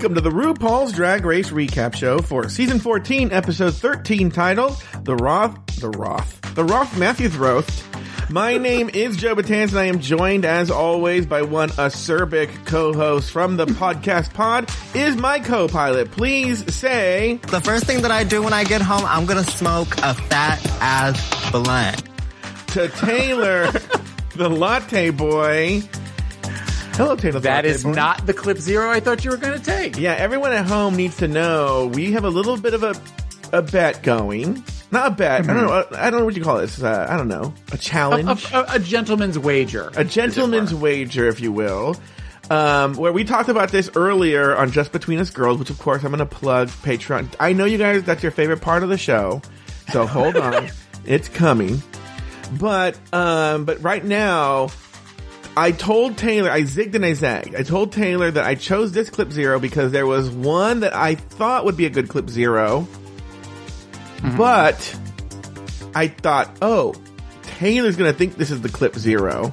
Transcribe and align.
Welcome 0.00 0.14
to 0.14 0.22
the 0.22 0.30
RuPaul's 0.30 0.92
Drag 0.92 1.26
Race 1.26 1.50
recap 1.50 1.94
show 1.94 2.20
for 2.20 2.48
season 2.48 2.78
14, 2.78 3.32
episode 3.32 3.74
13, 3.74 4.30
titled 4.30 4.82
The 5.02 5.14
Roth, 5.14 5.58
The 5.78 5.90
Roth, 5.90 6.54
The 6.54 6.64
Roth 6.64 6.98
Mathews 6.98 7.36
Roth. 7.36 8.30
My 8.30 8.56
name 8.56 8.88
is 8.94 9.18
Joe 9.18 9.34
Batanz, 9.34 9.68
and 9.72 9.78
I 9.78 9.84
am 9.84 10.00
joined, 10.00 10.46
as 10.46 10.70
always, 10.70 11.26
by 11.26 11.42
one 11.42 11.68
acerbic 11.68 12.64
co-host 12.64 13.30
from 13.30 13.58
the 13.58 13.66
podcast 13.66 14.32
pod, 14.32 14.70
is 14.94 15.16
my 15.16 15.38
co-pilot. 15.38 16.12
Please 16.12 16.74
say... 16.74 17.38
The 17.48 17.60
first 17.60 17.84
thing 17.84 18.00
that 18.00 18.10
I 18.10 18.24
do 18.24 18.42
when 18.42 18.54
I 18.54 18.64
get 18.64 18.80
home, 18.80 19.04
I'm 19.04 19.26
gonna 19.26 19.44
smoke 19.44 19.98
a 19.98 20.14
fat 20.14 20.64
ass 20.80 21.50
blunt. 21.50 22.02
To 22.68 22.88
Taylor, 22.88 23.70
the 24.34 24.48
latte 24.48 25.10
boy. 25.10 25.82
Hello, 27.00 27.16
Taylor. 27.16 27.32
the 27.32 27.40
That 27.40 27.64
is 27.64 27.82
boy. 27.82 27.92
not 27.92 28.26
the 28.26 28.34
clip 28.34 28.58
zero 28.58 28.90
I 28.90 29.00
thought 29.00 29.24
you 29.24 29.30
were 29.30 29.38
going 29.38 29.58
to 29.58 29.64
take. 29.64 29.96
Yeah, 29.96 30.12
everyone 30.12 30.52
at 30.52 30.66
home 30.66 30.96
needs 30.96 31.16
to 31.18 31.28
know 31.28 31.90
we 31.94 32.12
have 32.12 32.24
a 32.24 32.28
little 32.28 32.58
bit 32.58 32.74
of 32.74 32.82
a 32.82 32.94
a 33.52 33.62
bet 33.62 34.02
going. 34.02 34.62
Not 34.92 35.06
a 35.06 35.10
bet. 35.14 35.48
I 35.48 35.54
don't 35.54 35.56
know. 35.66 35.84
I 35.92 36.10
don't 36.10 36.20
know 36.20 36.26
what 36.26 36.36
you 36.36 36.42
call 36.42 36.58
this. 36.58 36.82
Uh, 36.82 37.06
I 37.08 37.16
don't 37.16 37.28
know. 37.28 37.54
A 37.72 37.76
A, 37.76 37.78
challenge. 37.78 38.52
a- 38.52 38.74
a 38.74 38.78
gentleman's 38.78 39.38
wager. 39.38 39.90
a 39.96 40.04
gentleman's 40.04 40.74
wager, 40.74 41.26
if 41.26 41.40
you 41.40 41.52
will. 41.52 41.96
Um, 42.50 42.94
where 42.94 43.12
we 43.12 43.24
talked 43.24 43.48
about 43.48 43.70
this 43.70 43.88
earlier 43.96 44.54
on 44.56 44.70
Just 44.70 44.92
Between 44.92 45.18
Us 45.20 45.30
Girls, 45.30 45.58
which 45.58 45.70
of 45.70 45.78
course 45.78 46.02
I'm 46.04 46.10
going 46.10 46.18
to 46.18 46.26
plug 46.26 46.68
Patreon. 46.68 47.32
I 47.40 47.52
know 47.54 47.64
you 47.64 47.78
guys, 47.78 48.02
that's 48.02 48.22
your 48.22 48.32
favorite 48.32 48.60
part 48.60 48.82
of 48.82 48.88
the 48.88 48.98
show. 48.98 49.40
So 49.92 50.04
hold 50.06 50.36
on. 50.36 50.68
it's 51.06 51.28
coming. 51.30 51.82
But, 52.58 52.98
um, 53.14 53.64
but 53.64 53.80
right 53.82 54.04
now, 54.04 54.68
I 55.56 55.72
told 55.72 56.16
Taylor, 56.16 56.50
I 56.50 56.62
zigged 56.62 56.94
and 56.94 57.04
I 57.04 57.14
zagged. 57.14 57.54
I 57.54 57.62
told 57.62 57.92
Taylor 57.92 58.30
that 58.30 58.44
I 58.44 58.54
chose 58.54 58.92
this 58.92 59.10
clip 59.10 59.32
zero 59.32 59.58
because 59.58 59.92
there 59.92 60.06
was 60.06 60.30
one 60.30 60.80
that 60.80 60.94
I 60.94 61.16
thought 61.16 61.64
would 61.64 61.76
be 61.76 61.86
a 61.86 61.90
good 61.90 62.08
clip 62.08 62.30
0 62.30 62.86
mm-hmm. 64.16 64.36
but 64.36 64.98
I 65.94 66.08
thought, 66.08 66.56
oh, 66.62 66.94
Taylor's 67.42 67.96
gonna 67.96 68.12
think 68.12 68.36
this 68.36 68.50
is 68.50 68.60
the 68.60 68.68
clip 68.68 68.94
zero. 68.94 69.52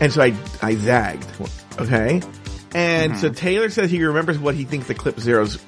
And 0.00 0.12
so 0.12 0.22
I, 0.22 0.34
I 0.62 0.74
zagged. 0.76 1.26
Okay. 1.78 2.20
And 2.74 3.16
so 3.18 3.28
mm-hmm. 3.28 3.34
Taylor 3.34 3.70
says 3.70 3.90
he 3.90 4.04
remembers 4.04 4.38
what 4.38 4.54
he 4.54 4.64
thinks 4.64 4.86
the 4.86 4.94
clip 4.94 5.18
zeros 5.18 5.58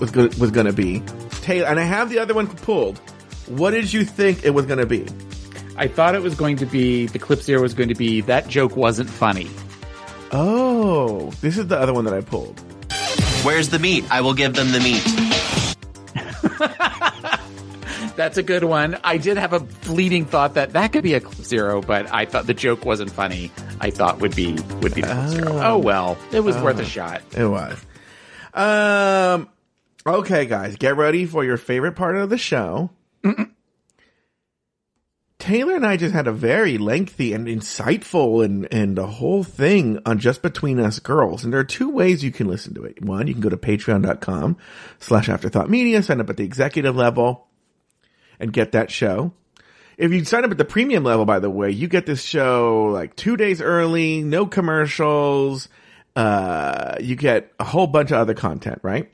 was, 0.00 0.10
go- 0.10 0.30
was 0.38 0.50
gonna 0.50 0.72
be. 0.72 1.00
Taylor, 1.42 1.66
and 1.66 1.80
I 1.80 1.84
have 1.84 2.10
the 2.10 2.20
other 2.20 2.32
one 2.32 2.46
pulled. 2.46 2.98
What 3.48 3.72
did 3.72 3.92
you 3.92 4.04
think 4.04 4.44
it 4.44 4.50
was 4.50 4.66
gonna 4.66 4.86
be? 4.86 5.06
I 5.76 5.88
thought 5.88 6.14
it 6.14 6.22
was 6.22 6.34
going 6.34 6.56
to 6.58 6.66
be, 6.66 7.06
the 7.06 7.18
clip 7.18 7.40
zero 7.40 7.62
was 7.62 7.74
going 7.74 7.88
to 7.88 7.94
be, 7.94 8.20
that 8.22 8.48
joke 8.48 8.76
wasn't 8.76 9.10
funny. 9.10 9.50
Oh, 10.30 11.30
this 11.40 11.58
is 11.58 11.66
the 11.66 11.78
other 11.78 11.92
one 11.92 12.04
that 12.04 12.14
I 12.14 12.20
pulled. 12.20 12.60
Where's 13.44 13.68
the 13.68 13.78
meat? 13.78 14.04
I 14.10 14.20
will 14.20 14.34
give 14.34 14.54
them 14.54 14.72
the 14.72 14.80
meat. 14.80 15.04
That's 18.16 18.38
a 18.38 18.42
good 18.42 18.64
one. 18.64 18.96
I 19.02 19.16
did 19.18 19.36
have 19.36 19.52
a 19.52 19.60
fleeting 19.60 20.24
thought 20.24 20.54
that 20.54 20.72
that 20.74 20.92
could 20.92 21.02
be 21.02 21.14
a 21.14 21.20
clip 21.20 21.44
zero, 21.44 21.80
but 21.80 22.12
I 22.12 22.24
thought 22.26 22.46
the 22.46 22.54
joke 22.54 22.84
wasn't 22.84 23.10
funny. 23.10 23.50
I 23.80 23.90
thought 23.90 24.20
would 24.20 24.36
be, 24.36 24.52
would 24.80 24.94
be 24.94 25.00
the 25.02 25.08
clip 25.08 25.28
zero. 25.28 25.60
Oh 25.60 25.78
well, 25.78 26.16
it 26.32 26.40
was 26.40 26.56
worth 26.58 26.78
a 26.78 26.84
shot. 26.84 27.22
It 27.36 27.46
was. 27.46 27.84
Um. 28.54 29.48
Okay, 30.06 30.46
guys, 30.46 30.76
get 30.76 30.96
ready 30.96 31.26
for 31.26 31.44
your 31.44 31.56
favorite 31.56 31.96
part 31.96 32.16
of 32.16 32.30
the 32.30 32.38
show. 32.38 32.90
Taylor 35.44 35.76
and 35.76 35.84
I 35.84 35.98
just 35.98 36.14
had 36.14 36.26
a 36.26 36.32
very 36.32 36.78
lengthy 36.78 37.34
and 37.34 37.46
insightful 37.46 38.42
and 38.42 38.66
and 38.72 38.98
a 38.98 39.06
whole 39.06 39.44
thing 39.44 40.00
on 40.06 40.18
just 40.18 40.40
between 40.40 40.80
us 40.80 41.00
girls. 41.00 41.44
And 41.44 41.52
there 41.52 41.60
are 41.60 41.64
two 41.64 41.90
ways 41.90 42.24
you 42.24 42.32
can 42.32 42.48
listen 42.48 42.72
to 42.76 42.84
it. 42.84 43.04
One, 43.04 43.26
you 43.26 43.34
can 43.34 43.42
go 43.42 43.50
to 43.50 43.56
patreon.com 43.58 44.56
slash 45.00 45.28
afterthought 45.28 45.68
media, 45.68 46.02
sign 46.02 46.22
up 46.22 46.30
at 46.30 46.38
the 46.38 46.44
executive 46.44 46.96
level 46.96 47.46
and 48.40 48.54
get 48.54 48.72
that 48.72 48.90
show. 48.90 49.34
If 49.98 50.12
you 50.12 50.24
sign 50.24 50.46
up 50.46 50.50
at 50.50 50.56
the 50.56 50.64
premium 50.64 51.04
level, 51.04 51.26
by 51.26 51.40
the 51.40 51.50
way, 51.50 51.70
you 51.70 51.88
get 51.88 52.06
this 52.06 52.22
show 52.22 52.86
like 52.86 53.14
two 53.14 53.36
days 53.36 53.60
early, 53.60 54.22
no 54.22 54.46
commercials. 54.46 55.68
Uh, 56.16 56.96
you 57.02 57.16
get 57.16 57.52
a 57.60 57.64
whole 57.64 57.86
bunch 57.86 58.12
of 58.12 58.16
other 58.16 58.32
content, 58.32 58.78
right? 58.82 59.10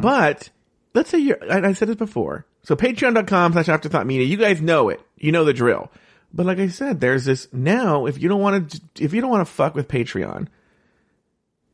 But 0.00 0.48
let's 0.94 1.10
say 1.10 1.18
you're, 1.18 1.42
and 1.42 1.66
I 1.66 1.72
said 1.72 1.88
this 1.88 1.96
before. 1.96 2.46
So 2.62 2.76
patreon.com 2.76 3.52
slash 3.52 3.68
afterthought 3.68 4.06
media, 4.06 4.26
you 4.26 4.36
guys 4.36 4.60
know 4.60 4.88
it. 4.88 5.00
You 5.16 5.32
know 5.32 5.44
the 5.44 5.52
drill. 5.52 5.90
But 6.32 6.46
like 6.46 6.58
I 6.58 6.68
said, 6.68 7.00
there's 7.00 7.24
this 7.24 7.48
now, 7.52 8.06
if 8.06 8.20
you 8.20 8.28
don't 8.28 8.40
want 8.40 8.70
to, 8.70 8.80
if 9.00 9.12
you 9.12 9.20
don't 9.20 9.30
want 9.30 9.46
to 9.46 9.52
fuck 9.52 9.74
with 9.74 9.88
Patreon, 9.88 10.46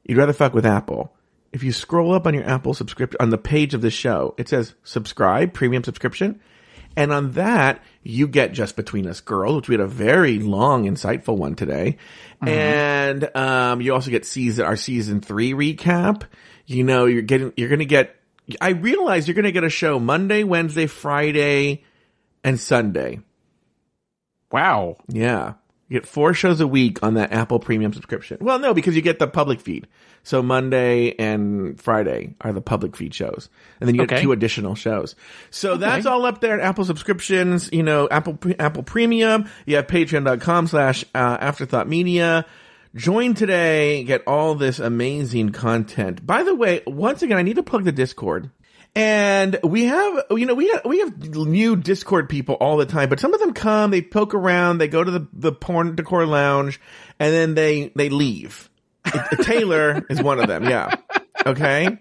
you'd 0.04 0.18
rather 0.18 0.32
fuck 0.32 0.54
with 0.54 0.64
Apple. 0.64 1.12
If 1.52 1.62
you 1.62 1.72
scroll 1.72 2.14
up 2.14 2.26
on 2.26 2.34
your 2.34 2.48
Apple 2.48 2.74
subscription, 2.74 3.18
on 3.20 3.30
the 3.30 3.38
page 3.38 3.74
of 3.74 3.80
the 3.80 3.90
show, 3.90 4.34
it 4.38 4.48
says 4.48 4.74
subscribe, 4.84 5.52
premium 5.52 5.84
subscription. 5.84 6.40
And 6.96 7.12
on 7.12 7.32
that, 7.32 7.82
you 8.02 8.26
get 8.26 8.52
Just 8.52 8.74
Between 8.74 9.06
Us 9.06 9.20
Girls, 9.20 9.56
which 9.56 9.68
we 9.68 9.74
had 9.74 9.82
a 9.82 9.86
very 9.86 10.38
long, 10.38 10.84
insightful 10.84 11.36
one 11.36 11.54
today. 11.54 11.98
And, 12.40 13.36
um, 13.36 13.82
you 13.82 13.92
also 13.92 14.10
get 14.10 14.24
season, 14.24 14.64
our 14.64 14.76
season 14.76 15.20
three 15.20 15.52
recap. 15.52 16.22
You 16.64 16.84
know, 16.84 17.04
you're 17.04 17.20
getting, 17.20 17.52
you're 17.56 17.68
going 17.68 17.80
to 17.80 17.84
get, 17.84 18.16
I 18.60 18.70
realize 18.70 19.26
you're 19.26 19.34
going 19.34 19.44
to 19.44 19.52
get 19.52 19.64
a 19.64 19.70
show 19.70 19.98
Monday, 19.98 20.44
Wednesday, 20.44 20.86
Friday, 20.86 21.82
and 22.44 22.58
Sunday. 22.60 23.20
Wow. 24.50 24.96
Yeah. 25.08 25.54
You 25.88 26.00
get 26.00 26.06
four 26.08 26.34
shows 26.34 26.60
a 26.60 26.66
week 26.66 27.02
on 27.02 27.14
that 27.14 27.32
Apple 27.32 27.60
premium 27.60 27.92
subscription. 27.92 28.38
Well, 28.40 28.58
no, 28.58 28.74
because 28.74 28.96
you 28.96 29.02
get 29.02 29.18
the 29.20 29.28
public 29.28 29.60
feed. 29.60 29.86
So 30.24 30.42
Monday 30.42 31.14
and 31.16 31.80
Friday 31.80 32.34
are 32.40 32.52
the 32.52 32.60
public 32.60 32.96
feed 32.96 33.14
shows. 33.14 33.48
And 33.80 33.86
then 33.86 33.94
you 33.94 34.00
get 34.04 34.12
Okay. 34.14 34.22
two 34.22 34.32
additional 34.32 34.74
shows. 34.74 35.14
So 35.50 35.76
that's 35.76 36.04
all 36.04 36.24
up 36.26 36.40
there 36.40 36.54
at 36.58 36.60
Apple 36.60 36.84
subscriptions, 36.84 37.70
you 37.72 37.84
know, 37.84 38.08
Apple, 38.10 38.36
Apple 38.58 38.82
premium. 38.82 39.48
You 39.66 39.76
have 39.76 39.86
patreon.com 39.86 40.66
slash 40.66 41.04
uh, 41.14 41.38
afterthought 41.40 41.88
media. 41.88 42.44
Join 42.96 43.34
today, 43.34 44.04
get 44.04 44.22
all 44.26 44.54
this 44.54 44.78
amazing 44.78 45.50
content. 45.50 46.26
By 46.26 46.44
the 46.44 46.54
way, 46.54 46.82
once 46.86 47.20
again, 47.20 47.36
I 47.36 47.42
need 47.42 47.56
to 47.56 47.62
plug 47.62 47.84
the 47.84 47.92
Discord. 47.92 48.50
And 48.94 49.58
we 49.62 49.84
have, 49.84 50.24
you 50.30 50.46
know, 50.46 50.54
we 50.54 50.70
have, 50.70 50.80
we 50.86 51.00
have 51.00 51.34
new 51.34 51.76
Discord 51.76 52.30
people 52.30 52.54
all 52.54 52.78
the 52.78 52.86
time, 52.86 53.10
but 53.10 53.20
some 53.20 53.34
of 53.34 53.40
them 53.40 53.52
come, 53.52 53.90
they 53.90 54.00
poke 54.00 54.32
around, 54.32 54.78
they 54.78 54.88
go 54.88 55.04
to 55.04 55.10
the, 55.10 55.28
the 55.34 55.52
porn 55.52 55.94
decor 55.94 56.24
lounge, 56.24 56.80
and 57.20 57.34
then 57.34 57.54
they, 57.54 57.92
they 57.94 58.08
leave. 58.08 58.70
Taylor 59.42 60.06
is 60.08 60.22
one 60.22 60.40
of 60.40 60.48
them, 60.48 60.64
yeah. 60.64 60.94
Okay? 61.44 61.98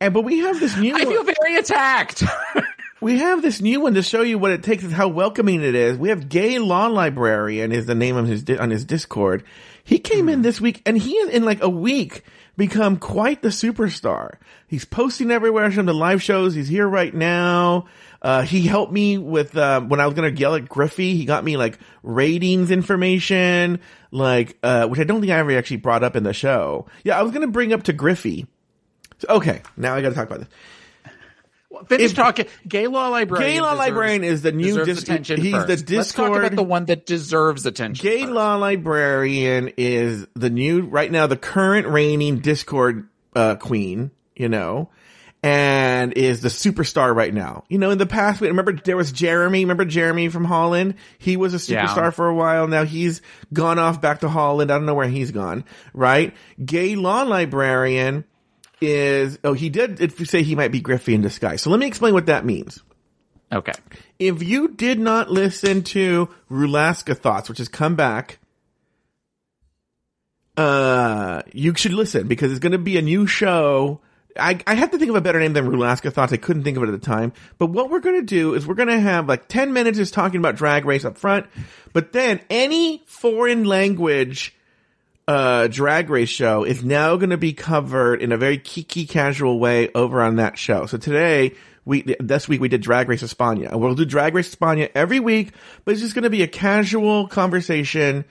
And, 0.00 0.14
but 0.14 0.22
we 0.22 0.38
have 0.38 0.60
this 0.60 0.76
new 0.76 0.94
I 0.94 1.04
feel 1.04 1.24
very 1.24 1.56
attacked. 1.56 2.22
We 3.00 3.18
have 3.18 3.42
this 3.42 3.60
new 3.60 3.82
one 3.82 3.94
to 3.94 4.02
show 4.02 4.22
you 4.22 4.38
what 4.38 4.52
it 4.52 4.62
takes 4.62 4.82
and 4.82 4.92
how 4.92 5.08
welcoming 5.08 5.62
it 5.62 5.74
is. 5.74 5.98
We 5.98 6.08
have 6.08 6.30
Gay 6.30 6.58
Law 6.58 6.86
Librarian 6.86 7.70
is 7.70 7.84
the 7.84 7.94
name 7.94 8.16
of 8.16 8.26
his 8.26 8.44
on 8.58 8.70
his 8.70 8.86
Discord. 8.86 9.44
He 9.84 9.98
came 9.98 10.30
in 10.30 10.40
this 10.40 10.60
week 10.62 10.80
and 10.86 10.96
he 10.96 11.20
in 11.30 11.44
like 11.44 11.62
a 11.62 11.68
week 11.68 12.22
become 12.56 12.96
quite 12.96 13.42
the 13.42 13.48
superstar. 13.48 14.36
He's 14.66 14.86
posting 14.86 15.30
everywhere, 15.30 15.66
of 15.66 15.74
the 15.74 15.92
live 15.92 16.22
shows. 16.22 16.54
He's 16.54 16.68
here 16.68 16.88
right 16.88 17.12
now. 17.12 17.86
Uh, 18.22 18.42
he 18.42 18.62
helped 18.62 18.92
me 18.92 19.18
with, 19.18 19.54
uh, 19.56 19.82
when 19.82 20.00
I 20.00 20.06
was 20.06 20.14
going 20.14 20.34
to 20.34 20.40
yell 20.40 20.54
at 20.54 20.66
Griffey. 20.66 21.16
He 21.16 21.26
got 21.26 21.44
me 21.44 21.58
like 21.58 21.78
ratings 22.02 22.70
information, 22.70 23.80
like, 24.10 24.56
uh, 24.62 24.86
which 24.88 24.98
I 24.98 25.04
don't 25.04 25.20
think 25.20 25.32
I 25.32 25.38
ever 25.38 25.56
actually 25.56 25.76
brought 25.76 26.02
up 26.02 26.16
in 26.16 26.22
the 26.22 26.32
show. 26.32 26.86
Yeah, 27.04 27.18
I 27.18 27.22
was 27.22 27.30
going 27.30 27.46
to 27.46 27.52
bring 27.52 27.74
up 27.74 27.84
to 27.84 27.92
Griffey. 27.92 28.46
So, 29.18 29.28
okay, 29.36 29.62
now 29.76 29.94
I 29.94 30.00
got 30.00 30.08
to 30.08 30.14
talk 30.14 30.26
about 30.26 30.40
this. 30.40 30.48
Finish 31.88 32.10
If- 32.10 32.16
talking. 32.16 32.46
Gay 32.66 32.86
law 32.86 33.08
librarian. 33.08 33.50
Gay 33.50 33.60
Law 33.60 33.70
deserves- 33.72 33.78
Librarian 33.88 34.24
is 34.24 34.42
the 34.42 34.52
new 34.52 34.84
dis- 34.84 35.02
attention. 35.02 35.40
he's 35.40 35.52
the 35.52 35.58
first. 35.58 35.68
Let's 35.68 35.82
talk 36.12 36.26
Discord- 36.26 36.44
about 36.44 36.56
the 36.56 36.62
one 36.62 36.84
that 36.86 37.06
deserves 37.06 37.66
attention. 37.66 38.02
Gay 38.02 38.22
first. 38.22 38.32
Law 38.32 38.56
Librarian 38.56 39.72
is 39.76 40.26
the 40.34 40.50
new, 40.50 40.82
right 40.82 41.10
now, 41.10 41.26
the 41.26 41.36
current 41.36 41.86
reigning 41.88 42.38
Discord 42.38 43.08
uh, 43.34 43.56
queen, 43.56 44.10
you 44.34 44.48
know, 44.48 44.88
and 45.42 46.12
is 46.14 46.40
the 46.40 46.48
superstar 46.48 47.14
right 47.14 47.32
now. 47.32 47.64
You 47.68 47.78
know, 47.78 47.90
in 47.90 47.98
the 47.98 48.06
past, 48.06 48.40
we 48.40 48.48
remember 48.48 48.72
there 48.72 48.96
was 48.96 49.12
Jeremy. 49.12 49.60
Remember 49.64 49.84
Jeremy 49.84 50.28
from 50.28 50.44
Holland? 50.44 50.94
He 51.18 51.36
was 51.36 51.54
a 51.54 51.58
superstar 51.58 51.96
Yeah. 51.96 52.10
for 52.10 52.26
a 52.26 52.34
while. 52.34 52.66
Now 52.66 52.84
he's 52.84 53.20
gone 53.52 53.78
off 53.78 54.00
back 54.00 54.20
to 54.20 54.28
Holland. 54.28 54.70
I 54.70 54.74
don't 54.74 54.86
know 54.86 54.94
where 54.94 55.06
he's 55.08 55.30
gone. 55.30 55.64
Right? 55.94 56.34
Gay 56.64 56.96
law 56.96 57.22
librarian 57.22 58.24
is. 58.80 59.38
Oh, 59.44 59.52
he 59.52 59.68
did 59.68 60.00
if 60.00 60.20
you 60.20 60.26
say 60.26 60.42
he 60.42 60.54
might 60.54 60.72
be 60.72 60.80
Griffey 60.80 61.14
in 61.14 61.22
disguise. 61.22 61.62
So 61.62 61.70
let 61.70 61.80
me 61.80 61.86
explain 61.86 62.14
what 62.14 62.26
that 62.26 62.44
means. 62.44 62.82
Okay. 63.52 63.72
If 64.18 64.42
you 64.42 64.68
did 64.68 64.98
not 64.98 65.30
listen 65.30 65.82
to 65.84 66.28
Rulaska 66.50 67.16
Thoughts, 67.16 67.48
which 67.48 67.58
has 67.58 67.68
come 67.68 67.94
back, 67.94 68.38
uh, 70.56 71.42
you 71.52 71.74
should 71.76 71.92
listen 71.92 72.26
because 72.26 72.50
it's 72.50 72.60
going 72.60 72.72
to 72.72 72.78
be 72.78 72.96
a 72.96 73.02
new 73.02 73.26
show. 73.26 74.00
I, 74.38 74.58
I 74.66 74.74
had 74.74 74.92
to 74.92 74.98
think 74.98 75.10
of 75.10 75.16
a 75.16 75.20
better 75.20 75.38
name 75.38 75.52
than 75.52 75.68
Rulaska 75.68 76.12
Thoughts. 76.12 76.32
I 76.32 76.38
couldn't 76.38 76.64
think 76.64 76.76
of 76.76 76.82
it 76.82 76.88
at 76.88 77.00
the 77.00 77.06
time. 77.06 77.32
But 77.58 77.66
what 77.66 77.88
we're 77.88 78.00
going 78.00 78.20
to 78.20 78.26
do 78.26 78.54
is 78.54 78.66
we're 78.66 78.74
going 78.74 78.88
to 78.88 78.98
have 78.98 79.28
like 79.28 79.48
10 79.48 79.72
minutes 79.72 79.98
just 79.98 80.12
talking 80.12 80.40
about 80.40 80.56
drag 80.56 80.84
race 80.84 81.04
up 81.04 81.16
front. 81.16 81.46
But 81.92 82.12
then 82.12 82.40
any 82.50 83.04
foreign 83.06 83.64
language 83.64 84.54
uh, 85.28 85.66
drag 85.66 86.08
race 86.08 86.28
show 86.28 86.64
is 86.64 86.84
now 86.84 87.16
going 87.16 87.30
to 87.30 87.36
be 87.36 87.52
covered 87.52 88.22
in 88.22 88.32
a 88.32 88.36
very 88.36 88.58
kiki 88.58 89.06
casual 89.06 89.58
way 89.58 89.90
over 89.94 90.22
on 90.22 90.36
that 90.36 90.56
show. 90.56 90.86
So 90.86 90.98
today, 90.98 91.54
we, 91.84 92.02
this 92.20 92.48
week 92.48 92.60
we 92.60 92.68
did 92.68 92.80
Drag 92.82 93.08
Race 93.08 93.22
España. 93.22 93.70
And 93.70 93.80
We'll 93.80 93.94
do 93.94 94.04
Drag 94.04 94.34
Race 94.34 94.54
España 94.54 94.90
every 94.94 95.20
week, 95.20 95.52
but 95.84 95.92
it's 95.92 96.00
just 96.00 96.14
going 96.14 96.24
to 96.24 96.30
be 96.30 96.42
a 96.42 96.48
casual 96.48 97.28
conversation, 97.28 98.24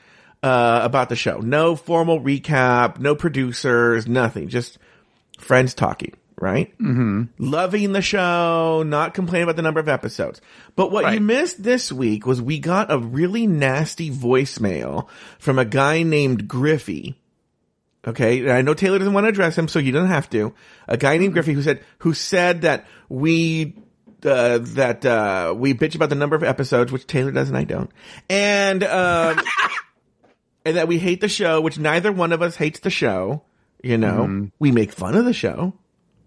uh, 0.44 0.82
about 0.84 1.10
the 1.10 1.16
show. 1.16 1.40
No 1.40 1.76
formal 1.76 2.22
recap, 2.22 3.00
no 3.00 3.16
producers, 3.16 4.08
nothing. 4.08 4.50
Just 4.50 4.78
friends 5.40 5.74
talking, 5.74 6.14
right? 6.40 6.78
Mm-hmm. 6.78 7.24
Loving 7.38 7.94
the 7.94 8.02
show, 8.02 8.84
not 8.86 9.14
complaining 9.14 9.44
about 9.44 9.56
the 9.56 9.62
number 9.62 9.80
of 9.80 9.88
episodes. 9.88 10.42
But 10.76 10.92
what 10.92 11.14
you 11.14 11.20
missed 11.20 11.64
this 11.64 11.92
week 11.92 12.26
was 12.26 12.42
we 12.42 12.60
got 12.60 12.92
a 12.92 12.98
really 12.98 13.48
nasty 13.48 14.12
voicemail 14.12 15.08
from 15.40 15.60
a 15.60 15.66
guy 15.66 16.04
named 16.04 16.48
Griffey. 16.48 17.20
Okay, 18.08 18.40
and 18.40 18.52
I 18.52 18.62
know 18.62 18.76
Taylor 18.76 19.00
doesn't 19.00 19.14
want 19.14 19.26
to 19.26 19.30
address 19.30 19.58
him, 19.58 19.68
so 19.68 19.80
you 19.80 19.92
don't 19.92 20.08
have 20.08 20.30
to. 20.32 20.54
A 20.88 20.98
guy 20.98 21.18
named 21.18 21.34
Griffey 21.34 21.54
who 21.54 21.64
said 21.64 21.84
who 22.00 22.14
said 22.14 22.62
that 22.62 22.86
we 23.10 23.76
uh, 24.24 24.60
that 24.62 25.06
uh, 25.06 25.54
we 25.58 25.74
bitch 25.74 25.96
about 25.96 26.10
the 26.10 26.16
number 26.16 26.36
of 26.36 26.44
episodes, 26.44 26.92
which 26.92 27.08
Taylor 27.08 27.32
does 27.32 27.50
and 27.50 27.58
I 27.58 27.64
don't, 27.64 27.90
and 28.30 28.84
um, 28.84 29.42
and 30.66 30.78
that 30.78 30.88
we 30.88 31.00
hate 31.00 31.22
the 31.22 31.28
show, 31.28 31.62
which 31.62 31.80
neither 31.80 32.12
one 32.12 32.32
of 32.32 32.42
us 32.44 32.56
hates 32.56 32.80
the 32.80 32.90
show. 32.92 33.44
You 33.84 33.98
know, 33.98 34.50
we 34.58 34.72
make 34.72 34.92
fun 34.92 35.16
of 35.16 35.26
the 35.26 35.34
show, 35.34 35.74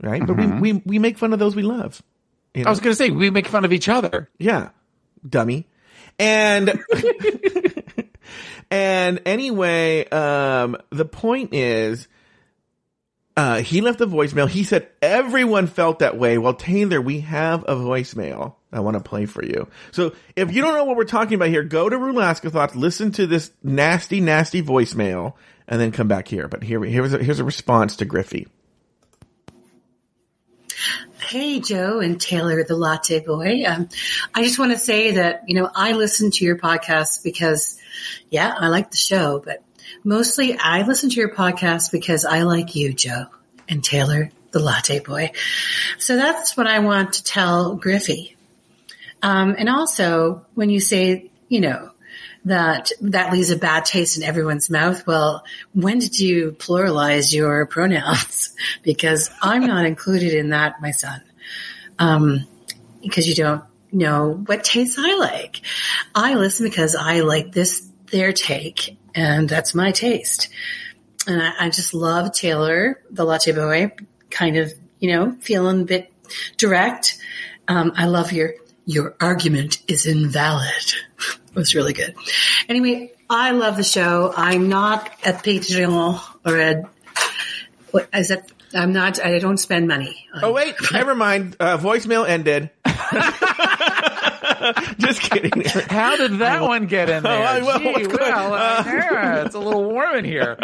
right? 0.01 0.25
But 0.27 0.37
we, 0.37 0.47
we 0.47 0.73
we 0.85 0.99
make 0.99 1.19
fun 1.19 1.33
of 1.33 1.39
those 1.39 1.57
we 1.57 1.63
love. 1.63 2.03
You 2.55 2.65
know? 2.65 2.69
I 2.69 2.71
was 2.71 2.81
going 2.81 2.93
to 2.93 2.97
say 2.97 3.11
we 3.11 3.31
make 3.31 3.47
fun 3.47 3.65
of 3.65 3.73
each 3.73 3.89
other. 3.89 4.29
Yeah, 4.39 4.71
dummy. 5.29 5.67
And 6.19 6.83
and 8.71 9.21
anyway, 9.27 10.09
um, 10.09 10.77
the 10.91 11.05
point 11.05 11.55
is, 11.55 12.09
uh, 13.37 13.61
he 13.61 13.81
left 13.81 14.01
a 14.01 14.07
voicemail. 14.07 14.49
He 14.49 14.65
said 14.65 14.89
everyone 15.01 15.67
felt 15.69 16.01
that 16.01 16.19
way. 16.19 16.39
Well, 16.39 16.55
Taylor, 16.55 17.01
we 17.01 17.21
have 17.21 17.63
a 17.63 17.77
voicemail. 17.77 18.55
I 18.73 18.81
want 18.81 18.97
to 18.97 19.03
play 19.03 19.27
for 19.27 19.43
you. 19.45 19.69
So 19.93 20.15
if 20.37 20.53
you 20.53 20.61
don't 20.61 20.75
know 20.75 20.85
what 20.85 20.97
we're 20.97 21.05
talking 21.05 21.35
about 21.35 21.49
here, 21.49 21.63
go 21.63 21.89
to 21.89 21.97
Rulaska 21.97 22.51
Thoughts, 22.51 22.77
listen 22.77 23.13
to 23.13 23.27
this 23.27 23.51
nasty, 23.63 24.21
nasty 24.21 24.63
voicemail, 24.63 25.35
and 25.67 25.81
then 25.81 25.91
come 25.93 26.09
back 26.09 26.29
here. 26.29 26.49
But 26.49 26.63
here, 26.63 26.83
here's 26.85 27.15
a, 27.15 27.23
here's 27.23 27.39
a 27.39 27.45
response 27.45 27.97
to 27.97 28.05
Griffey. 28.05 28.49
Hey, 31.21 31.61
Joe 31.61 32.01
and 32.01 32.21
Taylor, 32.21 32.63
the 32.65 32.77
latte 32.77 33.21
boy. 33.21 33.65
Um, 33.67 33.89
I 34.35 34.45
just 34.45 34.59
want 34.59 34.73
to 34.73 34.79
say 34.79 35.13
that, 35.13 35.45
you 35.47 35.55
know, 35.55 35.71
I 35.75 35.93
listen 35.93 36.31
to 36.31 36.45
your 36.45 36.57
podcast 36.57 37.23
because, 37.23 37.79
yeah, 38.31 38.55
I 38.57 38.69
like 38.69 38.91
the 38.91 38.97
show, 38.97 39.43
but 39.45 39.63
mostly 40.05 40.57
I 40.59 40.83
listen 40.83 41.11
to 41.11 41.17
your 41.17 41.35
podcast 41.35 41.93
because 41.93 42.25
I 42.25 42.43
like 42.43 42.75
you, 42.75 42.93
Joe 42.93 43.27
and 43.69 43.83
Taylor, 43.83 44.31
the 44.53 44.61
latte 44.61 45.01
boy. 45.01 45.33
So 45.99 46.17
that's 46.17 46.57
what 46.57 46.67
I 46.67 46.79
want 46.79 47.15
to 47.15 47.25
tell 47.25 47.75
Griffey. 47.75 48.37
Um, 49.23 49.57
and 49.59 49.69
also 49.69 50.47
when 50.55 50.71
you 50.71 50.81
say, 50.81 51.31
you 51.49 51.61
know, 51.61 51.91
that 52.49 52.91
that 53.01 53.33
leaves 53.33 53.51
a 53.51 53.57
bad 53.57 53.85
taste 53.85 54.17
in 54.17 54.23
everyone's 54.23 54.71
mouth. 54.71 55.07
Well, 55.07 55.45
when 55.73 55.99
did 55.99 56.19
you 56.19 56.53
pluralize 56.53 57.33
your 57.33 57.67
pronouns? 57.67 58.55
because 58.83 59.31
I'm 59.41 59.67
not 59.67 59.87
included 59.87 60.35
in 60.35 60.51
that, 60.51 60.81
my 60.81 60.91
son. 60.91 61.23
Um, 61.99 62.47
because 63.03 63.29
you 63.29 63.35
don't 63.35 63.65
know 63.93 64.33
what 64.47 64.65
tastes 64.65 64.99
I 64.99 65.15
like. 65.19 65.61
I 66.15 66.35
listen 66.35 66.67
because 66.67 66.95
I 66.95 67.21
like 67.21 67.53
this, 67.53 67.89
their 68.11 68.33
take, 68.33 68.97
and 69.15 69.49
that's 69.49 69.75
my 69.75 69.93
taste. 69.93 70.49
And 71.27 71.43
I, 71.43 71.67
I 71.67 71.71
just 71.71 71.95
love 71.95 72.33
Taylor, 72.33 73.03
the 73.11 73.25
latte 73.25 73.53
boy, 73.53 73.93
kind 74.31 74.57
of, 74.57 74.73
you 74.99 75.13
know, 75.13 75.37
feeling 75.41 75.83
a 75.83 75.85
bit 75.85 76.13
direct. 76.57 77.19
Um, 77.67 77.93
I 77.97 78.07
love 78.07 78.33
your, 78.33 78.55
your 78.87 79.15
argument 79.21 79.81
is 79.89 80.07
invalid. 80.07 80.95
it 81.59 81.63
was 81.63 81.75
really 81.75 81.93
good. 81.93 82.15
Anyway, 82.69 83.11
I 83.29 83.51
love 83.51 83.77
the 83.77 83.83
show. 83.83 84.33
I'm 84.37 84.69
not 84.69 85.09
a 85.27 85.33
Patreon 85.33 86.21
or 86.47 86.57
a, 86.59 86.89
what 87.91 88.09
is 88.15 88.29
that? 88.29 88.51
I'm 88.75 88.93
not, 88.93 89.19
I 89.25 89.39
don't 89.41 89.57
spend 89.57 89.89
money. 89.89 90.27
on- 90.35 90.45
Oh 90.45 90.53
wait, 90.53 90.75
never 90.93 91.15
mind. 91.17 91.57
Uh, 91.59 91.79
voicemail 91.79 92.29
ended. 92.29 92.71
Just 94.99 95.21
kidding. 95.23 95.63
How 95.89 96.17
did 96.17 96.39
that 96.39 96.63
one 96.63 96.87
get 96.87 97.09
in 97.11 97.23
there? 97.25 97.47
I- 97.47 97.61
well, 97.63 97.79
Gee, 97.79 98.07
well, 98.07 98.53
uh, 98.55 98.57
uh, 98.57 98.83
yeah, 98.87 99.45
it's 99.45 99.55
a 99.55 99.59
little 99.59 99.85
warm 99.85 100.17
in 100.17 100.25
here. 100.25 100.57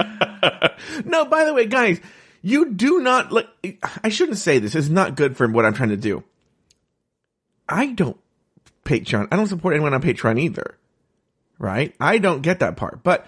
no, 1.05 1.25
by 1.25 1.45
the 1.45 1.55
way, 1.55 1.67
guys, 1.67 2.01
you 2.43 2.71
do 2.73 3.01
not 3.01 3.33
like. 3.33 3.49
I 4.03 4.09
shouldn't 4.11 4.39
say 4.39 4.59
this. 4.59 4.75
It's 4.75 4.89
not 4.89 5.17
good 5.17 5.37
for 5.37 5.49
what 5.49 5.65
I'm 5.65 5.75
trying 5.75 5.89
to 5.91 5.97
do. 5.97 6.23
I 7.69 7.87
don't 7.87 8.19
Patreon. 8.85 9.29
I 9.33 9.37
don't 9.37 9.47
support 9.47 9.75
anyone 9.75 9.95
on 9.95 10.03
Patreon 10.03 10.39
either. 10.39 10.77
Right? 11.59 11.95
I 12.01 12.19
don't 12.19 12.43
get 12.43 12.61
that 12.61 12.77
part. 12.77 13.03
But 13.03 13.27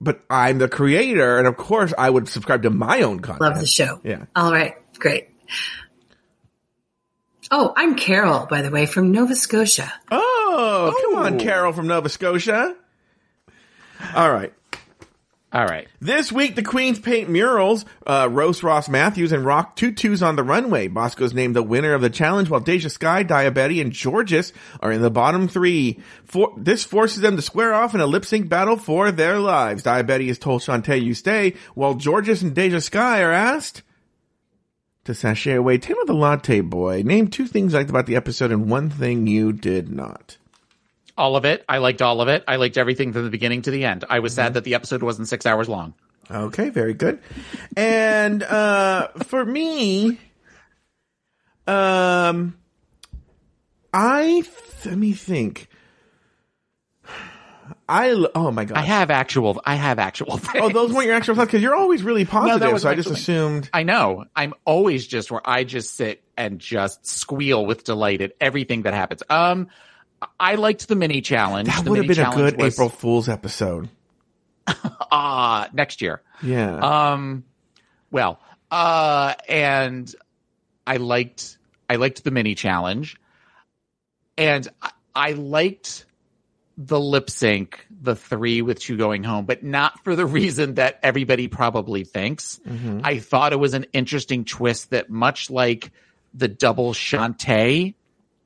but 0.00 0.22
I'm 0.30 0.58
the 0.58 0.68
creator, 0.68 1.38
and 1.38 1.46
of 1.46 1.56
course, 1.56 1.92
I 1.96 2.08
would 2.08 2.28
subscribe 2.28 2.62
to 2.62 2.70
my 2.70 3.02
own 3.02 3.20
content. 3.20 3.42
Love 3.42 3.60
the 3.60 3.66
show. 3.66 4.00
Yeah. 4.02 4.24
All 4.34 4.52
right. 4.52 4.74
Great. 4.98 5.28
Oh, 7.50 7.72
I'm 7.76 7.96
Carol, 7.96 8.46
by 8.46 8.62
the 8.62 8.70
way, 8.70 8.86
from 8.86 9.10
Nova 9.10 9.34
Scotia. 9.34 9.92
Oh, 10.10 10.94
come 11.04 11.24
on, 11.24 11.34
oh. 11.34 11.38
Carol 11.38 11.72
from 11.72 11.88
Nova 11.88 12.08
Scotia. 12.08 12.76
All 14.14 14.32
right. 14.32 14.52
All 15.52 15.66
right. 15.66 15.88
This 16.00 16.30
week, 16.30 16.54
the 16.54 16.62
Queens 16.62 17.00
paint 17.00 17.28
murals. 17.28 17.84
Uh, 18.06 18.28
Rose 18.30 18.62
Ross 18.62 18.88
Mathews 18.88 19.32
and 19.32 19.44
Rock 19.44 19.74
Tutus 19.74 20.22
on 20.22 20.36
the 20.36 20.44
runway. 20.44 20.86
Bosco's 20.86 21.34
named 21.34 21.56
the 21.56 21.62
winner 21.62 21.92
of 21.92 22.02
the 22.02 22.10
challenge, 22.10 22.48
while 22.48 22.60
Deja 22.60 22.88
Skye, 22.88 23.24
Diabetti, 23.24 23.80
and 23.80 23.92
Jorgeous 23.92 24.52
are 24.80 24.92
in 24.92 25.02
the 25.02 25.10
bottom 25.10 25.48
three. 25.48 25.98
For, 26.24 26.54
this 26.56 26.84
forces 26.84 27.22
them 27.22 27.34
to 27.34 27.42
square 27.42 27.74
off 27.74 27.96
in 27.96 28.00
a 28.00 28.06
lip 28.06 28.24
sync 28.24 28.48
battle 28.48 28.76
for 28.76 29.10
their 29.10 29.40
lives. 29.40 29.82
Daya 29.82 30.06
Betty 30.06 30.28
is 30.28 30.38
told 30.38 30.62
Shantay, 30.62 31.02
you 31.02 31.14
stay, 31.14 31.54
while 31.74 31.94
Jorgeous 31.94 32.42
and 32.42 32.54
Deja 32.54 32.80
Skye 32.80 33.20
are 33.20 33.32
asked 33.32 33.82
to 35.04 35.14
sashay 35.14 35.54
away. 35.54 35.78
Taylor 35.78 36.04
the 36.06 36.14
Latte 36.14 36.60
Boy, 36.60 37.02
name 37.02 37.26
two 37.26 37.48
things 37.48 37.74
liked 37.74 37.90
about 37.90 38.06
the 38.06 38.14
episode 38.14 38.52
and 38.52 38.70
one 38.70 38.88
thing 38.88 39.26
you 39.26 39.52
did 39.52 39.90
not. 39.90 40.36
All 41.20 41.36
of 41.36 41.44
it. 41.44 41.64
I 41.68 41.78
liked 41.78 42.00
all 42.02 42.20
of 42.22 42.28
it. 42.28 42.42
I 42.48 42.56
liked 42.56 42.78
everything 42.78 43.12
from 43.12 43.24
the 43.24 43.30
beginning 43.30 43.60
to 43.62 43.70
the 43.70 43.84
end. 43.84 44.04
I 44.08 44.20
was 44.20 44.32
Mm-hmm. 44.32 44.36
sad 44.46 44.54
that 44.54 44.64
the 44.64 44.74
episode 44.74 45.02
wasn't 45.02 45.28
six 45.28 45.44
hours 45.44 45.68
long. 45.68 45.92
Okay, 46.30 46.70
very 46.70 46.94
good. 46.94 47.20
And 47.76 48.42
uh 48.42 49.08
for 49.24 49.44
me, 49.44 50.18
um, 51.66 52.56
I 53.92 54.44
let 54.84 54.96
me 54.96 55.12
think. 55.12 55.68
I 57.88 58.10
oh 58.34 58.50
my 58.52 58.64
god. 58.64 58.78
I 58.78 58.82
have 58.82 59.10
actual. 59.10 59.60
I 59.64 59.74
have 59.74 59.98
actual. 59.98 60.36
Things. 60.38 60.54
oh, 60.64 60.68
those 60.70 60.92
weren't 60.92 61.06
your 61.06 61.16
actual 61.16 61.34
thoughts 61.34 61.48
because 61.48 61.62
you're 61.62 61.74
always 61.74 62.02
really 62.04 62.24
positive. 62.24 62.72
was 62.72 62.82
so 62.82 62.90
I 62.90 62.94
just 62.94 63.10
assumed. 63.10 63.68
I 63.72 63.82
know. 63.82 64.24
I'm 64.34 64.54
always 64.64 65.06
just 65.06 65.30
where 65.30 65.42
I 65.44 65.64
just 65.64 65.96
sit 65.96 66.22
and 66.36 66.60
just 66.60 67.04
squeal 67.06 67.66
with 67.66 67.82
delight 67.84 68.20
at 68.22 68.32
everything 68.40 68.82
that 68.82 68.94
happens. 68.94 69.22
Um, 69.28 69.68
I 70.38 70.56
liked 70.56 70.88
the 70.88 70.96
mini 70.96 71.20
challenge. 71.20 71.68
That 71.68 71.84
The 71.84 71.90
would 71.90 71.98
have 71.98 72.06
been 72.16 72.26
a 72.26 72.34
good 72.34 72.56
was- 72.60 72.74
April 72.74 72.88
Fool's 72.88 73.28
episode. 73.28 73.88
Ah, 75.12 75.68
next 75.72 76.00
year. 76.02 76.22
Yeah. 76.42 76.76
Um, 77.12 77.42
well, 78.12 78.38
uh, 78.70 79.34
and 79.48 80.14
I 80.86 80.98
liked, 80.98 81.58
I 81.88 81.96
liked 81.96 82.22
the 82.22 82.30
mini 82.30 82.54
challenge 82.54 83.16
and 84.38 84.68
I, 84.80 84.90
I 85.16 85.32
liked 85.32 86.06
the 86.78 87.00
lip 87.00 87.28
sync, 87.28 87.84
the 87.90 88.14
three 88.14 88.62
with 88.62 88.78
two 88.78 88.96
going 88.96 89.24
home, 89.24 89.46
but 89.46 89.64
not 89.64 90.04
for 90.04 90.14
the 90.14 90.24
reason 90.40 90.74
that 90.74 91.00
everybody 91.02 91.48
probably 91.48 92.04
thinks. 92.04 92.60
I 93.02 93.18
thought 93.18 93.52
it 93.52 93.58
was 93.58 93.74
an 93.74 93.86
interesting 93.92 94.44
twist 94.44 94.90
that 94.90 95.10
much 95.10 95.50
like 95.50 95.90
the 96.32 96.46
double 96.46 96.92
Shantay 96.92 97.94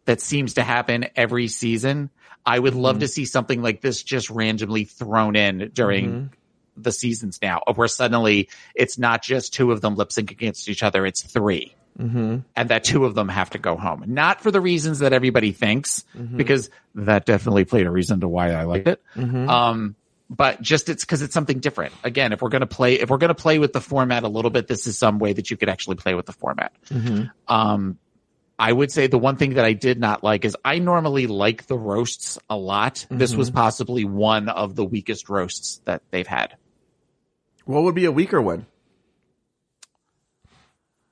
that 0.05 0.21
seems 0.21 0.55
to 0.55 0.63
happen 0.63 1.07
every 1.17 1.49
season, 1.49 2.11
I 2.47 2.59
would 2.59 2.75
love 2.75 2.99
to 2.99 3.07
mm-hmm. 3.07 3.11
see 3.11 3.25
something 3.25 3.63
like 3.63 3.81
this 3.81 4.03
just 4.03 4.31
randomly 4.31 4.85
thrown 4.85 5.37
in 5.37 5.71
during 5.73 6.11
mm-hmm. 6.11 6.27
the 6.77 6.93
seasons 6.93 7.39
now, 7.41 7.63
where 7.75 7.89
suddenly 7.89 8.49
it's 8.75 8.99
not 8.99 9.23
just 9.23 9.55
two 9.55 9.73
of 9.73 9.81
them 9.81 9.97
lip 9.97 10.13
sync 10.13 10.31
against 10.31 10.69
each 10.69 10.83
other, 10.83 11.07
it's 11.07 11.23
3 11.23 11.75
mm-hmm. 11.99 12.39
and 12.55 12.69
that 12.69 12.85
two 12.85 13.05
of 13.05 13.15
them 13.15 13.29
have 13.29 13.51
to 13.51 13.59
go 13.59 13.77
home. 13.77 14.05
Not 14.09 14.41
for 14.43 14.51
the 14.51 14.61
reasons 14.61 14.99
that 14.99 15.13
everybody 15.13 15.53
thinks, 15.53 16.05
because 16.37 16.71
that 16.97 17.25
definitely 17.25 17.65
played 17.65 17.87
a 17.87 17.91
reason 17.91 18.21
to 18.21 18.29
why 18.29 18.51
I 18.53 18.65
liked 18.65 18.89
it. 18.89 19.03
Um, 19.49 19.97
but 20.31 20.61
just 20.61 20.89
it's 20.89 21.05
because 21.05 21.23
it's 21.23 21.35
something 21.35 21.61
different. 21.61 21.95
Again, 22.03 22.33
if 22.33 22.43
we're 22.43 22.49
gonna 22.49 22.67
play, 22.67 22.95
if 22.95 23.11
we're 23.11 23.19
gonna 23.19 23.35
play 23.35 23.59
with 23.59 23.73
the 23.73 23.81
format 23.81 24.23
a 24.23 24.29
little 24.29 24.51
bit, 24.51 24.67
this 24.67 24.87
is 24.87 24.99
some 24.99 25.19
way 25.19 25.33
that 25.33 25.51
you 25.51 25.57
could 25.57 25.69
actually 25.69 25.97
play 25.97 26.15
with 26.15 26.27
the 26.27 26.33
format. 26.33 26.73
Um, 27.47 27.99
I 28.59 28.73
would 28.73 28.93
say 28.93 29.07
the 29.09 29.19
one 29.19 29.37
thing 29.37 29.55
that 29.55 29.65
I 29.65 29.73
did 29.73 29.99
not 29.99 30.23
like 30.23 30.45
is 30.45 30.57
I 30.65 30.79
normally 30.79 31.27
like 31.27 31.67
the 31.67 31.79
roasts 31.79 32.39
a 32.49 32.57
lot. 32.57 33.07
This 33.11 33.35
was 33.35 33.51
possibly 33.51 34.05
one 34.05 34.49
of 34.49 34.77
the 34.77 34.85
weakest 34.85 35.29
roasts 35.29 35.81
that 35.87 36.03
they've 36.11 36.27
had. 36.27 36.57
What 37.65 37.83
would 37.83 37.95
be 37.95 38.05
a 38.05 38.13
weaker 38.13 38.41
one? 38.41 38.67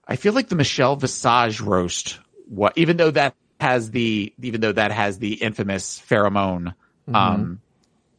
I 0.07 0.17
feel 0.17 0.33
like 0.33 0.49
the 0.49 0.57
Michelle 0.57 0.97
Visage 0.97 1.61
roast, 1.61 2.19
what 2.49 2.75
even 2.77 2.97
though 2.97 3.11
that 3.11 3.35
has 3.61 3.91
the 3.91 4.33
even 4.41 4.61
though 4.61 4.73
that 4.73 4.93
has 4.93 5.19
the 5.19 5.35
infamous 5.35 5.99
pheromone 6.01 6.75
um 7.13 7.61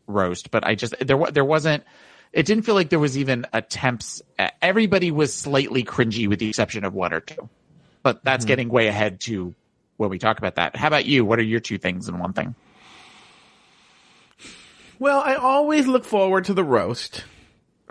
roast, 0.07 0.51
but 0.51 0.65
I 0.65 0.75
just 0.75 0.95
there 0.99 1.17
there 1.31 1.45
wasn't 1.45 1.83
it 2.31 2.45
didn't 2.45 2.63
feel 2.63 2.75
like 2.75 2.89
there 2.89 2.99
was 2.99 3.17
even 3.17 3.45
attempts 3.53 4.21
everybody 4.61 5.11
was 5.11 5.33
slightly 5.33 5.83
cringy 5.83 6.27
with 6.27 6.39
the 6.39 6.49
exception 6.49 6.83
of 6.83 6.93
one 6.93 7.13
or 7.13 7.19
two. 7.19 7.49
But 8.03 8.23
that's 8.23 8.45
getting 8.45 8.69
way 8.69 8.87
ahead 8.87 9.21
to 9.21 9.55
when 9.97 10.09
we 10.09 10.19
talk 10.19 10.37
about 10.37 10.55
that. 10.55 10.75
How 10.75 10.87
about 10.87 11.05
you? 11.05 11.23
What 11.23 11.39
are 11.39 11.43
your 11.43 11.61
two 11.61 11.77
things 11.77 12.09
and 12.09 12.19
one 12.19 12.33
thing? 12.33 12.53
Well, 14.99 15.21
I 15.21 15.35
always 15.35 15.87
look 15.87 16.05
forward 16.05 16.45
to 16.45 16.53
the 16.53 16.63
roast. 16.63 17.23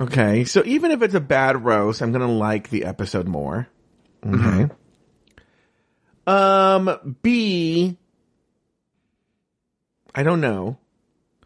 Okay, 0.01 0.45
so 0.45 0.63
even 0.65 0.91
if 0.91 1.03
it's 1.03 1.15
a 1.15 1.21
bad 1.21 1.65
roast, 1.65 2.03
I'm 2.03 2.13
gonna 2.13 2.31
like 2.31 2.71
the 2.71 2.85
episode 2.85 3.27
more. 3.27 3.69
Okay. 4.27 4.73
Um, 6.27 7.17
B. 7.23 7.97
I 10.15 10.23
don't 10.23 10.41
know. 10.41 10.79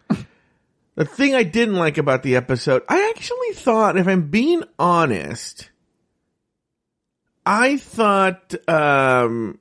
the 0.94 1.04
thing 1.04 1.34
I 1.34 1.42
didn't 1.42 1.76
like 1.76 1.98
about 1.98 2.22
the 2.22 2.36
episode, 2.36 2.82
I 2.88 3.12
actually 3.14 3.54
thought, 3.54 3.96
if 3.96 4.06
I'm 4.06 4.28
being 4.28 4.62
honest, 4.78 5.70
I 7.46 7.76
thought, 7.76 8.54
um, 8.68 9.58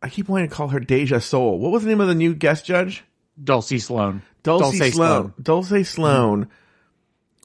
I 0.00 0.08
keep 0.08 0.28
wanting 0.28 0.48
to 0.48 0.54
call 0.54 0.68
her 0.68 0.78
Deja 0.80 1.18
Soul. 1.20 1.58
What 1.58 1.72
was 1.72 1.82
the 1.82 1.88
name 1.88 2.00
of 2.00 2.08
the 2.08 2.14
new 2.14 2.34
guest 2.34 2.64
judge? 2.64 3.04
Dulce 3.42 3.68
Sloan. 3.82 4.22
Dulce, 4.42 4.78
Sloan. 4.94 5.34
Dulce 5.42 5.88
Sloan 5.88 6.48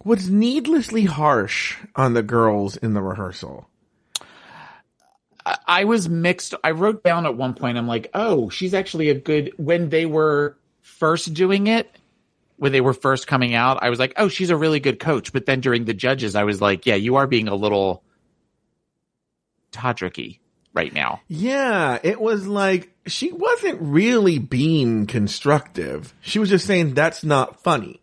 was 0.04 0.30
needlessly 0.30 1.06
harsh 1.06 1.78
on 1.96 2.14
the 2.14 2.22
girls 2.24 2.78
in 2.78 2.94
the 2.94 3.02
rehearsal. 3.02 3.68
I- 5.46 5.58
I 5.68 5.84
was 5.86 6.08
mixed. 6.08 6.54
I 6.64 6.72
wrote 6.72 7.04
down 7.04 7.26
at 7.26 7.36
one 7.36 7.54
point, 7.56 7.78
I'm 7.78 7.88
like, 7.88 8.10
oh, 8.14 8.50
she's 8.50 8.74
actually 8.74 9.10
a 9.10 9.14
good, 9.16 9.52
when 9.58 9.90
they 9.90 10.06
were 10.06 10.58
first 10.82 11.34
doing 11.34 11.68
it, 11.68 11.90
when 12.58 12.72
they 12.72 12.82
were 12.82 12.94
first 12.94 13.28
coming 13.28 13.54
out, 13.54 13.80
I 13.82 13.90
was 13.90 14.00
like, 14.00 14.14
oh, 14.18 14.28
she's 14.28 14.50
a 14.50 14.58
really 14.58 14.80
good 14.80 15.00
coach. 15.00 15.34
But 15.34 15.46
then 15.46 15.62
during 15.62 15.86
the 15.86 15.94
judges, 15.94 16.36
I 16.36 16.44
was 16.44 16.62
like, 16.62 16.86
yeah, 16.86 16.96
you 16.96 17.18
are 17.18 17.28
being 17.28 17.48
a 17.48 17.56
little 17.56 18.04
Todricky 19.72 20.40
right 20.74 20.94
now. 20.94 21.22
Yeah, 21.28 22.00
it 22.04 22.20
was 22.20 22.48
like 22.48 22.92
she 23.08 23.32
wasn't 23.32 23.82
really 23.82 24.40
being 24.40 25.08
constructive. 25.08 26.14
She 26.22 26.40
was 26.40 26.50
just 26.50 26.66
saying 26.66 26.94
that's 26.94 27.24
not 27.24 27.62
funny. 27.64 28.02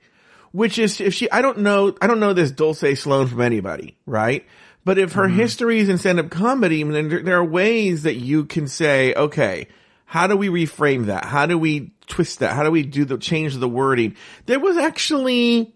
Which 0.52 0.78
is 0.78 1.00
if 1.00 1.14
she 1.14 1.30
I 1.30 1.40
don't 1.40 1.58
know 1.58 1.96
I 2.02 2.06
don't 2.06 2.20
know 2.20 2.34
this 2.34 2.50
Dulce 2.50 2.98
Sloan 2.98 3.28
from 3.28 3.40
anybody, 3.40 3.96
right? 4.04 4.44
But 4.84 4.98
if 4.98 5.12
her 5.12 5.28
mm-hmm. 5.28 5.38
history 5.38 5.78
is 5.78 5.88
in 5.88 5.98
stand-up 5.98 6.30
comedy, 6.30 6.82
then 6.82 7.08
there, 7.08 7.22
there 7.22 7.38
are 7.38 7.44
ways 7.44 8.02
that 8.02 8.16
you 8.16 8.44
can 8.44 8.66
say, 8.66 9.14
okay, 9.14 9.68
how 10.12 10.26
do 10.26 10.36
we 10.36 10.50
reframe 10.50 11.06
that? 11.06 11.24
How 11.24 11.46
do 11.46 11.56
we 11.56 11.94
twist 12.06 12.40
that? 12.40 12.52
How 12.52 12.64
do 12.64 12.70
we 12.70 12.82
do 12.82 13.06
the 13.06 13.16
change 13.16 13.56
the 13.56 13.66
wording? 13.66 14.14
There 14.44 14.60
was 14.60 14.76
actually 14.76 15.74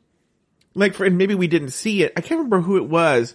like 0.74 0.92
for 0.92 1.06
and 1.06 1.16
maybe 1.16 1.34
we 1.34 1.46
didn't 1.46 1.70
see 1.70 2.02
it. 2.02 2.12
I 2.18 2.20
can't 2.20 2.40
remember 2.40 2.60
who 2.60 2.76
it 2.76 2.86
was. 2.86 3.34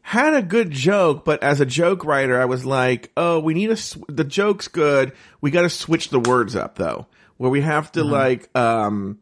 Had 0.00 0.32
a 0.32 0.40
good 0.40 0.70
joke, 0.70 1.26
but 1.26 1.42
as 1.42 1.60
a 1.60 1.66
joke 1.66 2.06
writer, 2.06 2.40
I 2.40 2.46
was 2.46 2.64
like, 2.64 3.12
"Oh, 3.18 3.38
we 3.38 3.52
need 3.52 3.68
a 3.68 3.76
sw- 3.76 3.98
the 4.08 4.24
joke's 4.24 4.66
good. 4.66 5.12
We 5.42 5.50
got 5.50 5.60
to 5.60 5.68
switch 5.68 6.08
the 6.08 6.20
words 6.20 6.56
up 6.56 6.76
though, 6.76 7.06
where 7.36 7.50
we 7.50 7.60
have 7.60 7.92
to 7.92 8.02
like 8.02 8.48
um 8.56 9.18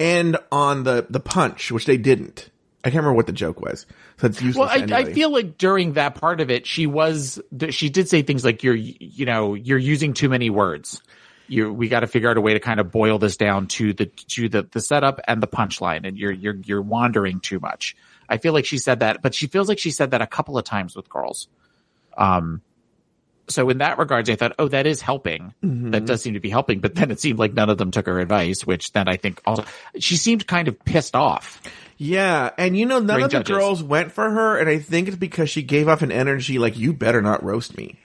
end 0.00 0.38
on 0.50 0.84
the 0.84 1.06
the 1.10 1.20
punch, 1.20 1.70
which 1.70 1.84
they 1.84 1.98
didn't. 1.98 2.48
I 2.88 2.90
can't 2.90 3.02
remember 3.02 3.16
what 3.16 3.26
the 3.26 3.32
joke 3.32 3.60
was, 3.60 3.84
so 4.18 4.28
it's 4.28 4.40
useless. 4.40 4.70
Well, 4.70 4.94
I, 4.94 5.00
I 5.00 5.12
feel 5.12 5.30
like 5.30 5.58
during 5.58 5.92
that 5.92 6.14
part 6.14 6.40
of 6.40 6.50
it, 6.50 6.66
she 6.66 6.86
was, 6.86 7.38
she 7.68 7.90
did 7.90 8.08
say 8.08 8.22
things 8.22 8.46
like, 8.46 8.62
you're, 8.62 8.74
you 8.74 9.26
know, 9.26 9.52
you're 9.52 9.76
using 9.76 10.14
too 10.14 10.30
many 10.30 10.48
words. 10.48 11.02
You, 11.48 11.70
we 11.70 11.88
got 11.88 12.00
to 12.00 12.06
figure 12.06 12.30
out 12.30 12.38
a 12.38 12.40
way 12.40 12.54
to 12.54 12.60
kind 12.60 12.80
of 12.80 12.90
boil 12.90 13.18
this 13.18 13.36
down 13.36 13.66
to 13.68 13.92
the, 13.92 14.06
to 14.06 14.48
the, 14.48 14.62
the 14.70 14.80
setup 14.80 15.20
and 15.28 15.42
the 15.42 15.46
punchline 15.46 16.08
and 16.08 16.18
you're, 16.18 16.32
you're, 16.32 16.56
you're 16.64 16.82
wandering 16.82 17.40
too 17.40 17.60
much. 17.60 17.94
I 18.26 18.38
feel 18.38 18.54
like 18.54 18.64
she 18.64 18.78
said 18.78 19.00
that, 19.00 19.20
but 19.20 19.34
she 19.34 19.48
feels 19.48 19.68
like 19.68 19.78
she 19.78 19.90
said 19.90 20.12
that 20.12 20.22
a 20.22 20.26
couple 20.26 20.56
of 20.56 20.64
times 20.64 20.96
with 20.96 21.10
girls. 21.10 21.48
Um, 22.16 22.62
so 23.48 23.70
in 23.70 23.78
that 23.78 23.98
regards, 23.98 24.28
I 24.28 24.36
thought, 24.36 24.54
oh, 24.58 24.68
that 24.68 24.86
is 24.86 25.00
helping. 25.00 25.54
Mm-hmm. 25.62 25.90
That 25.92 26.04
does 26.04 26.20
seem 26.22 26.34
to 26.34 26.40
be 26.40 26.50
helping. 26.50 26.80
But 26.80 26.94
then 26.94 27.10
it 27.10 27.20
seemed 27.20 27.38
like 27.38 27.54
none 27.54 27.70
of 27.70 27.78
them 27.78 27.90
took 27.90 28.06
her 28.06 28.20
advice, 28.20 28.66
which 28.66 28.92
then 28.92 29.08
I 29.08 29.16
think 29.16 29.40
also 29.46 29.64
she 29.98 30.16
seemed 30.16 30.46
kind 30.46 30.68
of 30.68 30.78
pissed 30.84 31.16
off. 31.16 31.62
Yeah, 32.00 32.50
and 32.56 32.78
you 32.78 32.86
know, 32.86 33.00
none 33.00 33.20
of 33.22 33.30
the 33.30 33.38
judges. 33.38 33.56
girls 33.56 33.82
went 33.82 34.12
for 34.12 34.30
her, 34.30 34.56
and 34.56 34.68
I 34.70 34.78
think 34.78 35.08
it's 35.08 35.16
because 35.16 35.50
she 35.50 35.62
gave 35.62 35.88
off 35.88 36.00
an 36.02 36.12
energy 36.12 36.58
like 36.58 36.78
you 36.78 36.92
better 36.92 37.20
not 37.20 37.42
roast 37.42 37.76
me. 37.76 37.98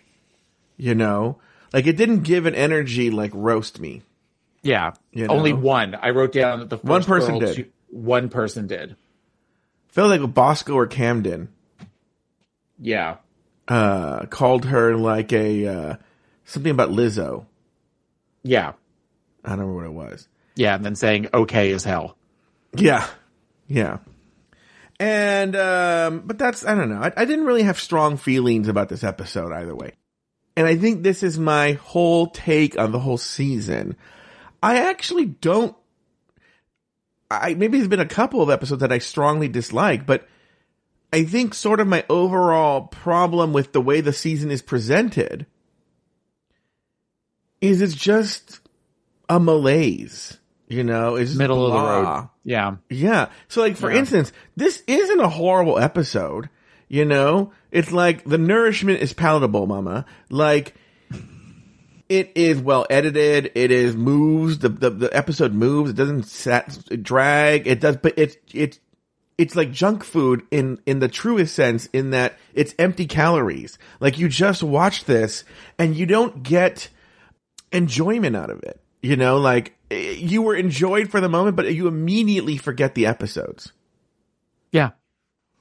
You 0.77 0.95
know, 0.95 1.38
like 1.71 1.85
it 1.85 1.95
didn't 1.95 2.21
give 2.23 2.47
an 2.47 2.55
energy 2.55 3.12
like 3.12 3.29
roast 3.35 3.79
me. 3.79 4.01
Yeah, 4.63 4.93
You 5.12 5.27
know? 5.27 5.33
only 5.33 5.53
one. 5.53 5.93
I 5.93 6.09
wrote 6.09 6.31
down 6.31 6.59
that 6.59 6.69
the 6.71 6.77
first 6.77 6.88
One 6.89 7.03
person 7.03 7.38
did. 7.39 7.55
to- 7.55 7.65
one 7.91 8.29
person 8.29 8.65
did. 8.65 8.95
Felt 9.89 10.09
like 10.09 10.33
Bosco 10.33 10.73
or 10.73 10.88
Camden 10.88 11.50
Yeah, 12.79 13.17
uh 13.67 14.25
called 14.25 14.65
her 14.65 14.95
like 14.97 15.31
a 15.31 15.67
uh 15.67 15.95
something 16.45 16.71
about 16.71 16.89
Lizzo. 16.89 17.45
yeah, 18.43 18.73
I 19.45 19.50
don't 19.50 19.59
remember 19.67 19.91
what 19.91 20.07
it 20.09 20.12
was. 20.13 20.27
yeah. 20.55 20.73
And 20.75 20.83
then 20.83 20.95
saying 20.95 21.27
okay 21.33 21.71
as 21.73 21.83
hell. 21.83 22.17
Yeah. 22.75 23.05
Yeah. 23.67 24.00
And 25.00 25.55
um 25.55 26.24
but 26.25 26.38
that's 26.38 26.65
I 26.65 26.75
don't 26.75 26.89
know. 26.89 27.01
I, 27.01 27.12
I 27.17 27.25
didn't 27.25 27.46
really 27.46 27.63
have 27.63 27.79
strong 27.79 28.17
feelings 28.17 28.67
about 28.67 28.89
this 28.89 29.03
episode 29.03 29.51
either 29.51 29.75
way. 29.75 29.93
And 30.55 30.67
I 30.67 30.75
think 30.75 31.01
this 31.01 31.24
is 31.24 31.39
my 31.39 31.74
whole 31.74 32.27
take 32.27 32.77
on 32.77 32.91
the 32.91 33.00
whole 33.00 33.17
season. 33.17 33.96
I 34.62 34.89
actually 34.89 35.25
don't 35.25 35.75
I 37.32 37.55
maybe 37.55 37.77
there's 37.77 37.88
been 37.88 38.00
a 38.00 38.05
couple 38.05 38.41
of 38.41 38.50
episodes 38.50 38.82
that 38.82 38.91
I 38.91 39.00
strongly 39.00 39.48
dislike, 39.48 40.05
but 40.05 40.27
I 41.12 41.24
think 41.25 41.53
sort 41.53 41.79
of 41.79 41.88
my 41.88 42.03
overall 42.10 42.82
problem 42.82 43.53
with 43.53 43.72
the 43.72 43.82
way 43.82 44.01
the 44.01 44.13
season 44.13 44.50
is 44.51 44.62
presented 44.62 45.46
is 47.62 47.82
it's 47.82 47.96
just 47.96 48.60
a 49.29 49.39
malaise. 49.39 50.38
You 50.67 50.84
know, 50.84 51.15
it's 51.15 51.36
Middle 51.36 51.65
of 51.67 51.74
the 51.74 51.79
road. 51.79 52.29
Yeah, 52.43 52.75
Yeah. 52.89 53.29
So 53.48 53.62
like 53.62 53.77
for 53.77 53.91
Yeah. 53.91 54.00
instance, 54.00 54.32
this 54.55 54.82
isn't 54.88 55.20
a 55.20 55.29
horrible 55.29 55.77
episode. 55.77 56.50
You 56.88 57.05
know, 57.05 57.51
it's 57.72 57.91
like 57.91 58.24
the 58.24 58.38
nourishment 58.38 59.01
is 59.01 59.13
palatable, 59.13 59.67
mama. 59.67 60.05
Like 60.29 60.74
it 62.10 62.32
is 62.36 62.60
well 62.60 62.86
edited. 62.89 63.51
It 63.55 63.72
is 63.72 63.96
moves. 63.96 64.60
The, 64.60 64.70
the, 64.70 64.89
the 64.89 65.15
episode 65.17 65.53
moves. 65.53 65.89
It 65.91 65.96
doesn't 65.96 66.24
sat, 66.24 66.77
drag. 67.01 67.67
It 67.67 67.79
does, 67.79 67.98
but 67.98 68.13
it's, 68.17 68.36
it's, 68.53 68.79
it's 69.38 69.55
like 69.55 69.72
junk 69.72 70.03
food 70.03 70.43
in, 70.51 70.79
in 70.86 71.00
the 71.00 71.08
truest 71.08 71.55
sense 71.55 71.88
in 71.88 72.12
that 72.12 72.38
it's 72.53 72.75
empty 72.77 73.05
calories. 73.08 73.77
Like 74.00 74.20
you 74.20 74.29
just 74.29 74.62
watch 74.62 75.05
this 75.05 75.43
and 75.79 75.96
you 75.96 76.05
don't 76.05 76.43
get 76.43 76.89
enjoyment 77.72 78.36
out 78.36 78.50
of 78.51 78.62
it. 78.63 78.79
You 79.01 79.15
know, 79.15 79.38
like 79.38 79.75
you 79.93 80.41
were 80.41 80.55
enjoyed 80.55 81.09
for 81.09 81.21
the 81.21 81.29
moment, 81.29 81.55
but 81.55 81.73
you 81.73 81.88
immediately 81.88 82.57
forget 82.57 82.95
the 82.95 83.05
episodes. 83.07 83.71
yeah. 84.71 84.91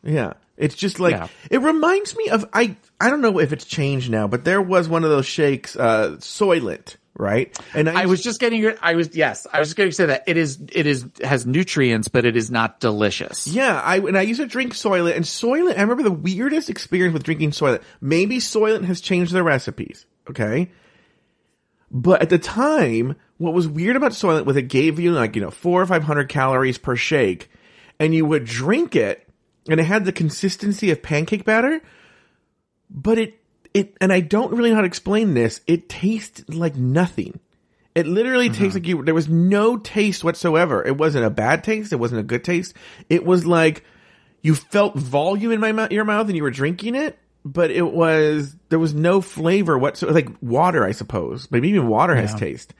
Yeah. 0.05 0.33
It's 0.57 0.75
just 0.75 0.99
like 1.01 1.13
Yeah. 1.15 1.29
it 1.51 1.59
reminds 1.59 2.17
me 2.17 2.29
of 2.29 2.45
I 2.53 2.77
I 3.01 3.09
don't 3.11 3.21
know 3.21 3.39
if 3.39 3.53
it's 3.53 3.65
changed 3.65 4.11
now, 4.11 4.27
but 4.29 4.45
there 4.45 4.61
was 4.61 4.89
one 4.89 5.05
of 5.05 5.11
those 5.11 5.27
shakes, 5.27 5.77
uh 5.77 6.17
Soylent, 6.19 6.97
right? 7.17 7.57
And 7.75 7.89
I 7.89 8.07
was 8.07 8.23
just 8.23 8.39
getting 8.41 8.61
your. 8.61 8.75
I 8.83 8.95
was 8.95 9.15
yes. 9.17 9.47
I 9.53 9.61
was 9.61 9.69
just 9.69 9.77
going 9.77 9.91
to 9.91 9.95
say 9.95 10.07
that 10.07 10.25
it 10.27 10.37
is. 10.37 10.59
It 10.73 10.87
is 10.87 11.07
has 11.23 11.47
nutrients, 11.47 12.09
but 12.09 12.25
it 12.25 12.37
is 12.37 12.51
not 12.51 12.81
delicious. 12.81 13.47
Yeah, 13.47 13.81
I 13.81 13.97
and 13.99 14.17
I 14.19 14.23
used 14.23 14.41
to 14.41 14.47
drink 14.47 14.75
Soylent, 14.75 15.17
and 15.17 15.25
Soylent. 15.25 15.79
I 15.79 15.83
remember 15.83 16.03
the 16.03 16.11
weirdest 16.13 16.69
experience 16.69 17.13
with 17.15 17.23
drinking 17.23 17.53
Soylent. 17.53 17.83
Maybe 18.01 18.39
Soylent 18.39 18.85
has 18.85 19.01
changed 19.01 19.33
their 19.33 19.45
recipes, 19.45 20.05
okay? 20.31 20.71
But 21.93 22.23
at 22.23 22.31
the 22.31 22.39
time, 22.39 23.17
what 23.37 23.53
was 23.53 23.69
weird 23.69 23.97
about 23.97 24.13
Soylent 24.13 24.47
was 24.47 24.57
it 24.57 24.63
gave 24.63 24.99
you 24.99 25.13
like 25.13 25.37
you 25.37 25.43
know 25.43 25.51
four 25.51 25.83
or 25.83 25.87
five 25.87 26.05
hundred 26.05 26.31
calories 26.31 26.79
per 26.79 26.97
shake, 26.97 27.51
and 28.01 28.15
you 28.15 28.25
would 28.25 28.47
drink 28.47 28.97
it, 28.97 29.29
and 29.69 29.79
it 29.79 29.85
had 29.85 30.07
the 30.07 30.13
consistency 30.13 30.91
of 30.91 31.03
pancake 31.03 31.45
batter, 31.45 31.83
but 32.89 33.19
it 33.19 33.39
it 33.75 33.95
and 34.01 34.11
I 34.11 34.21
don't 34.21 34.55
really 34.55 34.71
know 34.71 34.77
how 34.77 34.83
to 34.83 34.87
explain 34.87 35.35
this. 35.35 35.61
It 35.67 35.91
tastes 35.91 36.49
like 36.49 36.77
nothing. 36.77 37.39
It 37.95 38.07
literally 38.07 38.49
mm-hmm. 38.49 38.63
tastes 38.63 38.75
like 38.75 38.87
you. 38.87 39.05
There 39.05 39.15
was 39.15 39.29
no 39.29 39.77
taste 39.77 40.25
whatsoever. 40.25 40.83
It 40.83 40.97
wasn't 40.97 41.27
a 41.27 41.31
bad 41.31 41.63
taste. 41.63 41.93
It 41.93 41.97
wasn't 41.97 42.21
a 42.21 42.25
good 42.25 42.43
taste. 42.43 42.75
It 43.11 43.27
was 43.27 43.45
like 43.45 43.85
you 44.41 44.55
felt 44.55 44.95
volume 44.97 45.53
in 45.53 45.61
my 45.61 45.73
mou- 45.73 45.89
your 45.91 46.07
mouth 46.07 46.27
and 46.29 46.37
you 46.37 46.43
were 46.43 46.51
drinking 46.51 46.95
it, 46.95 47.19
but 47.45 47.71
it 47.71 47.83
was 47.83 48.57
there 48.69 48.79
was 48.79 48.95
no 48.95 49.21
flavor 49.21 49.77
whatsoever. 49.79 50.15
Like 50.15 50.29
water, 50.41 50.85
I 50.85 50.93
suppose. 50.93 51.51
Maybe 51.51 51.69
even 51.71 51.89
water 51.89 52.15
has 52.15 52.35
taste, 52.35 52.75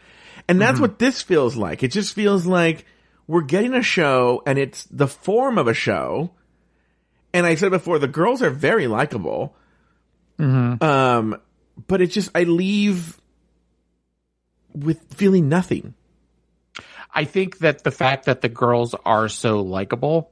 and 0.49 0.61
that's 0.61 0.81
what 0.81 0.99
this 0.99 1.23
feels 1.23 1.57
like. 1.57 1.83
It 1.83 1.93
just 1.93 2.15
feels 2.15 2.47
like 2.47 2.85
we're 3.27 3.43
getting 3.43 3.75
a 3.75 3.83
show, 3.83 4.43
and 4.47 4.59
it's 4.59 4.85
the 4.85 5.09
form 5.09 5.59
of 5.59 5.69
a 5.69 5.75
show. 5.75 6.33
And 7.35 7.47
I 7.47 7.55
said 7.55 7.71
before, 7.71 7.99
the 7.99 8.09
girls 8.09 8.43
are 8.43 8.51
very 8.51 8.87
likable. 8.87 9.57
Um, 10.83 11.41
but 11.87 12.01
it 12.03 12.09
just 12.09 12.31
I 12.35 12.43
leave 12.45 13.21
with 14.75 15.01
feeling 15.15 15.49
nothing. 15.49 15.95
I 17.15 17.25
think 17.25 17.59
that 17.59 17.85
the 17.85 17.91
fact 17.91 18.25
that 18.27 18.41
the 18.41 18.49
girls 18.49 18.95
are 19.05 19.29
so 19.29 19.61
likable 19.61 20.32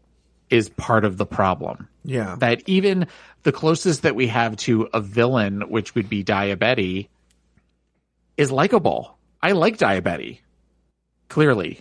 is 0.51 0.69
part 0.71 1.05
of 1.05 1.17
the 1.17 1.27
problem. 1.27 1.89
Yeah. 2.05 2.37
That 2.39 2.63
even 2.67 3.07
the 3.43 3.53
closest 3.53 4.03
that 4.03 4.15
we 4.15 4.27
have 4.27 4.57
to 4.59 4.89
a 4.93 5.01
villain, 5.01 5.63
which 5.63 5.95
would 5.95 6.09
be 6.09 6.25
Daya 6.25 6.59
Betty, 6.59 7.09
is 8.37 8.51
likable. 8.51 9.17
I 9.43 9.53
like 9.53 9.79
Daya 9.79 10.03
Betty, 10.03 10.41
clearly, 11.29 11.81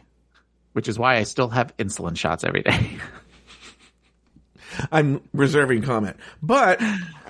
which 0.74 0.88
is 0.88 1.00
why 1.00 1.18
I 1.18 1.24
still 1.24 1.50
have 1.50 1.76
insulin 1.78 2.18
shots 2.18 2.44
every 2.44 2.62
day. 2.62 2.98
I'm 4.92 5.22
reserving 5.34 5.82
comment, 5.82 6.18
but 6.42 6.80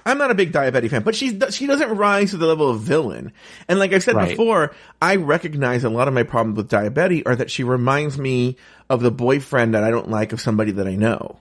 I'm 0.06 0.18
not 0.18 0.32
a 0.32 0.36
big 0.36 0.52
Daya 0.52 0.72
Betty 0.72 0.88
fan. 0.88 1.04
But 1.04 1.16
she 1.16 1.40
she 1.52 1.68
doesn't 1.68 1.90
rise 1.96 2.32
to 2.32 2.38
the 2.38 2.48
level 2.48 2.70
of 2.70 2.82
villain. 2.82 3.32
And 3.68 3.80
like 3.80 3.94
I 3.94 4.00
said 4.00 4.16
Right. 4.16 4.30
before, 4.30 4.74
I 5.02 5.16
recognize 5.18 5.84
a 5.84 5.90
lot 5.90 6.08
of 6.08 6.14
my 6.14 6.24
problems 6.24 6.58
with 6.58 6.70
Daya 6.70 6.94
Betty 6.94 7.26
are 7.26 7.36
that 7.36 7.52
she 7.52 7.64
reminds 7.64 8.18
me 8.18 8.58
of 8.90 9.02
the 9.02 9.12
boyfriend 9.12 9.74
that 9.76 9.84
I 9.84 9.92
don't 9.92 10.10
like 10.10 10.34
of 10.34 10.42
somebody 10.42 10.72
that 10.72 10.88
I 10.88 10.96
know. 10.96 11.40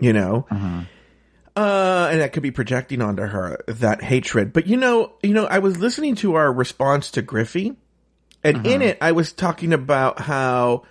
You 0.00 0.12
know. 0.12 0.46
Uh, 1.54 2.08
and 2.10 2.20
that 2.22 2.32
could 2.32 2.42
be 2.42 2.50
projecting 2.50 3.02
onto 3.02 3.22
her 3.22 3.58
that 3.68 4.02
hatred. 4.02 4.52
But 4.52 4.66
you 4.66 4.76
know, 4.78 5.12
you 5.22 5.34
know, 5.34 5.44
I 5.44 5.58
was 5.58 5.78
listening 5.78 6.14
to 6.16 6.34
our 6.34 6.50
response 6.50 7.10
to 7.12 7.22
Griffey, 7.22 7.76
and 8.42 8.66
in 8.66 8.80
it, 8.80 8.98
I 9.02 9.12
was 9.12 9.32
talking 9.32 9.74
about 9.74 10.18
how 10.18 10.84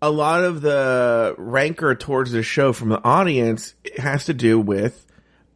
a 0.00 0.10
lot 0.10 0.44
of 0.44 0.60
the 0.60 1.34
rancor 1.38 1.94
towards 1.96 2.30
the 2.30 2.42
show 2.44 2.72
from 2.72 2.90
the 2.90 3.02
audience 3.02 3.74
has 3.96 4.26
to 4.26 4.34
do 4.34 4.60
with 4.60 5.05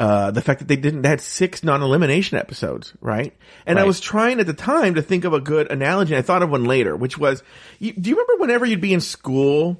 uh, 0.00 0.30
the 0.30 0.40
fact 0.40 0.60
that 0.60 0.68
they 0.68 0.76
didn't 0.76 1.02
they 1.02 1.10
had 1.10 1.20
six 1.20 1.62
non-elimination 1.62 2.38
episodes, 2.38 2.94
right? 3.00 3.36
And 3.66 3.78
I 3.78 3.84
was 3.84 4.00
trying 4.00 4.40
at 4.40 4.46
the 4.46 4.54
time 4.54 4.94
to 4.94 5.02
think 5.02 5.24
of 5.24 5.34
a 5.34 5.40
good 5.40 5.70
analogy. 5.70 6.14
And 6.14 6.18
I 6.18 6.22
thought 6.22 6.42
of 6.42 6.50
one 6.50 6.64
later, 6.64 6.96
which 6.96 7.18
was, 7.18 7.42
you, 7.78 7.92
do 7.92 8.08
you 8.08 8.16
remember 8.16 8.40
whenever 8.40 8.64
you'd 8.64 8.80
be 8.80 8.94
in 8.94 9.02
school? 9.02 9.76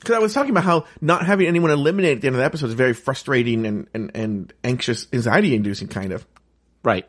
Because 0.00 0.16
I 0.16 0.18
was 0.18 0.32
talking 0.32 0.50
about 0.50 0.64
how 0.64 0.86
not 1.00 1.26
having 1.26 1.46
anyone 1.46 1.70
eliminated 1.70 2.18
at 2.18 2.22
the 2.22 2.26
end 2.28 2.36
of 2.36 2.38
the 2.38 2.44
episode 2.44 2.68
is 2.68 2.74
very 2.74 2.94
frustrating 2.94 3.66
and, 3.66 3.86
and, 3.94 4.10
and 4.14 4.52
anxious, 4.64 5.06
anxiety-inducing, 5.12 5.88
kind 5.88 6.12
of 6.12 6.26
right. 6.82 7.06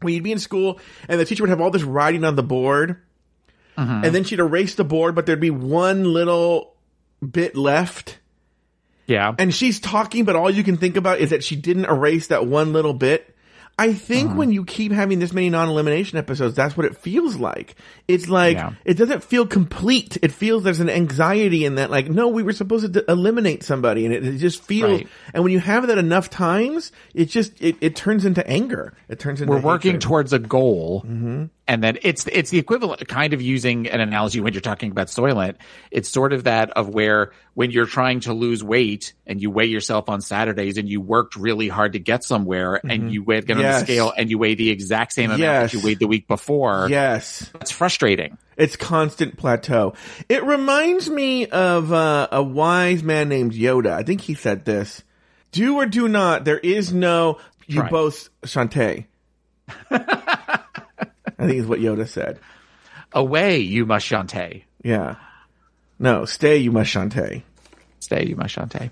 when 0.00 0.14
you'd 0.14 0.24
be 0.24 0.32
in 0.32 0.38
school 0.38 0.80
and 1.08 1.20
the 1.20 1.24
teacher 1.24 1.42
would 1.42 1.50
have 1.50 1.60
all 1.60 1.70
this 1.70 1.82
writing 1.82 2.24
on 2.24 2.36
the 2.36 2.42
board 2.42 2.96
and 4.04 4.14
then 4.14 4.24
she'd 4.24 4.40
erase 4.40 4.74
the 4.74 4.84
board, 4.84 5.14
but 5.14 5.26
there'd 5.26 5.40
be 5.40 5.50
one 5.50 6.04
little 6.04 6.74
bit 7.20 7.56
left 7.56 8.18
Yeah. 9.10 9.34
and 9.38 9.52
she's 9.54 9.80
talking, 9.80 10.24
but 10.24 10.36
all 10.36 10.50
you 10.50 10.62
can 10.64 10.76
think 10.78 10.96
about 10.96 11.18
is 11.18 11.30
that 11.30 11.44
she 11.44 11.56
didn't 11.56 11.86
erase 11.86 12.28
that 12.28 12.46
one 12.46 12.72
little 12.72 12.94
bit. 12.94 13.26
I 13.78 13.94
think 13.94 14.36
when 14.36 14.52
you 14.52 14.66
keep 14.66 14.92
having 14.92 15.20
this 15.20 15.32
many 15.32 15.48
non-elimination 15.48 16.18
episodes, 16.18 16.54
that's 16.54 16.76
what 16.76 16.84
it 16.84 16.98
feels 16.98 17.36
like. 17.36 17.76
It's 18.08 18.28
like, 18.28 18.58
Yeah. 18.58 18.72
it 18.84 18.94
doesn't 18.98 19.24
feel 19.24 19.46
complete. 19.46 20.18
It 20.20 20.32
feels 20.32 20.64
there's 20.64 20.80
an 20.80 20.90
anxiety 20.90 21.64
in 21.64 21.76
that, 21.76 21.90
like, 21.90 22.10
no, 22.10 22.28
we 22.28 22.42
were 22.42 22.52
supposed 22.52 22.92
to 22.92 23.10
eliminate 23.10 23.62
somebody 23.62 24.04
and 24.04 24.12
it, 24.14 24.26
it 24.26 24.36
just 24.36 24.62
feels, 24.62 24.90
Right. 25.00 25.08
and 25.32 25.42
when 25.44 25.52
you 25.54 25.60
have 25.60 25.86
that 25.86 25.96
enough 25.96 26.28
times, 26.28 26.92
it 27.14 27.26
just, 27.30 27.52
it, 27.62 27.76
it 27.80 27.96
turns 27.96 28.26
into 28.26 28.46
anger. 28.46 28.92
It 29.08 29.18
turns 29.18 29.40
into 29.40 29.50
We're 29.50 29.60
working 29.60 29.92
hatred. 29.92 30.02
towards 30.02 30.32
a 30.34 30.38
goal. 30.38 31.02
Mm-hmm. 31.06 31.44
And 31.70 31.84
then 31.84 31.98
it's 32.02 32.26
it's 32.26 32.50
the 32.50 32.58
equivalent 32.58 33.06
kind 33.06 33.32
of 33.32 33.40
using 33.40 33.86
an 33.86 34.00
analogy 34.00 34.40
when 34.40 34.52
you're 34.54 34.60
talking 34.60 34.90
about 34.90 35.06
Soylent. 35.06 35.54
It's 35.92 36.08
sort 36.08 36.32
of 36.32 36.42
that 36.42 36.70
of 36.70 36.88
where 36.88 37.30
when 37.54 37.70
you're 37.70 37.86
trying 37.86 38.18
to 38.20 38.32
lose 38.32 38.64
weight 38.64 39.12
and 39.24 39.40
you 39.40 39.52
weigh 39.52 39.66
yourself 39.66 40.08
on 40.08 40.20
Saturdays 40.20 40.78
and 40.78 40.88
you 40.88 41.00
worked 41.00 41.36
really 41.36 41.68
hard 41.68 41.92
to 41.92 42.00
get 42.00 42.24
somewhere 42.24 42.80
and 42.84 43.12
you 43.12 43.22
weigh, 43.22 43.42
get 43.42 43.56
on 43.56 43.62
Mm-hmm. 43.62 43.78
The 43.78 43.84
scale 43.84 44.12
and 44.16 44.28
you 44.28 44.36
weigh 44.36 44.56
the 44.56 44.68
exact 44.70 45.12
same 45.12 45.26
amount 45.26 45.42
Yes. 45.42 45.70
that 45.70 45.78
you 45.78 45.84
weighed 45.84 46.00
the 46.00 46.08
week 46.08 46.26
before. 46.26 46.88
Yes. 46.90 47.48
It's 47.60 47.70
frustrating. 47.70 48.36
It's 48.56 48.74
constant 48.74 49.36
plateau. 49.36 49.94
It 50.28 50.42
reminds 50.42 51.08
me 51.08 51.46
of 51.46 51.92
uh, 51.92 52.26
a 52.32 52.42
wise 52.42 53.04
man 53.04 53.28
named 53.28 53.52
Yoda. 53.52 53.92
I 53.92 54.02
think 54.02 54.22
he 54.22 54.34
said 54.34 54.64
this. 54.64 55.04
Do 55.52 55.76
or 55.76 55.86
do 55.86 56.08
not. 56.08 56.44
There 56.44 56.58
is 56.58 56.92
no, 56.92 57.38
you 57.68 57.76
Try. 57.82 57.90
both, 57.90 58.28
Shantay. 58.42 59.06
I 61.40 61.46
think 61.46 61.58
is 61.58 61.66
what 61.66 61.80
Yoda 61.80 62.06
said. 62.06 62.38
Away, 63.12 63.58
you 63.58 63.86
must 63.86 64.06
Shantay. 64.06 64.64
Yeah. 64.84 65.16
No, 65.98 66.24
stay, 66.24 66.58
you 66.58 66.70
must 66.70 66.94
Shantay. 66.94 67.42
Stay, 67.98 68.26
you 68.26 68.36
must 68.36 68.54
Shantay. 68.54 68.90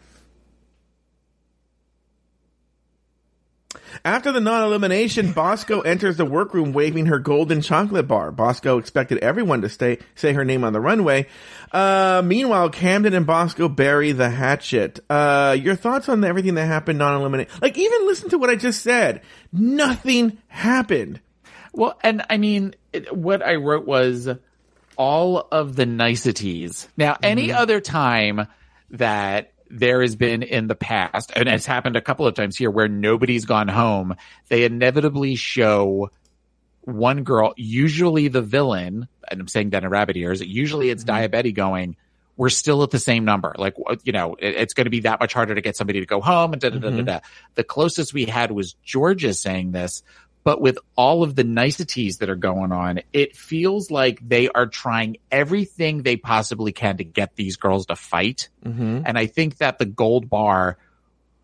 After 4.05 4.33
the 4.33 4.41
non-elimination, 4.41 5.33
Bosco 5.33 5.81
enters 5.81 6.17
the 6.17 6.25
workroom 6.25 6.73
waving 6.73 7.07
her 7.07 7.19
golden 7.19 7.61
chocolate 7.61 8.07
bar. 8.07 8.31
Bosco 8.31 8.79
expected 8.79 9.19
everyone 9.19 9.63
to 9.63 9.69
stay, 9.69 9.99
say 10.15 10.33
her 10.33 10.45
name 10.45 10.65
on 10.65 10.73
the 10.73 10.81
runway. 10.81 11.27
Uh, 11.73 12.23
meanwhile, 12.25 12.71
Camden 12.71 13.15
and 13.15 13.27
Bosco 13.27 13.69
bury 13.69 14.13
the 14.13 14.31
hatchet. 14.31 15.01
Uh, 15.11 15.57
your 15.59 15.77
thoughts 15.77 16.09
on 16.09 16.25
everything 16.25 16.55
that 16.55 16.67
happened 16.67 16.99
non-eliminate? 16.99 17.49
Like, 17.61 17.77
even 17.77 18.07
listen 18.07 18.31
to 18.31 18.39
what 18.39 18.51
I 18.51 18.57
just 18.57 18.83
said. 18.83 19.23
Nothing 19.53 20.39
happened. 20.49 21.21
Well, 21.79 21.97
and 22.03 22.25
I 22.29 22.39
mean, 22.39 22.75
it, 22.93 23.17
what 23.17 23.41
I 23.41 23.55
wrote 23.55 23.87
was 23.87 24.29
all 24.97 25.39
of 25.53 25.77
the 25.77 25.87
niceties. 25.87 26.89
Now, 26.97 27.17
any 27.23 27.49
mm-hmm. 27.49 27.57
other 27.57 27.81
time 27.81 28.49
that 28.91 29.53
there 29.71 30.03
has 30.03 30.17
been 30.17 30.43
in 30.43 30.67
the 30.67 30.75
past, 30.75 31.31
and 31.37 31.49
it's 31.49 31.67
happened 31.67 31.95
a 31.95 32.01
couple 32.01 32.27
of 32.27 32.35
times 32.35 32.57
here 32.57 32.69
where 32.69 32.89
nobody's 32.89 33.45
gone 33.45 33.69
home, 33.69 34.17
they 34.49 34.65
inevitably 34.65 35.37
show 35.37 36.11
one 36.81 37.23
girl, 37.23 37.55
usually 37.57 38.27
the 38.27 38.43
villain, 38.43 39.07
and 39.31 39.41
I'm 39.41 39.47
saying 39.47 39.71
that 39.71 39.85
in 39.85 39.91
rabbit 39.91 40.17
ears, 40.17 40.43
usually 40.43 40.91
it's 40.91 41.05
mm-hmm. 41.05 41.27
Daya 41.27 41.31
Betty 41.31 41.53
going, 41.53 41.97
we're 42.37 42.49
still 42.49 42.83
at 42.83 42.91
the 42.91 42.99
same 42.99 43.25
number. 43.25 43.55
Like, 43.57 43.75
you 44.03 44.13
know, 44.13 44.35
it, 44.35 44.57
it's 44.57 44.75
going 44.75 44.87
to 44.87 44.91
be 44.91 45.01
that 45.01 45.21
much 45.21 45.33
harder 45.33 45.55
to 45.55 45.61
get 45.61 45.77
somebody 45.77 46.01
to 46.01 46.07
go 46.07 46.21
home. 46.21 46.55
And 46.55 46.61
da, 46.61 46.71
da, 46.71 46.79
da, 46.79 46.91
da, 46.91 46.97
mm-hmm. 46.97 47.05
da. 47.05 47.21
The 47.55 47.63
closest 47.63 48.13
we 48.15 48.25
had 48.25 48.51
was 48.51 48.75
Jorgeous 48.85 49.41
saying 49.41 49.71
this, 49.71 50.03
but 50.49 50.63
with 50.63 50.79
all 50.97 51.23
of 51.23 51.35
the 51.35 51.45
niceties 51.45 52.17
that 52.21 52.31
are 52.31 52.35
going 52.35 52.73
on, 52.73 53.03
it 53.13 53.37
feels 53.37 53.91
like 53.91 54.27
they 54.27 54.49
are 54.49 54.67
trying 54.67 55.19
everything 55.31 56.03
they 56.03 56.17
possibly 56.17 56.73
can 56.73 56.97
to 56.97 57.05
get 57.05 57.37
these 57.37 57.57
girls 57.57 57.85
to 57.85 57.97
fight. 57.97 58.49
Mm-hmm. 58.65 59.03
And 59.05 59.19
I 59.19 59.27
think 59.27 59.59
that 59.59 59.79
the 59.79 59.85
gold 59.85 60.31
bar 60.31 60.79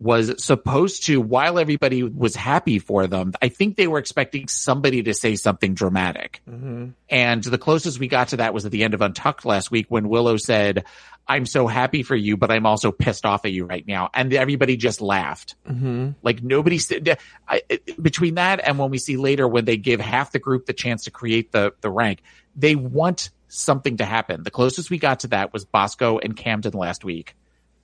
was 0.01 0.45
supposed 0.45 1.05
to, 1.05 1.21
while 1.21 1.59
everybody 1.59 2.03
was 2.03 2.35
happy 2.35 2.79
for 2.79 3.07
them, 3.07 3.33
I 3.41 3.49
think 3.49 3.77
they 3.77 3.87
were 3.87 3.99
expecting 3.99 4.49
somebody 4.49 5.03
to 5.05 5.15
say 5.15 5.37
something 5.37 5.75
dramatic. 5.75 6.43
Mm-hmm. 6.49 6.89
And 7.09 7.45
the 7.45 7.59
closest 7.59 7.99
we 7.99 8.09
got 8.09 8.29
to 8.29 8.39
that 8.39 8.53
was 8.53 8.67
at 8.67 8.73
the 8.73 8.83
end 8.83 8.95
of 8.95 9.01
Untucked 9.01 9.45
last 9.45 9.71
week 9.71 9.87
when 9.89 10.09
Willow 10.09 10.37
said, 10.37 10.85
I'm 11.27 11.47
so 11.47 11.67
happy 11.67 12.03
for 12.03 12.17
you, 12.17 12.37
but 12.37 12.51
I'm 12.51 12.67
also 12.67 12.93
pissed 12.93 13.25
off 13.25 13.45
at 13.45 13.53
you 13.53 13.65
right 13.65 13.87
now. 13.87 14.11
And 14.13 14.33
everybody 14.35 14.77
just 14.77 15.01
laughed. 15.01 15.55
Mm-hmm. 15.67 16.11
Like 16.23 16.43
nobody 16.43 16.79
said, 16.79 17.19
I, 17.49 17.63
between 18.01 18.35
that 18.35 18.61
and 18.63 18.79
when 18.79 18.91
we 18.91 18.99
see 18.99 19.17
later 19.17 19.49
when 19.49 19.65
they 19.65 19.77
give 19.77 20.01
half 20.01 20.33
the 20.33 20.39
group 20.39 20.67
the 20.67 20.75
chance 20.75 21.05
to 21.05 21.11
create 21.11 21.53
the, 21.53 21.73
the 21.81 21.91
rank, 21.91 22.21
they 22.57 22.75
want 22.75 23.31
something 23.49 23.99
to 23.99 24.05
happen. 24.05 24.43
The 24.43 24.51
closest 24.51 24.91
we 24.91 24.99
got 24.99 25.21
to 25.21 25.29
that 25.29 25.53
was 25.53 25.65
Bosco 25.65 26.19
and 26.19 26.37
Camden 26.37 26.75
last 26.75 27.05
week. 27.05 27.37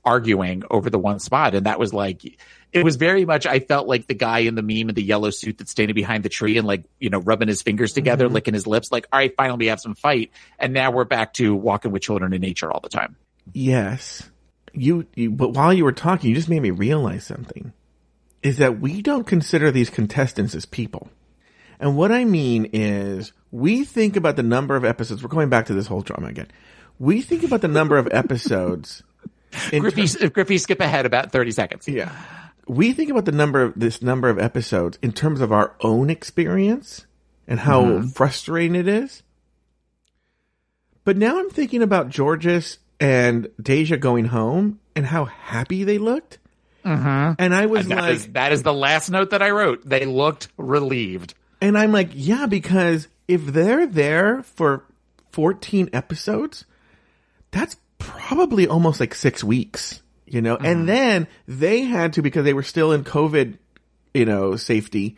Arguing 0.05 0.63
over 0.71 0.91
the 0.91 0.99
one 0.99 1.19
spot. 1.19 1.55
And 1.55 1.67
that 1.67 1.79
was 1.79 1.93
like, 1.93 2.25
it 2.73 2.85
was 2.85 2.97
very 2.97 3.25
much, 3.25 3.47
I 3.47 3.61
felt 3.61 3.89
like 3.89 4.07
the 4.07 4.15
guy 4.15 4.41
in 4.41 4.55
the 4.55 4.63
meme 4.63 4.89
in 4.89 4.95
the 4.95 5.03
yellow 5.03 5.31
suit 5.31 5.59
that's 5.59 5.71
standing 5.71 5.95
behind 5.95 6.25
the 6.25 6.29
tree 6.29 6.57
and 6.57 6.67
like, 6.67 6.85
you 6.99 7.11
know, 7.11 7.19
rubbing 7.19 7.49
his 7.49 7.63
fingers 7.63 7.93
together, 7.93 8.27
Mm-hmm. 8.27 8.35
licking 8.35 8.55
his 8.55 8.67
lips, 8.67 8.93
like, 8.93 9.07
all 9.13 9.19
right, 9.19 9.35
finally 9.37 9.59
we 9.59 9.67
have 9.67 9.81
some 9.81 9.95
fight. 9.95 10.31
And 10.59 10.73
now 10.73 10.91
we're 10.91 11.05
back 11.05 11.35
to 11.35 11.55
walking 11.55 11.91
with 11.93 12.03
children 12.03 12.33
in 12.33 12.41
nature 12.41 12.71
all 12.71 12.81
the 12.81 12.89
time. 12.89 13.17
Yes. 13.53 14.29
You, 14.73 15.07
you, 15.15 15.31
but 15.31 15.53
while 15.55 15.73
you 15.73 15.85
were 15.85 15.93
talking, 15.93 16.31
you 16.31 16.37
just 16.37 16.49
made 16.49 16.63
me 16.63 16.71
realize 16.71 17.25
something. 17.25 17.73
Is 18.43 18.59
that 18.59 18.81
we 18.81 19.03
don't 19.03 19.27
consider 19.27 19.71
these 19.71 19.91
contestants 19.91 20.55
as 20.55 20.65
people. 20.65 21.11
And 21.79 21.97
what 21.97 22.13
I 22.13 22.25
mean 22.25 22.71
is, 22.73 23.33
we 23.51 23.85
think 23.85 24.17
about 24.17 24.37
the 24.37 24.43
number 24.43 24.77
of 24.77 24.85
episodes. 24.85 25.23
We're 25.23 25.29
going 25.29 25.49
back 25.49 25.67
to 25.67 25.75
this 25.75 25.87
whole 25.87 26.03
drama 26.03 26.29
again. 26.29 26.49
We 26.99 27.21
think 27.21 27.43
about 27.43 27.63
the 27.63 27.69
number 27.69 27.99
of 27.99 28.09
episodes. 28.13 29.03
Griffey, 29.71 30.29
Griffey, 30.29 30.59
skip 30.59 30.81
ahead 30.81 31.07
about 31.07 31.33
30 31.33 31.51
seconds. 31.51 31.89
Yeah. 31.89 32.13
We 32.67 32.93
think 32.93 33.11
about 33.11 33.25
the 33.25 33.33
number 33.33 33.63
of 33.63 33.73
this 33.77 34.01
number 34.01 34.29
of 34.29 34.39
episodes 34.39 34.99
in 35.03 35.13
terms 35.13 35.41
of 35.41 35.51
our 35.53 35.75
own 35.81 36.09
experience 36.11 37.07
and 37.49 37.61
how 37.61 37.83
mm-hmm. 37.83 38.09
frustrating 38.09 38.77
it 38.77 38.87
is. 38.87 39.23
But 41.05 41.17
now 41.17 41.39
I'm 41.41 41.51
thinking 41.51 41.83
about 41.83 42.15
Jorgeous 42.15 42.79
and 43.01 43.49
Deja 43.61 43.97
going 43.97 44.27
home 44.27 44.79
and 44.95 45.07
how 45.07 45.25
happy 45.25 45.83
they 45.85 45.99
looked. 45.99 46.39
Mm-hmm. 46.85 47.35
And 47.39 47.55
I 47.55 47.67
was 47.67 47.89
That 47.89 47.99
like, 47.99 48.15
is- 48.15 48.27
that 48.29 48.53
is 48.53 48.63
the 48.63 48.73
last 48.73 49.11
note 49.11 49.31
that 49.31 49.43
I 49.43 49.51
wrote. 49.51 49.89
They 49.89 50.05
looked 50.07 50.49
relieved. 50.57 51.35
and 51.61 51.77
I'm 51.77 51.93
like, 51.93 52.11
yeah, 52.15 52.47
because 52.47 53.09
if 53.27 53.47
they're 53.47 53.87
there 53.87 54.43
for 54.43 54.85
14 55.33 55.91
episodes, 55.93 56.65
that's 57.51 57.77
probably 58.31 58.69
almost 58.69 59.01
like 59.01 59.13
six 59.13 59.43
weeks, 59.43 60.01
you 60.25 60.41
know? 60.41 60.55
And 60.55 60.85
mm. 60.85 60.87
then 60.87 61.27
they 61.49 61.81
had 61.81 62.13
to, 62.13 62.23
because 62.23 62.45
they 62.45 62.55
were 62.55 62.63
still 62.63 62.93
in 62.93 63.03
COVID, 63.03 63.59
you 64.15 64.25
know, 64.25 64.55
safety, 64.55 65.17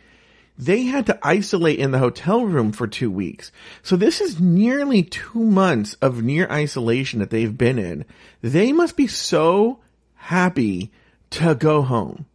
they 0.57 0.85
had 0.85 1.05
to 1.05 1.19
isolate 1.21 1.77
in 1.77 1.91
the 1.91 1.99
hotel 1.99 2.43
room 2.43 2.71
for 2.71 2.87
two 2.87 3.11
weeks. 3.11 3.51
So 3.83 3.95
this 3.95 4.19
is 4.19 4.41
nearly 4.41 5.03
two 5.03 5.43
months 5.43 5.93
of 6.01 6.23
near 6.23 6.47
isolation 6.49 7.19
that 7.19 7.29
they've 7.29 7.55
been 7.55 7.77
in. 7.77 8.05
They 8.41 8.71
must 8.71 8.97
be 8.97 9.05
so 9.05 9.77
happy 10.15 10.91
to 11.29 11.53
go 11.53 11.83
home. 11.83 12.25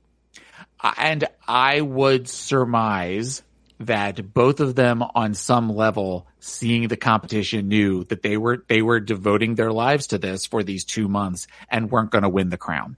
And 0.97 1.25
I 1.49 1.81
would 1.81 2.29
surmise 2.29 3.43
that 3.81 4.35
both 4.35 4.61
of 4.61 4.75
them 4.75 5.03
on 5.03 5.35
some 5.35 5.75
level 5.75 6.27
seeing 6.41 6.89
the 6.89 6.97
competition 6.97 7.69
knew 7.69 8.05
that 8.05 8.23
they 8.23 8.37
were 8.37 8.65
they 8.69 8.83
were 8.83 9.01
devoting 9.01 9.55
their 9.55 9.73
lives 9.73 10.09
to 10.09 10.19
this 10.19 10.47
for 10.47 10.63
these 10.63 10.85
2 10.85 11.09
months 11.09 11.47
and 11.69 11.91
weren't 11.91 12.11
going 12.11 12.23
to 12.23 12.29
win 12.29 12.49
the 12.51 12.57
crown. 12.57 12.97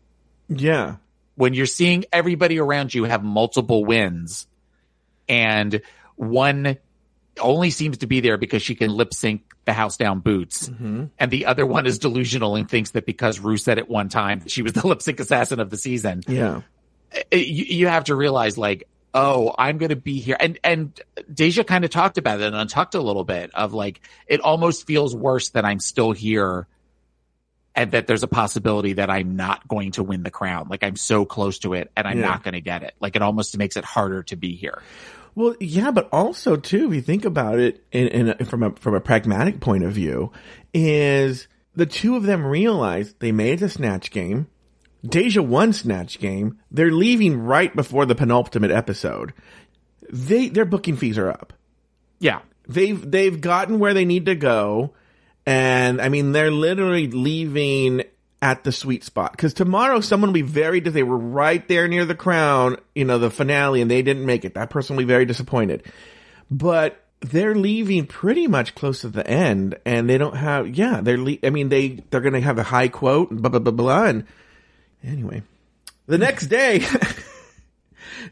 Yeah. 0.48 0.96
When 1.34 1.54
you're 1.54 1.66
seeing 1.66 2.04
everybody 2.12 2.58
around 2.58 2.94
you 2.94 3.04
have 3.04 3.22
multiple 3.22 3.84
wins 3.84 4.46
and 5.28 5.82
one 6.16 6.78
only 7.38 7.70
seems 7.70 7.98
to 7.98 8.06
be 8.06 8.20
there 8.20 8.36
because 8.36 8.62
she 8.62 8.74
can 8.74 8.90
lip 8.90 9.14
sync 9.14 9.42
the 9.64 9.72
house 9.72 9.96
down 9.96 10.20
boots. 10.20 10.68
Mm-hmm. 10.68 11.04
And 11.18 11.30
the 11.30 11.46
other 11.46 11.64
one 11.66 11.86
is 11.86 11.98
delusional 11.98 12.56
and 12.56 12.68
thinks 12.68 12.90
that 12.92 13.06
because 13.06 13.38
Ru 13.38 13.56
said 13.56 13.78
at 13.78 13.88
one 13.88 14.08
time 14.08 14.46
she 14.48 14.62
was 14.62 14.72
the 14.72 14.86
lip 14.86 15.02
sync 15.02 15.20
assassin 15.20 15.60
of 15.60 15.70
the 15.70 15.76
season 15.76 16.22
Yeah. 16.26 16.62
Eh, 17.12 17.22
eh, 17.32 17.36
you, 17.36 17.64
you 17.64 17.86
have 17.88 18.04
to 18.04 18.14
realize 18.14 18.56
like 18.56 18.88
oh 19.14 19.54
i'm 19.58 19.78
going 19.78 19.88
to 19.90 19.96
be 19.96 20.20
here 20.20 20.36
and 20.38 20.58
and 20.62 21.00
deja 21.32 21.64
kind 21.64 21.84
of 21.84 21.90
talked 21.90 22.18
about 22.18 22.40
it 22.40 22.44
and 22.46 22.54
untucked 22.56 22.94
a 22.94 23.00
little 23.00 23.24
bit 23.24 23.50
of 23.54 23.72
like 23.74 24.00
it 24.26 24.40
almost 24.40 24.86
feels 24.86 25.14
worse 25.16 25.50
that 25.50 25.64
i'm 25.64 25.80
still 25.80 26.12
here 26.12 26.66
and 27.74 27.92
that 27.92 28.06
there's 28.06 28.22
a 28.22 28.28
possibility 28.28 28.92
that 28.94 29.10
i'm 29.10 29.36
not 29.36 29.66
going 29.66 29.90
to 29.92 30.02
win 30.02 30.22
the 30.22 30.30
crown 30.30 30.68
like 30.70 30.82
i'm 30.84 30.96
so 30.96 31.24
close 31.24 31.58
to 31.58 31.74
it 31.74 31.90
and 31.96 32.06
i'm 32.06 32.18
Yeah. 32.18 32.26
not 32.26 32.42
going 32.44 32.54
to 32.54 32.60
get 32.60 32.82
it 32.82 32.94
like 33.00 33.16
it 33.16 33.22
almost 33.22 33.56
makes 33.58 33.76
it 33.76 33.84
harder 33.84 34.22
to 34.24 34.36
be 34.36 34.54
here 34.56 34.82
Well, 35.36 35.54
yeah, 35.60 35.92
but 35.92 36.08
also 36.12 36.56
too, 36.56 36.88
if 36.88 36.94
you 36.94 37.00
think 37.02 37.24
about 37.24 37.60
it 37.60 37.84
in, 37.92 38.08
in 38.08 38.44
from 38.46 38.62
a 38.64 38.70
from 38.72 38.94
a 38.94 39.00
pragmatic 39.00 39.60
point 39.60 39.84
of 39.84 39.92
view, 39.92 40.32
is 40.74 41.46
the 41.76 41.86
two 41.86 42.16
of 42.16 42.24
them 42.24 42.44
realize 42.44 43.14
they 43.20 43.30
made 43.30 43.54
it 43.54 43.58
to 43.58 43.68
Snatch 43.68 44.10
Game. 44.10 44.48
Deja 45.06 45.42
One 45.42 45.72
Snatch 45.72 46.18
Game. 46.18 46.58
They're 46.70 46.90
leaving 46.90 47.40
right 47.40 47.74
before 47.74 48.06
the 48.06 48.14
penultimate 48.14 48.70
episode. 48.70 49.32
They 50.10 50.48
their 50.48 50.64
booking 50.64 50.96
fees 50.96 51.18
are 51.18 51.30
up. 51.30 51.52
yeah 52.18 52.40
They've 52.70 53.10
they've 53.10 53.40
gotten 53.40 53.80
where 53.80 53.94
they 53.94 54.04
need 54.04 54.26
to 54.26 54.36
go, 54.36 54.94
and 55.44 56.00
I 56.00 56.08
mean 56.08 56.30
they're 56.30 56.52
literally 56.52 57.08
leaving 57.08 58.04
at 58.40 58.62
the 58.62 58.70
sweet 58.70 59.02
spot. 59.02 59.32
Because 59.32 59.54
tomorrow 59.54 60.00
someone 60.00 60.28
will 60.28 60.34
be 60.34 60.42
very 60.42 60.78
they 60.78 61.02
were 61.02 61.18
right 61.18 61.66
there 61.66 61.88
near 61.88 62.04
the 62.04 62.14
crown, 62.14 62.76
you 62.94 63.04
know, 63.04 63.18
the 63.18 63.30
finale, 63.30 63.80
and 63.80 63.90
they 63.90 64.02
didn't 64.02 64.24
make 64.24 64.44
it. 64.44 64.54
That 64.54 64.70
person 64.70 64.94
will 64.94 65.02
be 65.02 65.08
very 65.08 65.24
disappointed. 65.24 65.84
But 66.48 67.04
they're 67.20 67.56
leaving 67.56 68.06
pretty 68.06 68.46
much 68.46 68.74
close 68.76 69.00
to 69.00 69.08
the 69.08 69.26
end, 69.26 69.76
and 69.84 70.08
they 70.08 70.16
don't 70.16 70.36
have 70.36 70.68
yeah 70.68 71.00
they're 71.00 71.18
le- 71.18 71.38
I 71.42 71.50
mean 71.50 71.70
they 71.70 72.04
they're 72.10 72.20
gonna 72.20 72.40
have 72.40 72.58
a 72.58 72.62
high 72.62 72.88
quote 72.88 73.32
and 73.32 73.42
blah 73.42 73.50
blah 73.50 73.58
blah 73.58 73.72
blah. 73.72 74.04
And 74.04 74.26
anyway, 75.04 75.42
the 76.06 76.18
next 76.18 76.46
day. 76.46 76.84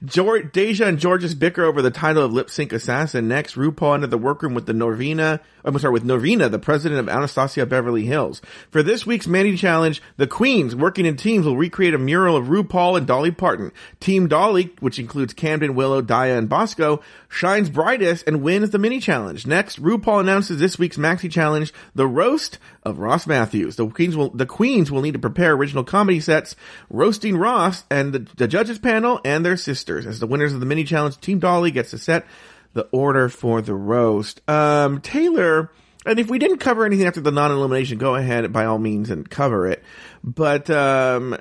George, 0.04 0.52
Deja 0.52 0.86
and 0.86 1.00
Jorgeous 1.00 1.34
bicker 1.34 1.64
over 1.64 1.82
the 1.82 1.90
title 1.90 2.24
of 2.24 2.32
lip 2.32 2.50
sync 2.50 2.72
assassin. 2.72 3.28
Next, 3.28 3.56
RuPaul 3.56 3.94
entered 3.94 4.10
the 4.10 4.18
workroom 4.18 4.54
with 4.54 4.66
the 4.66 4.72
Norvina, 4.72 5.40
I'm 5.64 5.78
sorry, 5.78 5.92
with 5.92 6.04
Norvina, 6.04 6.50
the 6.50 6.58
president 6.58 7.00
of 7.00 7.08
Anastasia 7.08 7.66
Beverly 7.66 8.04
Hills. 8.04 8.40
For 8.70 8.82
this 8.82 9.06
week's 9.06 9.26
Mini 9.26 9.56
Challenge, 9.56 10.00
the 10.16 10.26
queens 10.26 10.74
working 10.76 11.06
in 11.06 11.16
teams 11.16 11.46
will 11.46 11.56
recreate 11.56 11.94
a 11.94 11.98
mural 11.98 12.36
of 12.36 12.46
RuPaul 12.46 12.96
and 12.96 13.06
Dolly 13.06 13.30
Parton. 13.30 13.72
Team 14.00 14.28
Dolly, 14.28 14.70
which 14.80 14.98
includes 14.98 15.34
Camden, 15.34 15.74
Willow, 15.74 16.02
Daya, 16.02 16.38
and 16.38 16.48
Bosco, 16.48 17.02
shines 17.28 17.70
brightest 17.70 18.26
and 18.26 18.42
wins 18.42 18.70
the 18.70 18.78
mini 18.78 19.00
challenge. 19.00 19.46
Next, 19.46 19.82
RuPaul 19.82 20.20
announces 20.20 20.58
this 20.58 20.78
week's 20.78 20.96
maxi 20.96 21.30
challenge, 21.30 21.72
the 21.94 22.06
roast 22.06 22.58
of 22.88 22.98
Ross 22.98 23.26
Mathews. 23.26 23.76
The 23.76 23.86
queens 23.88 24.16
will 24.16 24.30
the 24.30 24.46
queens 24.46 24.90
will 24.90 25.02
need 25.02 25.12
to 25.12 25.18
prepare 25.18 25.52
original 25.52 25.84
comedy 25.84 26.20
sets, 26.20 26.56
roasting 26.90 27.36
Ross 27.36 27.84
and 27.90 28.12
the, 28.12 28.18
the 28.36 28.48
judges 28.48 28.78
panel 28.78 29.20
and 29.24 29.44
their 29.44 29.56
sisters. 29.56 30.06
As 30.06 30.18
the 30.18 30.26
winners 30.26 30.54
of 30.54 30.60
the 30.60 30.66
mini 30.66 30.84
challenge, 30.84 31.20
Team 31.20 31.38
Dolly 31.38 31.70
gets 31.70 31.90
to 31.90 31.98
set 31.98 32.26
the 32.72 32.88
order 32.90 33.28
for 33.28 33.62
the 33.62 33.74
roast. 33.74 34.40
Um, 34.48 35.00
Taylor. 35.00 35.70
And 36.06 36.18
if 36.18 36.30
we 36.30 36.38
didn't 36.38 36.58
cover 36.58 36.86
anything 36.86 37.06
after 37.06 37.20
the 37.20 37.32
non-elimination, 37.32 37.98
go 37.98 38.14
ahead 38.14 38.50
by 38.50 38.64
all 38.64 38.78
means 38.78 39.10
and 39.10 39.28
cover 39.28 39.66
it. 39.66 39.82
But 40.24 40.70
um, 40.70 41.36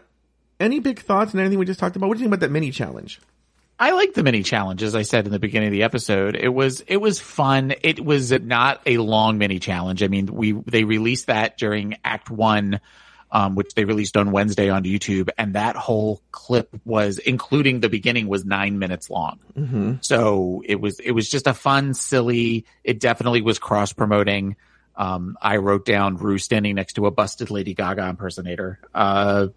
any 0.59 0.79
big 0.79 0.99
thoughts 0.99 1.33
on 1.33 1.39
anything 1.39 1.57
we 1.59 1.65
just 1.65 1.79
talked 1.79 1.95
about? 1.95 2.07
What 2.07 2.15
do 2.15 2.19
you 2.19 2.25
think 2.25 2.33
about 2.33 2.45
that 2.45 2.51
mini 2.51 2.71
challenge? 2.71 3.21
I 3.79 3.91
like 3.91 4.13
the 4.13 4.23
mini 4.23 4.43
challenge, 4.43 4.81
as 4.81 4.95
I 4.95 5.03
said 5.03 5.25
in 5.25 5.31
the 5.31 5.39
beginning 5.39 5.67
of 5.67 5.71
the 5.71 5.83
episode. 5.83 6.35
It 6.35 6.49
was 6.49 6.81
it 6.81 6.97
was 6.97 7.19
fun. 7.19 7.73
It 7.83 8.03
was 8.03 8.31
not 8.31 8.81
a 8.85 8.97
long 8.97 9.37
mini 9.37 9.59
challenge. 9.59 10.01
I 10.01 10.07
mean, 10.07 10.27
we 10.27 10.53
they 10.53 10.83
released 10.83 11.27
that 11.27 11.57
during 11.57 11.97
Act 12.03 12.31
One, 12.31 12.79
um, 13.31 13.55
which 13.55 13.75
they 13.75 13.85
released 13.85 14.17
on 14.17 14.31
Wednesday 14.31 14.69
on 14.69 14.83
YouTube, 14.83 15.29
and 15.37 15.53
that 15.53 15.75
whole 15.75 16.21
clip 16.31 16.69
was, 16.85 17.19
including 17.19 17.79
the 17.79 17.89
beginning, 17.89 18.27
was 18.27 18.45
nine 18.45 18.79
minutes 18.79 19.11
long. 19.11 19.39
Mm-hmm. 19.55 19.93
So 20.01 20.63
it 20.65 20.81
was 20.81 20.99
it 20.99 21.11
was 21.11 21.29
just 21.29 21.45
a 21.45 21.53
fun, 21.53 21.93
silly. 21.93 22.65
It 22.83 22.99
definitely 22.99 23.41
was 23.41 23.59
cross 23.59 23.93
promoting. 23.93 24.55
Um, 24.95 25.37
I 25.39 25.57
wrote 25.57 25.85
down 25.85 26.17
Ru 26.17 26.39
standing 26.39 26.73
next 26.73 26.93
to 26.93 27.05
a 27.05 27.11
busted 27.11 27.51
Lady 27.51 27.75
Gaga 27.75 28.07
impersonator. 28.07 28.79
Uh, 28.95 29.49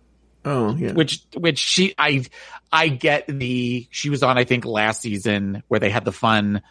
Oh, 0.45 0.75
yeah. 0.75 0.93
which 0.93 1.23
which 1.37 1.59
she 1.59 1.95
I 1.99 2.25
I 2.73 2.89
get 2.89 3.27
the 3.29 3.87
she 3.91 4.09
was 4.09 4.23
on 4.23 4.39
I 4.39 4.45
think 4.45 4.65
last 4.65 5.03
season 5.03 5.63
where 5.69 5.81
they 5.81 5.91
had 5.91 6.05
the 6.07 6.13
fun 6.13 6.63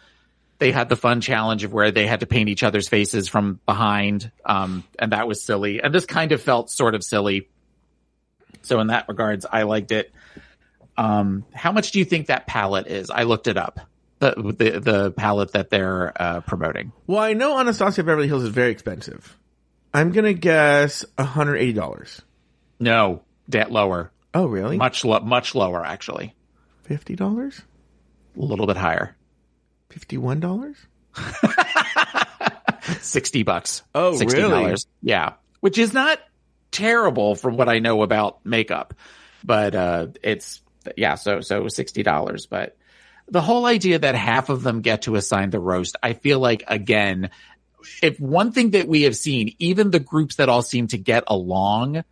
they 0.58 0.72
had 0.72 0.88
the 0.88 0.96
fun 0.96 1.20
challenge 1.20 1.62
of 1.64 1.72
where 1.72 1.90
they 1.92 2.06
had 2.06 2.20
to 2.20 2.26
paint 2.26 2.48
each 2.48 2.62
other's 2.64 2.88
faces 2.88 3.28
from 3.28 3.60
behind 3.66 4.32
um 4.44 4.82
and 4.98 5.12
that 5.12 5.28
was 5.28 5.42
silly. 5.42 5.80
And 5.80 5.94
this 5.94 6.04
kind 6.04 6.32
of 6.32 6.42
felt 6.42 6.68
sort 6.70 6.94
of 6.96 7.04
silly. 7.04 7.48
So 8.62 8.80
in 8.80 8.88
that 8.88 9.06
regards 9.08 9.46
I 9.50 9.62
liked 9.62 9.92
it. 9.92 10.12
Um 10.96 11.44
how 11.54 11.70
much 11.70 11.92
do 11.92 12.00
you 12.00 12.04
think 12.04 12.26
that 12.26 12.46
palette 12.48 12.88
is? 12.88 13.08
I 13.10 13.22
looked 13.22 13.46
it 13.46 13.56
up. 13.56 13.78
The 14.18 14.34
the 14.34 14.80
the 14.80 15.10
palette 15.12 15.52
that 15.52 15.70
they're 15.70 16.12
uh 16.20 16.40
promoting. 16.40 16.90
Well, 17.06 17.20
I 17.20 17.34
know 17.34 17.56
Anastasia 17.58 18.02
Beverly 18.02 18.26
Hills 18.26 18.42
is 18.42 18.48
very 18.50 18.72
expensive. 18.72 19.36
I'm 19.94 20.10
gonna 20.10 20.32
guess 20.34 21.04
$180. 21.16 22.20
no 22.80 23.22
that 23.52 23.70
lower 23.72 24.10
Oh, 24.34 24.46
really? 24.46 24.76
much 24.76 25.04
lo- 25.04 25.20
much 25.20 25.54
lower 25.54 25.84
actually 25.84 26.34
$50? 26.88 27.62
a 28.36 28.40
little 28.40 28.66
bit 28.66 28.76
higher 28.76 29.16
$51? 29.90 30.76
60 33.00 33.42
bucks. 33.42 33.82
Oh, 33.94 34.12
$60. 34.12 34.32
really? 34.32 34.74
Yeah. 35.02 35.34
Which 35.60 35.78
is 35.78 35.92
not 35.92 36.18
terrible 36.70 37.34
from 37.34 37.56
what 37.56 37.68
I 37.68 37.78
know 37.80 38.02
about 38.02 38.44
makeup, 38.44 38.94
but, 39.44 39.74
uh, 39.74 40.06
it's, 40.22 40.62
yeah, 40.96 41.16
so, 41.16 41.40
so 41.40 41.56
it 41.58 41.62
was 41.62 41.74
$60, 41.74 42.48
but 42.48 42.76
the 43.28 43.40
whole 43.40 43.66
idea 43.66 43.98
that 43.98 44.14
half 44.14 44.48
of 44.48 44.62
them 44.62 44.80
get 44.80 45.02
to 45.02 45.16
assign 45.16 45.50
the 45.50 45.60
roast, 45.60 45.96
I 46.02 46.14
feel 46.14 46.38
like 46.40 46.64
again, 46.66 47.30
if 48.02 48.18
one 48.18 48.52
thing 48.52 48.70
that 48.70 48.88
we 48.88 49.02
have 49.02 49.16
seen, 49.16 49.54
even 49.58 49.90
the 49.90 50.00
groups 50.00 50.36
that 50.36 50.48
all 50.48 50.62
seem 50.62 50.88
to 50.88 50.98
get 50.98 51.24
along, 51.26 52.02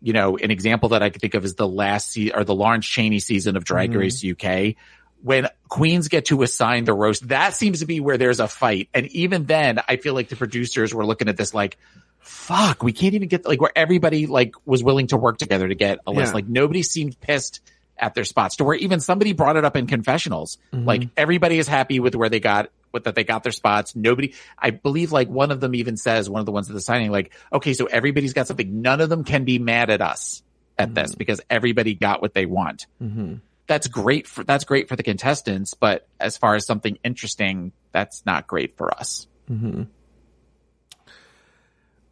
you 0.00 0.12
know, 0.12 0.36
an 0.36 0.50
example 0.50 0.90
that 0.90 1.02
I 1.02 1.10
could 1.10 1.20
think 1.20 1.34
of 1.34 1.44
is 1.44 1.54
the 1.54 1.68
last 1.68 2.12
se- 2.12 2.32
or 2.34 2.44
the 2.44 2.54
Lawrence 2.54 2.86
Chaney 2.86 3.18
season 3.18 3.56
of 3.56 3.64
Drag 3.64 3.90
mm-hmm. 3.90 3.98
Race 3.98 4.24
UK. 4.24 4.76
When 5.22 5.48
queens 5.68 6.06
get 6.06 6.26
to 6.26 6.42
assign 6.42 6.84
the 6.84 6.94
roast, 6.94 7.28
that 7.28 7.54
seems 7.54 7.80
to 7.80 7.86
be 7.86 7.98
where 7.98 8.18
there's 8.18 8.38
a 8.38 8.46
fight. 8.46 8.88
And 8.94 9.06
even 9.08 9.46
then, 9.46 9.80
I 9.88 9.96
feel 9.96 10.14
like 10.14 10.28
the 10.28 10.36
producers 10.36 10.94
were 10.94 11.04
looking 11.04 11.28
at 11.28 11.36
this 11.36 11.52
like, 11.52 11.76
fuck, 12.20 12.82
we 12.84 12.92
can't 12.92 13.14
even 13.14 13.26
get 13.28 13.44
like 13.44 13.60
where 13.60 13.72
everybody 13.74 14.26
like 14.26 14.54
was 14.64 14.84
willing 14.84 15.08
to 15.08 15.16
work 15.16 15.38
together 15.38 15.66
to 15.66 15.74
get 15.74 15.98
a 16.06 16.12
list. 16.12 16.30
Yeah. 16.30 16.34
Like 16.34 16.46
nobody 16.46 16.82
seemed 16.82 17.20
pissed 17.20 17.60
at 17.96 18.14
their 18.14 18.24
spots 18.24 18.56
to 18.56 18.64
where 18.64 18.76
even 18.76 19.00
somebody 19.00 19.32
brought 19.32 19.56
it 19.56 19.64
up 19.64 19.76
in 19.76 19.88
confessionals. 19.88 20.58
Mm-hmm. 20.72 20.86
Like 20.86 21.08
everybody 21.16 21.58
is 21.58 21.66
happy 21.66 21.98
with 21.98 22.14
where 22.14 22.28
they 22.28 22.38
got 22.38 22.70
with 22.92 23.04
that 23.04 23.14
they 23.14 23.24
got 23.24 23.42
their 23.42 23.52
spots. 23.52 23.94
Nobody, 23.94 24.34
I 24.58 24.70
believe 24.70 25.12
like 25.12 25.28
one 25.28 25.50
of 25.50 25.60
them 25.60 25.74
even 25.74 25.96
says, 25.96 26.28
one 26.28 26.40
of 26.40 26.46
the 26.46 26.52
ones 26.52 26.68
at 26.68 26.74
the 26.74 26.80
signing, 26.80 27.10
like, 27.10 27.32
okay, 27.52 27.74
so 27.74 27.86
everybody's 27.86 28.32
got 28.32 28.46
something. 28.46 28.82
None 28.82 29.00
of 29.00 29.08
them 29.08 29.24
can 29.24 29.44
be 29.44 29.58
mad 29.58 29.90
at 29.90 30.00
us 30.00 30.42
at 30.78 30.94
this 30.94 31.10
mm-hmm. 31.10 31.18
because 31.18 31.40
everybody 31.50 31.94
got 31.94 32.22
what 32.22 32.34
they 32.34 32.46
want. 32.46 32.86
Mm-hmm. 33.02 33.34
That's 33.66 33.86
great 33.88 34.26
for, 34.26 34.44
that's 34.44 34.64
great 34.64 34.88
for 34.88 34.96
the 34.96 35.02
contestants. 35.02 35.74
But 35.74 36.06
as 36.18 36.36
far 36.36 36.54
as 36.54 36.66
something 36.66 36.98
interesting, 37.04 37.72
that's 37.92 38.24
not 38.24 38.46
great 38.46 38.76
for 38.76 38.92
us. 38.94 39.26
Mm-hmm. 39.50 39.84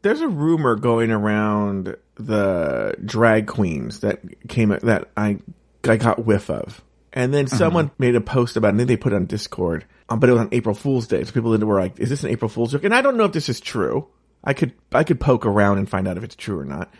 there's 0.06 0.20
a 0.20 0.28
rumor 0.28 0.76
going 0.76 1.10
around 1.10 1.96
the 2.14 2.94
drag 3.04 3.46
queens 3.46 4.00
that 4.00 4.20
came 4.48 4.68
that 4.68 5.10
I 5.16 5.38
I 5.84 5.96
got 5.96 6.24
whiff 6.24 6.48
of, 6.48 6.82
and 7.16 7.34
then 7.34 7.48
someone 7.48 7.90
made 7.98 8.14
a 8.14 8.20
post 8.20 8.56
about 8.56 8.68
it. 8.68 8.70
and 8.70 8.80
then 8.80 8.86
they 8.86 8.96
put 8.96 9.12
it 9.12 9.16
on 9.16 9.26
Discord, 9.26 9.84
um, 10.08 10.20
but 10.20 10.28
it 10.28 10.32
was 10.32 10.42
on 10.42 10.50
April 10.52 10.74
Fool's 10.74 11.08
Day, 11.08 11.24
so 11.24 11.32
people 11.32 11.56
were 11.58 11.80
like, 11.80 11.98
"Is 11.98 12.10
this 12.10 12.22
an 12.22 12.30
April 12.30 12.48
Fool's 12.48 12.72
joke?" 12.72 12.84
And 12.84 12.94
I 12.94 13.00
don't 13.02 13.16
know 13.16 13.24
if 13.24 13.32
this 13.32 13.48
is 13.48 13.58
true. 13.58 14.06
I 14.44 14.52
could 14.52 14.72
I 14.92 15.02
could 15.02 15.18
poke 15.18 15.46
around 15.46 15.78
and 15.78 15.88
find 15.88 16.06
out 16.06 16.16
if 16.16 16.22
it's 16.22 16.36
true 16.36 16.60
or 16.60 16.64
not. 16.64 16.92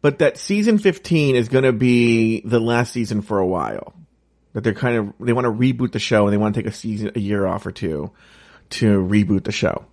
But 0.00 0.20
that 0.20 0.38
season 0.38 0.78
15 0.78 1.34
is 1.34 1.48
going 1.48 1.64
to 1.64 1.72
be 1.72 2.40
the 2.42 2.60
last 2.60 2.92
season 2.92 3.20
for 3.20 3.38
a 3.38 3.46
while. 3.46 3.94
That 4.52 4.62
they're 4.62 4.74
kind 4.74 4.96
of 4.96 5.12
they 5.20 5.32
want 5.32 5.44
to 5.44 5.52
reboot 5.52 5.92
the 5.92 5.98
show 5.98 6.24
and 6.24 6.32
they 6.32 6.38
want 6.38 6.54
to 6.54 6.62
take 6.62 6.70
a 6.70 6.74
season 6.74 7.10
a 7.14 7.20
year 7.20 7.46
off 7.46 7.66
or 7.66 7.72
two 7.72 8.12
to 8.70 9.00
reboot 9.00 9.44
the 9.44 9.52
show. 9.52 9.84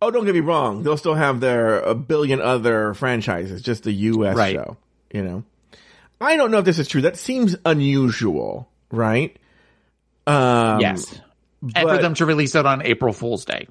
Oh, 0.00 0.10
don't 0.12 0.24
get 0.24 0.34
me 0.34 0.40
wrong. 0.40 0.84
They'll 0.84 0.96
still 0.96 1.14
have 1.14 1.40
their 1.40 1.80
a 1.80 1.94
billion 1.94 2.40
other 2.40 2.94
franchises, 2.94 3.62
just 3.62 3.82
the 3.82 3.92
U.S. 3.92 4.36
Right. 4.36 4.54
show. 4.54 4.76
You 5.12 5.24
know, 5.24 5.44
I 6.20 6.36
don't 6.36 6.50
know 6.50 6.58
if 6.58 6.64
this 6.64 6.78
is 6.78 6.88
true. 6.88 7.02
That 7.02 7.16
seems 7.16 7.56
unusual, 7.64 8.68
right? 8.90 9.36
Um, 10.26 10.80
yes. 10.80 11.20
And 11.74 11.88
for 11.88 11.98
them 11.98 12.14
to 12.14 12.26
release 12.26 12.54
it 12.54 12.66
on 12.66 12.82
April 12.82 13.12
Fool's 13.12 13.44
Day. 13.44 13.68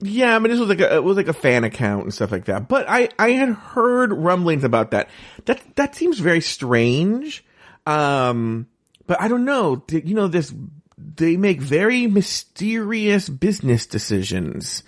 Yeah, 0.00 0.34
I 0.34 0.38
mean, 0.38 0.50
this 0.50 0.60
was 0.60 0.68
like 0.68 0.80
a, 0.80 0.94
it 0.94 1.02
was 1.04 1.16
like 1.16 1.28
a 1.28 1.32
fan 1.32 1.64
account 1.64 2.04
and 2.04 2.14
stuff 2.14 2.30
like 2.30 2.44
that. 2.44 2.68
But 2.68 2.88
I, 2.88 3.08
I 3.18 3.32
had 3.32 3.48
heard 3.48 4.12
rumblings 4.12 4.62
about 4.62 4.92
that. 4.92 5.08
That, 5.46 5.60
that 5.74 5.96
seems 5.96 6.20
very 6.20 6.40
strange. 6.40 7.44
Um, 7.84 8.68
but 9.06 9.20
I 9.20 9.26
don't 9.26 9.44
know. 9.44 9.82
You 9.90 10.14
know, 10.14 10.28
this, 10.28 10.54
they 10.96 11.36
make 11.36 11.60
very 11.60 12.06
mysterious 12.06 13.28
business 13.28 13.86
decisions. 13.86 14.84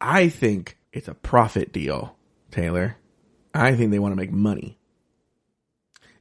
I 0.00 0.28
think 0.28 0.76
it's 0.92 1.08
a 1.08 1.14
profit 1.14 1.72
deal, 1.72 2.14
Taylor. 2.50 2.96
I 3.54 3.74
think 3.74 3.90
they 3.90 3.98
want 3.98 4.12
to 4.12 4.16
make 4.16 4.32
money. 4.32 4.78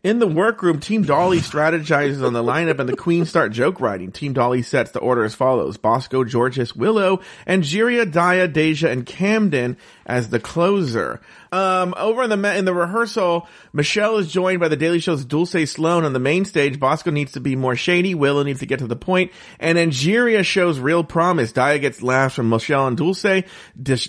In 0.04 0.18
the 0.18 0.26
workroom, 0.26 0.80
Team 0.80 1.04
Dolly 1.04 1.38
strategizes 1.38 2.26
on 2.26 2.34
the 2.34 2.42
lineup 2.42 2.80
and 2.80 2.90
the 2.90 2.98
queens 2.98 3.30
start 3.30 3.52
joke 3.52 3.80
writing. 3.80 4.12
Team 4.12 4.34
Dolly 4.34 4.64
sets 4.64 4.90
the 4.90 5.00
order 5.00 5.24
as 5.24 5.36
follows. 5.36 5.78
Bosco, 5.78 6.24
Jorgeous, 6.24 6.76
Willow, 6.76 7.22
Angeria, 7.46 8.12
Daya, 8.12 8.52
Deja, 8.52 8.90
and 8.90 9.06
Camden 9.06 9.78
as 10.06 10.30
the 10.30 10.40
closer. 10.40 11.22
Um, 11.52 11.94
over 11.98 12.24
in 12.24 12.30
the, 12.30 12.58
in 12.58 12.66
the 12.66 12.74
rehearsal, 12.74 13.48
Michelle 13.74 14.18
is 14.18 14.32
joined 14.32 14.60
by 14.60 14.68
the 14.68 14.76
Daily 14.76 15.00
Show's 15.00 15.26
Dulce 15.26 15.70
Sloan 15.70 16.06
on 16.06 16.14
the 16.14 16.20
main 16.20 16.46
stage. 16.46 16.80
Bosco 16.80 17.12
needs 17.12 17.34
to 17.34 17.40
be 17.40 17.56
more 17.56 17.76
shady. 17.76 18.16
Willow 18.16 18.44
needs 18.44 18.60
to 18.60 18.66
get 18.66 18.80
to 18.80 18.88
the 18.88 18.96
point. 18.96 19.32
And 19.60 19.78
Angeria 19.78 20.44
shows 20.44 20.80
real 20.80 21.04
promise. 21.04 21.52
Daya 21.52 21.82
gets 21.82 22.02
laughs 22.02 22.36
from 22.36 22.50
Michelle 22.50 22.88
and 22.88 22.98
Dulce. 22.98 23.22
De- 23.24 23.44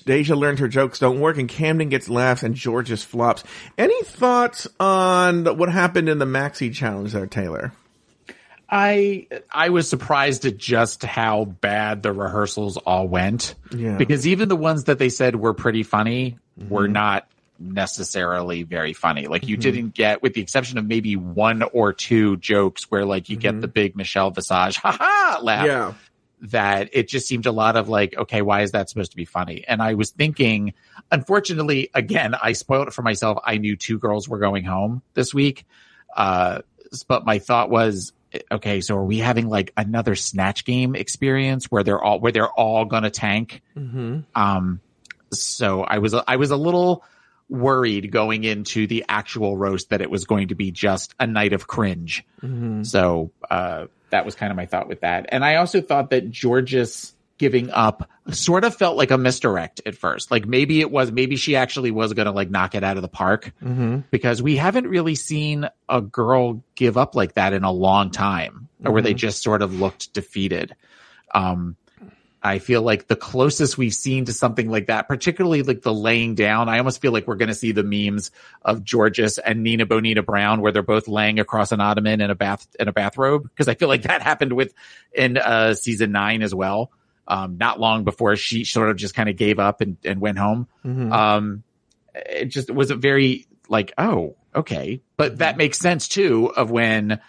Deja 0.04 0.34
learned 0.34 0.60
her 0.60 0.68
jokes 0.68 0.98
don't 0.98 1.20
work 1.20 1.38
and 1.38 1.48
Camden 1.48 1.88
gets 1.88 2.08
laughs 2.08 2.42
and 2.42 2.56
Jorgeous 2.56 3.04
flops. 3.04 3.44
Any 3.76 4.02
thoughts 4.04 4.68
on 4.78 5.44
what 5.58 5.68
happened 5.70 6.08
in 6.08 6.18
the 6.18 6.24
Maxi 6.24 6.72
challenge 6.72 7.12
there, 7.12 7.26
Taylor? 7.26 7.72
I 8.72 9.26
I 9.50 9.68
was 9.68 9.86
surprised 9.86 10.46
at 10.46 10.56
just 10.56 11.02
how 11.02 11.44
bad 11.44 12.02
the 12.02 12.10
rehearsals 12.10 12.78
all 12.78 13.06
went. 13.06 13.54
Yeah. 13.70 13.98
Because 13.98 14.26
even 14.26 14.48
the 14.48 14.56
ones 14.56 14.84
that 14.84 14.98
they 14.98 15.10
said 15.10 15.36
were 15.36 15.52
pretty 15.52 15.82
funny 15.82 16.38
were 16.56 16.84
mm-hmm. 16.84 16.94
not 16.94 17.28
necessarily 17.58 18.62
very 18.62 18.94
funny. 18.94 19.26
Like 19.26 19.46
you 19.46 19.56
mm-hmm. 19.56 19.60
didn't 19.60 19.94
get, 19.94 20.22
with 20.22 20.32
the 20.32 20.40
exception 20.40 20.78
of 20.78 20.86
maybe 20.86 21.16
one 21.16 21.62
or 21.62 21.92
two 21.92 22.38
jokes 22.38 22.90
where 22.90 23.04
like 23.04 23.28
you 23.28 23.36
get 23.36 23.52
mm-hmm. 23.52 23.60
the 23.60 23.68
big 23.68 23.94
Michelle 23.94 24.30
Visage 24.30 24.76
ha 24.82 24.96
ha 24.98 25.38
laugh. 25.42 25.66
Yeah. 25.66 25.92
That 26.46 26.88
it 26.92 27.08
just 27.08 27.28
seemed 27.28 27.44
a 27.44 27.52
lot 27.52 27.76
of 27.76 27.90
like, 27.90 28.16
okay, 28.16 28.40
why 28.40 28.62
is 28.62 28.72
that 28.72 28.88
supposed 28.88 29.10
to 29.12 29.16
be 29.16 29.26
funny? 29.26 29.64
And 29.68 29.82
I 29.82 29.94
was 29.94 30.10
thinking, 30.10 30.72
unfortunately, 31.10 31.90
again, 31.94 32.34
I 32.34 32.52
spoiled 32.52 32.88
it 32.88 32.94
for 32.94 33.02
myself. 33.02 33.38
I 33.44 33.58
knew 33.58 33.76
two 33.76 33.98
girls 33.98 34.28
were 34.28 34.38
going 34.38 34.64
home 34.64 35.02
this 35.12 35.32
week. 35.34 35.66
Uh, 36.16 36.62
but 37.06 37.24
my 37.24 37.38
thought 37.38 37.70
was, 37.70 38.12
okay, 38.50 38.80
so 38.80 38.96
are 38.96 39.04
we 39.04 39.18
having 39.18 39.48
like 39.48 39.72
another 39.76 40.14
snatch 40.14 40.64
game 40.64 40.94
experience 40.94 41.66
where 41.66 41.82
they're 41.82 42.02
all 42.02 42.20
where 42.20 42.32
they're 42.32 42.48
all 42.50 42.84
gonna 42.84 43.10
tank? 43.10 43.62
Um, 44.34 44.80
so 45.32 45.82
I 45.82 45.98
was 45.98 46.14
I 46.14 46.36
was 46.36 46.50
a 46.50 46.56
little 46.56 47.04
worried 47.48 48.10
going 48.10 48.44
into 48.44 48.86
the 48.86 49.04
actual 49.08 49.56
roast 49.56 49.90
that 49.90 50.00
it 50.00 50.10
was 50.10 50.24
going 50.24 50.48
to 50.48 50.54
be 50.54 50.70
just 50.70 51.14
a 51.20 51.26
night 51.26 51.52
of 51.52 51.66
cringe. 51.66 52.24
So 52.84 53.30
uh, 53.50 53.86
that 54.10 54.24
was 54.24 54.34
kind 54.34 54.50
of 54.50 54.56
my 54.56 54.66
thought 54.66 54.88
with 54.88 55.00
that, 55.00 55.26
and 55.30 55.44
I 55.44 55.56
also 55.56 55.80
thought 55.80 56.10
that 56.10 56.30
Jorgeous 56.32 57.14
giving 57.42 57.70
up 57.70 58.08
sort 58.30 58.62
of 58.62 58.72
felt 58.72 58.96
like 58.96 59.10
a 59.10 59.18
misdirect 59.18 59.80
at 59.84 59.96
first. 59.96 60.30
Like 60.30 60.46
maybe 60.46 60.80
it 60.80 60.92
was, 60.92 61.10
maybe 61.10 61.34
she 61.34 61.56
actually 61.56 61.90
was 61.90 62.12
going 62.12 62.26
to 62.26 62.30
like 62.30 62.50
knock 62.50 62.76
it 62.76 62.84
out 62.84 62.94
of 62.94 63.02
the 63.02 63.08
park 63.08 63.52
because 64.12 64.40
we 64.40 64.54
haven't 64.54 64.86
really 64.86 65.16
seen 65.16 65.68
a 65.88 66.00
girl 66.00 66.62
give 66.76 66.96
up 66.96 67.16
like 67.16 67.34
that 67.34 67.52
in 67.52 67.64
a 67.64 67.72
long 67.72 68.12
time 68.12 68.68
or 68.84 68.92
where 68.92 69.02
they 69.02 69.12
just 69.12 69.42
sort 69.42 69.60
of 69.60 69.74
looked 69.74 70.12
defeated. 70.12 70.76
Um, 71.34 71.74
I 72.44 72.60
feel 72.60 72.82
like 72.82 73.08
the 73.08 73.16
closest 73.16 73.76
we've 73.76 73.92
seen 73.92 74.26
to 74.26 74.32
something 74.32 74.70
like 74.70 74.86
that, 74.86 75.08
particularly 75.08 75.64
like 75.64 75.82
the 75.82 75.92
laying 75.92 76.36
down, 76.36 76.68
I 76.68 76.78
almost 76.78 77.00
feel 77.00 77.10
like 77.10 77.26
we're 77.26 77.34
going 77.34 77.48
to 77.48 77.54
see 77.54 77.72
the 77.72 77.82
memes 77.82 78.30
of 78.64 78.84
Jorgeous 78.88 79.38
and 79.38 79.64
Nina 79.64 79.84
Bo'nina 79.84 80.24
Brown 80.24 80.60
where 80.60 80.70
they're 80.70 80.82
both 80.84 81.08
laying 81.08 81.40
across 81.40 81.72
an 81.72 81.80
ottoman 81.80 82.20
in 82.20 82.30
a 82.30 82.36
bath, 82.36 82.68
in 82.78 82.86
a 82.86 82.92
bathrobe. 82.92 83.50
Cause 83.56 83.66
I 83.66 83.74
feel 83.74 83.88
like 83.88 84.02
that 84.02 84.22
happened 84.22 84.52
with 84.52 84.74
in, 85.12 85.38
uh, 85.38 85.74
season 85.74 86.12
nine 86.12 86.42
as 86.42 86.54
well. 86.54 86.92
Um, 87.28 87.56
not 87.56 87.78
long 87.78 88.04
before 88.04 88.34
she 88.36 88.64
sort 88.64 88.90
of 88.90 88.96
just 88.96 89.14
kind 89.14 89.28
of 89.28 89.36
gave 89.36 89.58
up 89.58 89.80
and, 89.80 89.96
and 90.04 90.20
went 90.20 90.38
home. 90.38 90.66
Um, 91.12 91.62
it 92.14 92.46
just 92.46 92.70
was 92.70 92.90
a 92.90 92.96
very 92.96 93.46
like, 93.68 93.92
oh, 93.96 94.36
okay. 94.54 95.00
But 95.16 95.38
that 95.38 95.56
makes 95.56 95.78
sense 95.78 96.08
too 96.08 96.52
of 96.56 96.70
when 96.70 97.20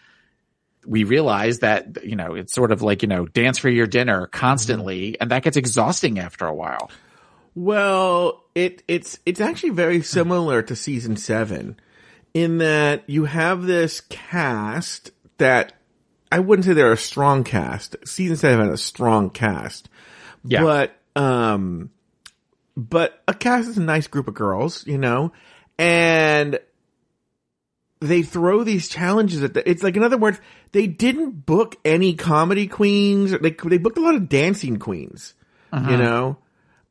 we 0.85 1.03
realize 1.03 1.59
that, 1.59 2.03
you 2.03 2.15
know, 2.15 2.35
it's 2.35 2.53
sort 2.53 2.71
of 2.71 2.81
like, 2.81 3.01
you 3.03 3.07
know, 3.07 3.25
dance 3.25 3.57
for 3.57 3.69
your 3.69 3.87
dinner 3.87 4.27
constantly. 4.27 5.19
And 5.21 5.31
that 5.31 5.43
gets 5.43 5.57
exhausting 5.57 6.19
after 6.19 6.45
a 6.45 6.53
while. 6.53 6.91
Well, 7.55 8.43
it 8.55 8.83
it's 8.87 9.19
it's 9.25 9.39
actually 9.39 9.69
very 9.69 10.01
similar 10.01 10.63
to 10.63 10.75
season 10.75 11.17
seven 11.17 11.79
in 12.33 12.57
that 12.57 13.03
you 13.07 13.25
have 13.25 13.63
this 13.63 14.01
cast 14.01 15.11
that 15.37 15.73
I 16.33 16.39
wouldn't 16.39 16.65
say 16.65 16.73
they're 16.73 16.91
a 16.91 16.97
strong 16.97 17.43
cast. 17.43 17.95
Season 18.05 18.35
seven 18.37 18.65
had 18.65 18.73
a 18.73 18.77
strong 18.77 19.29
cast, 19.29 19.87
Yeah. 20.43 20.63
but 20.63 20.95
um, 21.15 21.91
but 22.75 23.21
a 23.27 23.35
cast 23.35 23.69
is 23.69 23.77
a 23.77 23.81
nice 23.83 24.07
group 24.07 24.27
of 24.27 24.33
girls, 24.33 24.87
you 24.87 24.97
know, 24.97 25.31
and 25.77 26.57
they 27.99 28.23
throw 28.23 28.63
these 28.63 28.89
challenges 28.89 29.43
at 29.43 29.53
the, 29.53 29.69
it's 29.69 29.83
like, 29.83 29.95
in 29.95 30.03
other 30.03 30.17
words, 30.17 30.41
they 30.71 30.87
didn't 30.87 31.45
book 31.45 31.75
any 31.85 32.15
comedy 32.15 32.65
queens. 32.65 33.29
They, 33.29 33.51
they 33.51 33.77
booked 33.77 33.99
a 33.99 34.01
lot 34.01 34.15
of 34.15 34.27
dancing 34.27 34.77
queens, 34.77 35.35
you 35.71 35.97
know, 35.97 36.37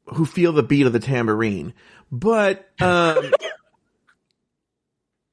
who 0.07 0.25
feel 0.25 0.53
the 0.53 0.63
beat 0.63 0.87
of 0.87 0.93
the 0.93 1.01
tambourine. 1.01 1.75
But, 2.13 2.71
um, 2.81 3.33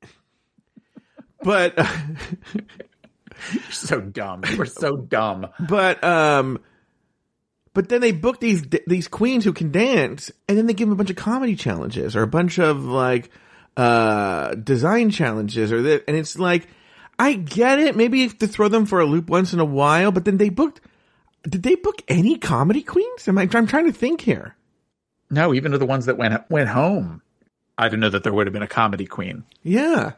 but, 1.43 1.77
so 3.71 4.01
dumb. 4.01 4.43
We're 4.57 4.65
so 4.65 4.97
dumb. 4.97 5.47
but, 5.59 6.03
um, 6.03 6.59
but 7.73 7.89
then 7.89 8.01
they 8.01 8.11
book 8.11 8.39
these, 8.39 8.65
these 8.87 9.07
queens 9.07 9.43
who 9.43 9.53
can 9.53 9.71
dance 9.71 10.31
and 10.47 10.57
then 10.57 10.65
they 10.65 10.73
give 10.73 10.87
them 10.87 10.93
a 10.93 10.97
bunch 10.97 11.09
of 11.09 11.15
comedy 11.15 11.55
challenges 11.55 12.15
or 12.15 12.23
a 12.23 12.27
bunch 12.27 12.59
of 12.59 12.83
like, 12.83 13.29
uh, 13.77 14.55
design 14.55 15.09
challenges 15.09 15.71
or 15.71 15.81
that. 15.83 16.03
And 16.07 16.17
it's 16.17 16.37
like, 16.37 16.67
I 17.17 17.33
get 17.33 17.79
it. 17.79 17.95
Maybe 17.95 18.19
you 18.19 18.27
have 18.27 18.37
to 18.39 18.47
throw 18.47 18.69
them 18.69 18.85
for 18.85 18.99
a 18.99 19.05
loop 19.05 19.29
once 19.29 19.53
in 19.53 19.59
a 19.59 19.65
while, 19.65 20.11
but 20.11 20.25
then 20.25 20.37
they 20.37 20.49
booked, 20.49 20.81
did 21.43 21.63
they 21.63 21.75
book 21.75 22.01
any 22.07 22.37
comedy 22.37 22.81
queens? 22.81 23.27
Am 23.27 23.37
I, 23.37 23.47
I'm 23.53 23.67
trying 23.67 23.85
to 23.85 23.93
think 23.93 24.21
here. 24.21 24.55
No, 25.29 25.53
even 25.53 25.73
to 25.73 25.77
the 25.77 25.85
ones 25.85 26.05
that 26.07 26.17
went, 26.17 26.49
went 26.49 26.69
home. 26.69 27.21
I 27.77 27.85
didn't 27.85 28.01
know 28.01 28.09
that 28.09 28.23
there 28.23 28.33
would 28.33 28.47
have 28.47 28.53
been 28.53 28.63
a 28.63 28.67
comedy 28.67 29.05
queen. 29.05 29.45
Yeah. 29.63 30.13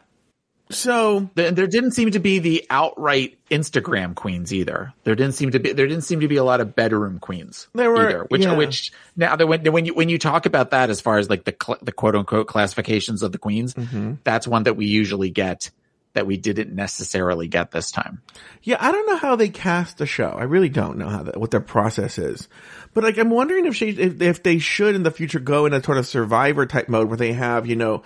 So 0.71 1.29
There, 1.35 1.51
there 1.51 1.67
didn't 1.67 1.91
seem 1.91 2.11
to 2.11 2.19
be 2.19 2.39
the 2.39 2.65
outright 2.69 3.37
Instagram 3.49 4.15
queens 4.15 4.53
either. 4.53 4.93
There 5.03 5.15
didn't 5.15 5.35
seem 5.35 5.51
to 5.51 5.59
be 5.59 5.73
there 5.73 5.87
didn't 5.87 6.03
seem 6.03 6.21
to 6.21 6.27
be 6.27 6.37
a 6.37 6.43
lot 6.43 6.61
of 6.61 6.75
bedroom 6.75 7.19
queens. 7.19 7.67
There 7.73 7.91
were- 7.91 8.09
either, 8.09 8.25
which 8.29 8.41
yeah. 8.43 8.55
which 8.55 8.91
now 9.15 9.35
that 9.35 9.47
when 9.47 9.65
when 9.71 9.85
you 9.85 9.93
when 9.93 10.09
you 10.09 10.17
talk 10.17 10.45
about 10.45 10.71
that 10.71 10.89
as 10.89 11.01
far 11.01 11.17
as 11.17 11.29
like 11.29 11.43
the 11.43 11.55
cl- 11.61 11.79
the 11.81 11.91
quote 11.91 12.15
unquote 12.15 12.47
classifications 12.47 13.21
of 13.23 13.31
the 13.31 13.37
queens, 13.37 13.73
Mm-hmm. 13.73 14.13
that's 14.23 14.47
one 14.47 14.63
that 14.63 14.75
we 14.75 14.85
usually 14.87 15.29
get 15.29 15.69
that 16.13 16.27
we 16.27 16.35
didn't 16.35 16.75
necessarily 16.75 17.47
get 17.47 17.71
this 17.71 17.89
time. 17.89 18.21
Yeah, 18.63 18.75
I 18.81 18.91
don't 18.91 19.07
know 19.07 19.15
how 19.15 19.37
they 19.37 19.47
cast 19.47 19.97
the 19.97 20.05
show. 20.05 20.27
I 20.27 20.43
really 20.43 20.67
don't 20.67 20.97
know 20.97 21.07
how 21.07 21.23
that, 21.23 21.39
what 21.39 21.51
their 21.51 21.61
process 21.61 22.17
is. 22.17 22.49
But 22.93 23.05
like, 23.05 23.17
I'm 23.17 23.29
wondering 23.29 23.65
if 23.65 23.77
she, 23.77 23.91
if, 23.91 24.21
if 24.21 24.43
they 24.43 24.59
should 24.59 24.93
in 24.95 25.03
the 25.03 25.11
future 25.11 25.39
go 25.39 25.65
in 25.65 25.73
a 25.73 25.81
sort 25.81 25.97
of 25.97 26.05
survivor 26.05 26.65
type 26.65 26.89
mode 26.89 27.07
where 27.07 27.15
they 27.15 27.31
have, 27.31 27.65
you 27.65 27.77
know, 27.77 28.03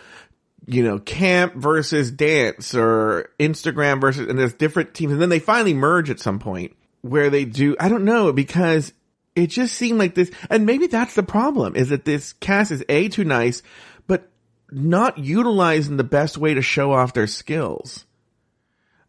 you 0.67 0.83
know, 0.83 0.99
camp 0.99 1.55
versus 1.55 2.11
dance 2.11 2.73
or 2.73 3.29
Instagram 3.39 4.01
versus, 4.01 4.27
and 4.27 4.37
there's 4.37 4.53
different 4.53 4.93
teams. 4.93 5.13
And 5.13 5.21
then 5.21 5.29
they 5.29 5.39
finally 5.39 5.73
merge 5.73 6.09
at 6.09 6.19
some 6.19 6.39
point 6.39 6.75
where 7.01 7.29
they 7.29 7.45
do, 7.45 7.75
I 7.79 7.87
don't 7.87 8.05
know, 8.05 8.33
because 8.33 8.91
it 9.35 9.47
just 9.47 9.75
seemed 9.75 9.99
like 9.99 10.15
this, 10.15 10.31
and 10.49 10.65
maybe 10.65 10.87
that's 10.87 11.13
the 11.13 11.23
problem 11.23 11.75
is 11.75 11.89
that 11.89 12.05
this 12.05 12.33
cast 12.33 12.71
is 12.71 12.83
A, 12.89 13.09
too 13.09 13.25
nice, 13.25 13.61
but 14.07 14.31
not 14.71 15.17
utilizing 15.17 15.97
the 15.97 16.03
best 16.03 16.37
way 16.37 16.53
to 16.53 16.61
show 16.61 16.91
off 16.93 17.13
their 17.13 17.27
skills. 17.27 18.05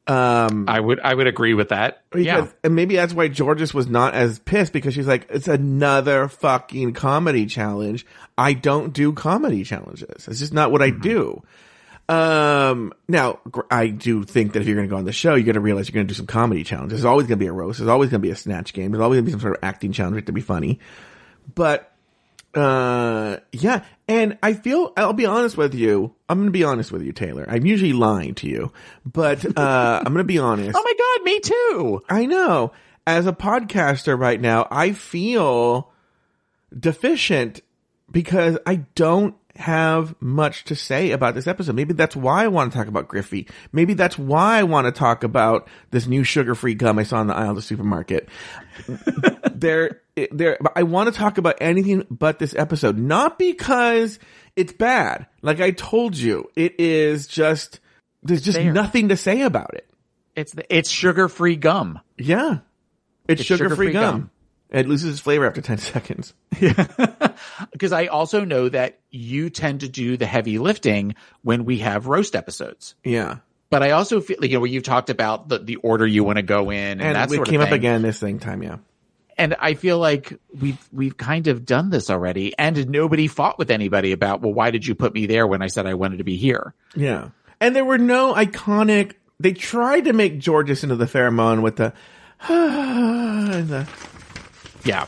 Um, 0.08 0.66
I 0.68 0.78
would 0.78 1.00
I 1.00 1.14
would 1.14 1.26
agree 1.26 1.54
with 1.54 1.70
that. 1.70 2.02
yeah. 2.24 2.46
and 2.62 2.76
maybe 2.76 2.94
that's 2.94 3.12
why 3.12 3.28
Jorgeous 3.28 3.74
was 3.74 3.88
not 3.88 4.14
as 4.14 4.38
pissed 4.38 4.72
because 4.72 4.94
she's 4.94 5.08
like, 5.08 5.26
it's 5.30 5.48
another 5.48 6.28
fucking 6.28 6.92
comedy 6.92 7.46
challenge. 7.46 8.06
I 8.38 8.52
don't 8.52 8.92
do 8.92 9.12
comedy 9.12 9.64
challenges. 9.64 10.28
It's 10.28 10.38
just 10.38 10.52
not 10.52 10.70
what 10.70 10.80
I 10.80 10.90
do. 10.90 11.42
Um, 12.08 12.92
now 13.08 13.40
I 13.68 13.88
do 13.88 14.22
think 14.22 14.52
that 14.52 14.60
if 14.60 14.68
you're 14.68 14.76
going 14.76 14.86
to 14.88 14.90
go 14.90 14.98
on 14.98 15.06
the 15.06 15.12
show, 15.12 15.34
you're 15.34 15.44
going 15.44 15.54
to 15.54 15.60
realize 15.60 15.88
you're 15.88 15.94
going 15.94 16.06
to 16.06 16.12
do 16.12 16.16
some 16.16 16.26
comedy 16.26 16.62
challenges. 16.62 17.00
There's 17.00 17.04
always 17.04 17.26
going 17.26 17.38
to 17.38 17.44
be 17.44 17.48
a 17.48 17.52
roast. 17.52 17.78
There's 17.78 17.88
always 17.88 18.10
going 18.10 18.20
to 18.20 18.26
be 18.26 18.30
a 18.30 18.36
snatch 18.36 18.72
game. 18.72 18.92
There's 18.92 19.02
always 19.02 19.16
going 19.16 19.24
to 19.24 19.26
be 19.26 19.32
some 19.32 19.40
sort 19.40 19.56
of 19.56 19.64
acting 19.64 19.90
challenge 19.90 20.24
to 20.26 20.32
be 20.32 20.40
funny. 20.40 20.78
But, 21.54 21.92
uh, 22.56 23.38
yeah. 23.52 23.84
And 24.08 24.38
I 24.42 24.54
feel, 24.54 24.92
I'll 24.96 25.12
be 25.12 25.26
honest 25.26 25.56
with 25.56 25.74
you. 25.74 26.14
I'm 26.28 26.38
going 26.38 26.48
to 26.48 26.52
be 26.52 26.64
honest 26.64 26.92
with 26.92 27.02
you, 27.02 27.12
Taylor. 27.12 27.44
I'm 27.48 27.66
usually 27.66 27.92
lying 27.92 28.34
to 28.36 28.48
you, 28.48 28.72
but, 29.04 29.44
uh, 29.58 30.02
I'm 30.04 30.12
going 30.12 30.18
to 30.18 30.24
be 30.24 30.38
honest. 30.40 30.76
Oh 30.76 30.82
my 30.82 30.94
god, 30.98 31.24
me 31.24 31.40
too. 31.40 32.02
I 32.08 32.26
know. 32.26 32.72
As 33.06 33.26
a 33.26 33.32
podcaster 33.32 34.18
right 34.18 34.40
now, 34.40 34.66
I 34.70 34.92
feel 34.92 35.92
deficient 36.76 37.60
because 38.10 38.58
I 38.66 38.76
don't 38.94 39.36
have 39.58 40.14
much 40.20 40.64
to 40.64 40.76
say 40.76 41.10
about 41.10 41.34
this 41.34 41.46
episode. 41.46 41.74
Maybe 41.74 41.94
that's 41.94 42.16
why 42.16 42.44
I 42.44 42.48
want 42.48 42.72
to 42.72 42.78
talk 42.78 42.88
about 42.88 43.08
Griffey. 43.08 43.48
Maybe 43.72 43.94
that's 43.94 44.18
why 44.18 44.58
I 44.58 44.62
want 44.64 44.86
to 44.86 44.92
talk 44.92 45.24
about 45.24 45.68
this 45.90 46.06
new 46.06 46.24
sugar-free 46.24 46.74
gum 46.74 46.98
I 46.98 47.04
saw 47.04 47.20
in 47.20 47.26
the 47.26 47.34
aisle 47.34 47.50
of 47.50 47.56
the 47.56 47.62
supermarket. 47.62 48.28
there, 49.52 50.02
there, 50.30 50.58
I 50.74 50.82
want 50.84 51.12
to 51.12 51.18
talk 51.18 51.38
about 51.38 51.56
anything 51.60 52.06
but 52.10 52.38
this 52.38 52.54
episode, 52.54 52.96
not 52.98 53.38
because 53.38 54.18
it's 54.56 54.72
bad. 54.72 55.26
Like 55.42 55.60
I 55.60 55.70
told 55.72 56.16
you, 56.16 56.50
it 56.56 56.80
is 56.80 57.26
just, 57.26 57.80
there's 58.22 58.42
just 58.42 58.58
There. 58.58 58.72
nothing 58.72 59.10
to 59.10 59.16
say 59.16 59.42
about 59.42 59.74
it. 59.74 59.88
It's 60.34 60.52
the, 60.52 60.64
it's 60.74 60.88
sugar 60.90 61.28
free 61.28 61.56
gum. 61.56 62.00
Yeah. 62.18 62.58
It's, 63.28 63.40
It's 63.40 63.46
sugar 63.46 63.68
free 63.74 63.88
sugar-free 63.88 63.92
gum. 63.92 64.18
gum. 64.20 64.30
It 64.70 64.88
loses 64.88 65.12
its 65.12 65.20
flavor 65.20 65.46
after 65.46 65.60
10 65.60 65.78
seconds. 65.78 66.34
Because 67.72 67.92
I 67.92 68.06
also 68.06 68.44
know 68.44 68.68
that 68.68 68.98
you 69.10 69.50
tend 69.50 69.80
to 69.80 69.88
do 69.88 70.16
the 70.16 70.26
heavy 70.26 70.58
lifting 70.58 71.14
when 71.42 71.64
we 71.64 71.78
have 71.78 72.06
roast 72.06 72.34
episodes. 72.34 72.94
Yeah. 73.04 73.38
But 73.70 73.82
I 73.82 73.90
also 73.90 74.20
feel 74.20 74.38
like, 74.40 74.50
you 74.50 74.56
know, 74.56 74.60
where 74.60 74.70
you 74.70 74.80
talked 74.80 75.10
about 75.10 75.48
the, 75.48 75.58
the 75.58 75.76
order 75.76 76.06
you 76.06 76.24
want 76.24 76.36
to 76.36 76.42
go 76.42 76.70
in 76.70 76.78
and, 76.78 77.02
And 77.02 77.16
that 77.16 77.30
it 77.30 77.34
sort 77.34 77.48
came 77.48 77.60
up 77.60 77.72
again 77.72 78.02
this 78.02 78.18
thing 78.20 78.38
time. 78.38 78.62
Yeah. 78.62 78.76
And 79.38 79.54
I 79.58 79.74
feel 79.74 79.98
like 79.98 80.38
we've, 80.58 80.78
we've 80.92 81.16
kind 81.16 81.46
of 81.46 81.66
done 81.66 81.90
this 81.90 82.08
already 82.08 82.56
and 82.58 82.88
nobody 82.88 83.26
fought 83.26 83.58
with 83.58 83.70
anybody 83.70 84.12
about, 84.12 84.40
well, 84.40 84.54
why 84.54 84.70
did 84.70 84.86
you 84.86 84.94
put 84.94 85.12
me 85.12 85.26
there 85.26 85.46
when 85.46 85.60
I 85.62 85.66
said 85.66 85.86
I 85.86 85.94
wanted 85.94 86.18
to 86.18 86.24
be 86.24 86.36
here? 86.36 86.74
Yeah. 86.94 87.28
And 87.60 87.76
there 87.76 87.84
were 87.84 87.98
no 87.98 88.32
iconic, 88.34 89.12
they 89.38 89.52
tried 89.52 90.06
to 90.06 90.12
make 90.14 90.42
Jorgeous 90.42 90.82
into 90.82 90.96
the 90.96 91.04
Farrah 91.04 91.32
Moan 91.32 91.60
with 91.62 91.76
the, 91.76 91.92
the 92.48 93.86
Yeah. 94.84 95.06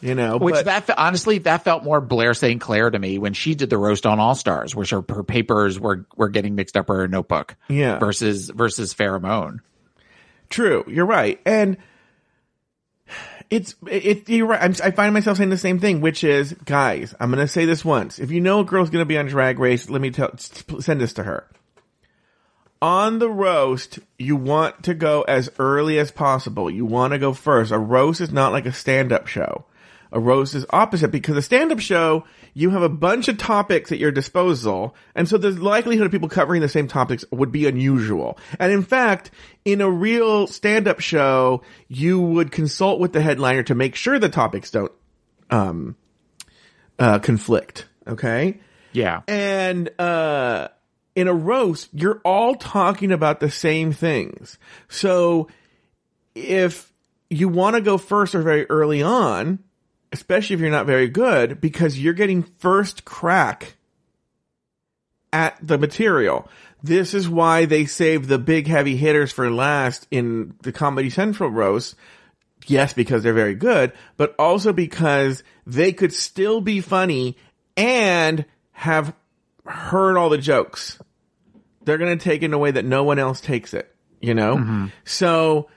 you 0.00 0.14
know, 0.14 0.38
Which 0.38 0.54
but, 0.54 0.64
that 0.86 0.90
honestly 0.98 1.38
that 1.38 1.62
felt 1.64 1.84
more 1.84 2.00
Blair 2.00 2.34
St. 2.34 2.60
Clair 2.60 2.90
to 2.90 2.98
me 2.98 3.18
when 3.18 3.34
she 3.34 3.54
did 3.54 3.70
the 3.70 3.78
roast 3.78 4.06
on 4.06 4.18
All 4.18 4.34
Stars, 4.34 4.74
which 4.74 4.90
her, 4.90 5.04
her 5.08 5.22
papers 5.22 5.78
were 5.78 6.06
were 6.16 6.28
getting 6.28 6.54
mixed 6.54 6.76
up 6.76 6.88
or 6.90 6.96
her 6.96 7.08
notebook. 7.08 7.56
Yeah. 7.68 7.98
Versus 7.98 8.50
versus 8.50 8.94
Farrah 8.94 9.20
Moan. 9.20 9.60
True, 10.48 10.84
you're 10.88 11.06
right, 11.06 11.40
and 11.46 11.76
it's 13.50 13.74
it. 13.86 14.28
You're 14.28 14.46
right. 14.46 14.62
I'm, 14.62 14.74
I 14.82 14.92
find 14.92 15.12
myself 15.12 15.36
saying 15.36 15.50
the 15.50 15.58
same 15.58 15.80
thing, 15.80 16.00
which 16.00 16.24
is, 16.24 16.52
guys, 16.64 17.14
I'm 17.18 17.30
gonna 17.30 17.48
say 17.48 17.64
this 17.64 17.84
once. 17.84 18.18
If 18.18 18.30
you 18.30 18.40
know 18.40 18.60
a 18.60 18.64
girl's 18.64 18.90
gonna 18.90 19.04
be 19.04 19.18
on 19.18 19.26
Drag 19.26 19.58
Race, 19.58 19.90
let 19.90 20.00
me 20.00 20.10
tell. 20.10 20.36
Send 20.38 21.00
this 21.00 21.12
to 21.14 21.24
her. 21.24 21.46
On 22.82 23.18
the 23.18 23.28
roast, 23.28 23.98
you 24.18 24.36
want 24.36 24.84
to 24.84 24.94
go 24.94 25.22
as 25.22 25.50
early 25.58 25.98
as 25.98 26.10
possible. 26.10 26.70
You 26.70 26.86
want 26.86 27.12
to 27.12 27.18
go 27.18 27.34
first. 27.34 27.72
A 27.72 27.78
roast 27.78 28.22
is 28.22 28.32
not 28.32 28.52
like 28.52 28.64
a 28.64 28.72
stand-up 28.72 29.26
show. 29.26 29.66
A 30.12 30.20
roast 30.20 30.54
is 30.54 30.66
opposite 30.70 31.10
because 31.10 31.36
a 31.36 31.42
stand-up 31.42 31.80
show, 31.80 32.24
you 32.54 32.70
have 32.70 32.82
a 32.82 32.88
bunch 32.88 33.28
of 33.28 33.38
topics 33.38 33.92
at 33.92 33.98
your 33.98 34.10
disposal, 34.10 34.94
and 35.14 35.28
so 35.28 35.38
the 35.38 35.50
likelihood 35.50 36.06
of 36.06 36.12
people 36.12 36.28
covering 36.28 36.60
the 36.60 36.68
same 36.68 36.88
topics 36.88 37.24
would 37.30 37.52
be 37.52 37.66
unusual. 37.66 38.38
And 38.58 38.72
in 38.72 38.82
fact, 38.82 39.30
in 39.64 39.80
a 39.80 39.90
real 39.90 40.46
stand-up 40.46 41.00
show, 41.00 41.62
you 41.88 42.20
would 42.20 42.50
consult 42.50 43.00
with 43.00 43.12
the 43.12 43.20
headliner 43.20 43.62
to 43.64 43.74
make 43.74 43.94
sure 43.94 44.18
the 44.18 44.28
topics 44.28 44.70
don't, 44.70 44.92
um, 45.50 45.96
uh, 46.98 47.18
conflict. 47.20 47.86
Okay? 48.06 48.60
Yeah. 48.92 49.22
And 49.28 49.90
uh 50.00 50.68
in 51.16 51.28
a 51.28 51.34
roast, 51.34 51.88
you're 51.92 52.20
all 52.24 52.54
talking 52.54 53.12
about 53.12 53.40
the 53.40 53.50
same 53.50 53.92
things. 53.92 54.58
So 54.88 55.48
if 56.34 56.92
you 57.28 57.48
want 57.48 57.76
to 57.76 57.82
go 57.82 57.98
first 57.98 58.34
or 58.34 58.42
very 58.42 58.68
early 58.70 59.02
on, 59.02 59.58
especially 60.12 60.54
if 60.54 60.60
you're 60.60 60.70
not 60.70 60.86
very 60.86 61.08
good, 61.08 61.60
because 61.60 61.98
you're 61.98 62.14
getting 62.14 62.42
first 62.58 63.04
crack 63.04 63.76
at 65.32 65.56
the 65.62 65.78
material. 65.78 66.48
This 66.82 67.14
is 67.14 67.28
why 67.28 67.66
they 67.66 67.84
save 67.84 68.26
the 68.26 68.38
big 68.38 68.66
heavy 68.66 68.96
hitters 68.96 69.32
for 69.32 69.50
last 69.50 70.06
in 70.10 70.54
the 70.62 70.72
Comedy 70.72 71.10
Central 71.10 71.50
roast. 71.50 71.94
Yes, 72.66 72.92
because 72.92 73.22
they're 73.22 73.32
very 73.32 73.54
good, 73.54 73.92
but 74.16 74.34
also 74.38 74.72
because 74.72 75.42
they 75.66 75.92
could 75.92 76.12
still 76.12 76.60
be 76.60 76.80
funny 76.80 77.36
and 77.76 78.44
have 78.72 79.14
heard 79.64 80.16
all 80.16 80.28
the 80.28 80.38
jokes. 80.38 80.98
They're 81.84 81.98
going 81.98 82.18
to 82.18 82.22
take 82.22 82.42
it 82.42 82.46
in 82.46 82.52
a 82.52 82.58
way 82.58 82.70
that 82.72 82.84
no 82.84 83.04
one 83.04 83.18
else 83.18 83.40
takes 83.40 83.72
it, 83.72 83.94
you 84.20 84.34
know? 84.34 84.56
Mm-hmm. 84.56 84.86
So 85.04 85.68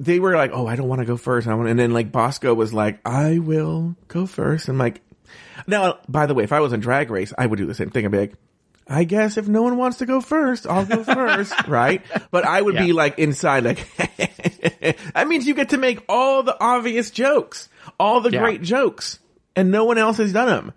they 0.00 0.18
were 0.20 0.34
like, 0.36 0.50
"Oh, 0.52 0.66
I 0.66 0.76
don't 0.76 0.88
want 0.88 1.00
to 1.00 1.06
go 1.06 1.16
first. 1.16 1.46
I 1.48 1.54
want," 1.54 1.68
and 1.68 1.78
then 1.78 1.92
like 1.92 2.12
Bosco 2.12 2.52
was 2.54 2.72
like, 2.74 3.00
"I 3.06 3.38
will 3.38 3.96
go 4.08 4.26
first. 4.26 4.68
I'm 4.68 4.78
like, 4.78 5.00
now, 5.66 5.98
by 6.08 6.26
the 6.26 6.34
way, 6.34 6.44
if 6.44 6.52
I 6.52 6.60
was 6.60 6.72
in 6.72 6.80
Drag 6.80 7.10
Race, 7.10 7.32
I 7.36 7.46
would 7.46 7.56
do 7.58 7.66
the 7.66 7.74
same 7.74 7.90
thing. 7.90 8.04
I'd 8.04 8.10
be 8.12 8.18
like, 8.18 8.34
I 8.88 9.04
guess 9.04 9.36
if 9.36 9.48
no 9.48 9.62
one 9.62 9.76
wants 9.76 9.98
to 9.98 10.06
go 10.06 10.20
first, 10.20 10.66
I'll 10.66 10.84
go 10.84 11.02
first, 11.02 11.52
right? 11.68 12.02
But 12.30 12.44
I 12.44 12.60
would 12.62 12.76
be 12.76 12.92
like 12.92 13.18
inside, 13.18 13.64
like 13.64 13.86
that 15.14 15.26
means 15.26 15.46
you 15.46 15.54
get 15.54 15.70
to 15.70 15.78
make 15.78 16.04
all 16.08 16.42
the 16.42 16.56
obvious 16.60 17.10
jokes, 17.10 17.68
all 17.98 18.20
the 18.20 18.30
Yeah. 18.30 18.40
great 18.40 18.62
jokes, 18.62 19.18
and 19.56 19.70
no 19.70 19.84
one 19.84 19.98
else 19.98 20.18
has 20.18 20.32
done 20.32 20.46
them. 20.48 20.72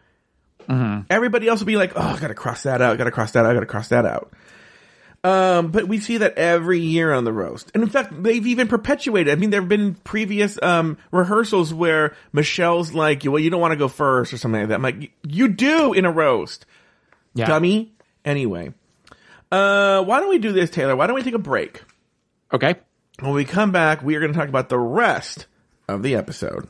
Mm-hmm. 0.67 1.01
Everybody 1.09 1.47
else 1.47 1.59
would 1.61 1.67
be 1.67 1.75
like, 1.77 1.93
"Oh, 1.95 2.01
I 2.01 2.19
gotta 2.19 2.33
cross 2.35 2.63
that 2.63 2.81
out. 2.81 2.93
I 2.93 2.95
gotta 2.95 3.11
cross 3.11 3.31
that 3.31 3.45
out. 3.45 3.51
I 3.51 3.53
gotta 3.53 3.65
cross 3.65 3.89
that 3.89 4.05
out." 4.05 4.31
Um, 5.23 5.71
but 5.71 5.87
we 5.87 5.99
see 5.99 6.17
that 6.17 6.37
every 6.37 6.79
year 6.79 7.11
on 7.11 7.25
the 7.25 7.33
roast. 7.33 7.71
And 7.73 7.83
in 7.83 7.89
fact, 7.89 8.23
they've 8.23 8.45
even 8.47 8.67
perpetuated. 8.69 9.33
I 9.33 9.35
mean, 9.35 9.49
there 9.49 9.59
have 9.59 9.67
been 9.67 9.95
previous, 9.95 10.57
um, 10.61 10.97
rehearsals 11.11 11.73
where 11.73 12.15
Michelle's 12.31 12.93
like, 12.93 13.23
well, 13.25 13.39
you 13.39 13.49
don't 13.49 13.59
want 13.59 13.73
to 13.73 13.77
go 13.77 13.89
first 13.89 14.31
or 14.31 14.37
something 14.37 14.61
like 14.61 14.69
that. 14.69 14.75
I'm 14.75 14.81
like, 14.81 15.11
you 15.23 15.49
do 15.49 15.91
in 15.91 16.05
a 16.05 16.11
roast. 16.11 16.65
Yeah. 17.33 17.47
Dummy. 17.47 17.91
Anyway. 18.23 18.73
Uh, 19.51 20.03
why 20.03 20.19
don't 20.19 20.29
we 20.29 20.39
do 20.39 20.53
this, 20.53 20.69
Taylor? 20.69 20.95
Why 20.95 21.07
don't 21.07 21.15
we 21.15 21.23
take 21.23 21.33
a 21.33 21.39
break? 21.39 21.81
Okay. 22.53 22.75
When 23.19 23.33
we 23.33 23.43
come 23.43 23.71
back, 23.71 24.01
we 24.01 24.15
are 24.15 24.19
going 24.19 24.31
to 24.31 24.39
talk 24.39 24.47
about 24.47 24.69
the 24.69 24.79
rest 24.79 25.47
of 25.89 26.01
the 26.01 26.15
episode. 26.15 26.67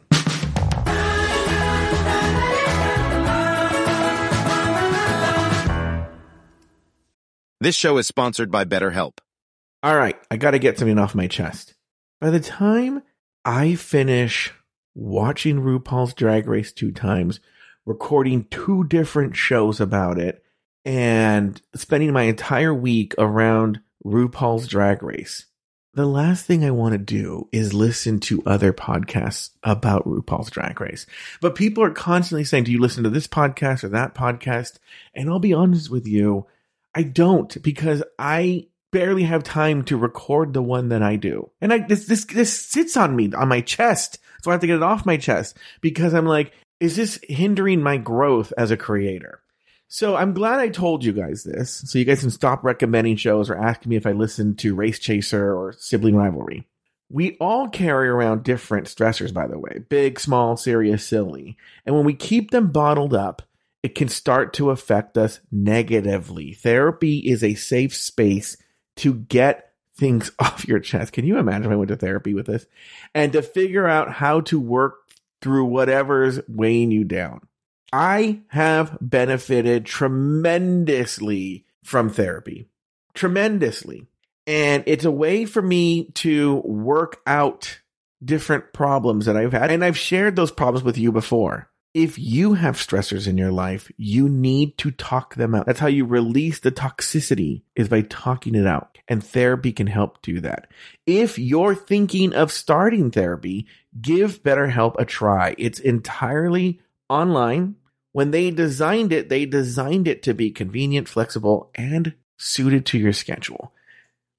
This 7.61 7.75
show 7.75 7.97
is 7.97 8.07
sponsored 8.07 8.51
by 8.51 8.63
BetterHelp. 8.63 9.17
All 9.83 9.97
right, 9.97 10.15
I 10.31 10.37
got 10.37 10.51
to 10.51 10.59
get 10.59 10.79
something 10.79 10.97
off 10.97 11.13
my 11.13 11.27
chest. 11.27 11.73
By 12.21 12.29
the 12.29 12.39
time 12.39 13.03
I 13.43 13.75
finish 13.75 14.53
watching 14.95 15.59
RuPaul's 15.59 16.13
Drag 16.13 16.47
Race 16.47 16.71
two 16.71 16.93
times, 16.93 17.41
recording 17.85 18.45
two 18.45 18.85
different 18.85 19.35
shows 19.35 19.81
about 19.81 20.17
it, 20.17 20.41
and 20.85 21.61
spending 21.75 22.13
my 22.13 22.23
entire 22.23 22.73
week 22.73 23.13
around 23.17 23.81
RuPaul's 24.05 24.69
Drag 24.69 25.03
Race. 25.03 25.45
The 25.95 26.05
last 26.05 26.45
thing 26.45 26.63
I 26.63 26.71
want 26.71 26.93
to 26.93 26.97
do 26.97 27.49
is 27.51 27.73
listen 27.73 28.21
to 28.21 28.41
other 28.45 28.71
podcasts 28.71 29.49
about 29.63 30.05
RuPaul's 30.05 30.49
Drag 30.49 30.79
Race. 30.79 31.05
But 31.41 31.55
people 31.55 31.83
are 31.83 31.91
constantly 31.91 32.45
saying, 32.45 32.63
Do 32.63 32.71
you 32.71 32.79
listen 32.79 33.03
to 33.03 33.09
this 33.09 33.27
podcast 33.27 33.83
or 33.83 33.89
that 33.89 34.15
podcast? 34.15 34.77
And 35.13 35.29
I'll 35.29 35.39
be 35.39 35.53
honest 35.53 35.89
with 35.89 36.07
you, 36.07 36.47
I 36.95 37.03
don't 37.03 37.61
because 37.61 38.03
I 38.17 38.67
barely 38.91 39.23
have 39.23 39.43
time 39.43 39.83
to 39.83 39.97
record 39.97 40.53
the 40.53 40.63
one 40.63 40.89
that 40.89 41.03
I 41.03 41.15
do. 41.15 41.51
And 41.61 41.71
I 41.71 41.79
this 41.79 42.05
this 42.05 42.25
this 42.25 42.57
sits 42.57 42.97
on 42.97 43.15
me 43.15 43.31
on 43.33 43.47
my 43.47 43.61
chest. 43.61 44.19
So 44.41 44.51
I 44.51 44.53
have 44.53 44.61
to 44.61 44.67
get 44.67 44.77
it 44.77 44.83
off 44.83 45.05
my 45.05 45.17
chest 45.17 45.57
because 45.81 46.13
I'm 46.13 46.25
like, 46.25 46.53
is 46.79 46.95
this 46.95 47.19
hindering 47.27 47.81
my 47.81 47.97
growth 47.97 48.53
as 48.57 48.71
a 48.71 48.77
creator? 48.77 49.41
So 49.91 50.15
I'm 50.15 50.33
glad 50.33 50.59
I 50.59 50.69
told 50.69 51.03
you 51.03 51.11
guys 51.11 51.43
this, 51.43 51.71
so 51.71 51.97
you 51.97 52.05
guys 52.05 52.19
can 52.21 52.29
stop 52.29 52.63
recommending 52.63 53.15
shows 53.15 53.49
or 53.49 53.57
asking 53.57 53.89
me 53.89 53.95
if 53.95 54.05
I 54.05 54.11
listen 54.11 54.55
to 54.57 54.75
Race 54.75 54.99
Chaser 54.99 55.55
or 55.55 55.73
Sibling 55.73 56.15
Rivalry. 56.15 56.67
We 57.09 57.37
all 57.37 57.67
carry 57.69 58.07
around 58.07 58.43
different 58.43 58.85
stressors, 58.85 59.33
by 59.33 59.47
the 59.47 59.57
way 59.57 59.79
big, 59.89 60.19
small, 60.19 60.57
serious, 60.57 61.03
silly. 61.03 61.57
And 61.85 61.95
when 61.95 62.05
we 62.05 62.13
keep 62.13 62.51
them 62.51 62.71
bottled 62.71 63.15
up, 63.15 63.41
it 63.83 63.95
can 63.95 64.09
start 64.09 64.53
to 64.53 64.71
affect 64.71 65.17
us 65.17 65.39
negatively. 65.51 66.53
Therapy 66.53 67.19
is 67.19 67.43
a 67.43 67.55
safe 67.55 67.95
space 67.95 68.57
to 68.97 69.13
get 69.13 69.73
things 69.95 70.31
off 70.39 70.67
your 70.67 70.79
chest. 70.79 71.13
Can 71.13 71.25
you 71.25 71.37
imagine 71.37 71.65
if 71.65 71.71
I 71.71 71.75
went 71.75 71.89
to 71.89 71.95
therapy 71.95 72.33
with 72.33 72.47
this? 72.47 72.65
And 73.13 73.33
to 73.33 73.41
figure 73.41 73.87
out 73.87 74.11
how 74.11 74.41
to 74.41 74.59
work 74.59 74.99
through 75.41 75.65
whatever's 75.65 76.39
weighing 76.47 76.91
you 76.91 77.03
down. 77.03 77.41
I 77.91 78.41
have 78.49 78.97
benefited 79.01 79.85
tremendously 79.85 81.65
from 81.83 82.09
therapy. 82.09 82.67
Tremendously. 83.13 84.05
And 84.45 84.83
it's 84.85 85.05
a 85.05 85.11
way 85.11 85.45
for 85.45 85.61
me 85.61 86.05
to 86.15 86.57
work 86.57 87.21
out 87.25 87.79
different 88.23 88.73
problems 88.73 89.25
that 89.25 89.37
I've 89.37 89.53
had. 89.53 89.71
And 89.71 89.83
I've 89.83 89.97
shared 89.97 90.35
those 90.35 90.51
problems 90.51 90.83
with 90.83 90.97
you 90.97 91.11
before. 91.11 91.68
If 91.93 92.19
you 92.19 92.53
have 92.53 92.75
stressors 92.75 93.27
in 93.27 93.37
your 93.37 93.51
life, 93.51 93.91
you 93.97 94.29
need 94.29 94.77
to 94.77 94.91
talk 94.91 95.33
them 95.33 95.55
out. 95.55 95.65
That's 95.65 95.79
how 95.79 95.87
you 95.87 96.05
release 96.05 96.59
the 96.59 96.71
toxicity 96.71 97.63
is 97.75 97.89
by 97.89 98.01
talking 98.01 98.53
it 98.53 98.67
out. 98.67 98.99
And 99.07 99.23
therapy 99.23 99.71
can 99.71 99.87
help 99.87 100.21
do 100.21 100.39
that. 100.41 100.69
If 101.07 101.39
you're 101.39 101.73
thinking 101.73 102.33
of 102.35 102.51
starting 102.51 103.09
therapy, 103.09 103.65
give 103.99 104.43
BetterHelp 104.43 104.97
a 104.99 105.05
try. 105.05 105.55
It's 105.57 105.79
entirely 105.79 106.79
online. 107.09 107.75
When 108.11 108.29
they 108.29 108.51
designed 108.51 109.11
it, 109.11 109.29
they 109.29 109.47
designed 109.47 110.07
it 110.07 110.21
to 110.23 110.35
be 110.35 110.51
convenient, 110.51 111.07
flexible, 111.09 111.71
and 111.73 112.13
suited 112.37 112.85
to 112.87 112.99
your 112.99 113.13
schedule. 113.13 113.73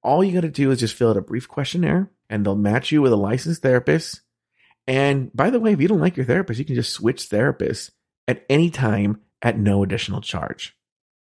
All 0.03 0.23
you 0.23 0.33
got 0.33 0.43
to 0.43 0.51
do 0.51 0.71
is 0.71 0.81
just 0.81 0.95
fill 0.95 1.11
out 1.11 1.17
a 1.17 1.23
brief 1.23 1.49
questionnaire 1.49 2.11
and 2.29 2.47
they'll 2.47 2.55
match 2.55 2.93
you 2.93 3.03
with 3.03 3.13
a 3.13 3.17
licensed 3.17 3.63
therapist. 3.63 4.21
And 4.91 5.31
by 5.33 5.51
the 5.51 5.61
way, 5.61 5.73
if 5.73 5.81
you 5.81 5.87
don't 5.87 6.01
like 6.01 6.17
your 6.17 6.27
therapist, 6.27 6.59
you 6.59 6.65
can 6.65 6.75
just 6.75 6.93
switch 6.93 7.31
therapists 7.31 7.93
at 8.27 8.45
any 8.51 8.71
time 8.71 9.21
at 9.41 9.57
no 9.57 9.85
additional 9.85 10.21
charge. 10.21 10.77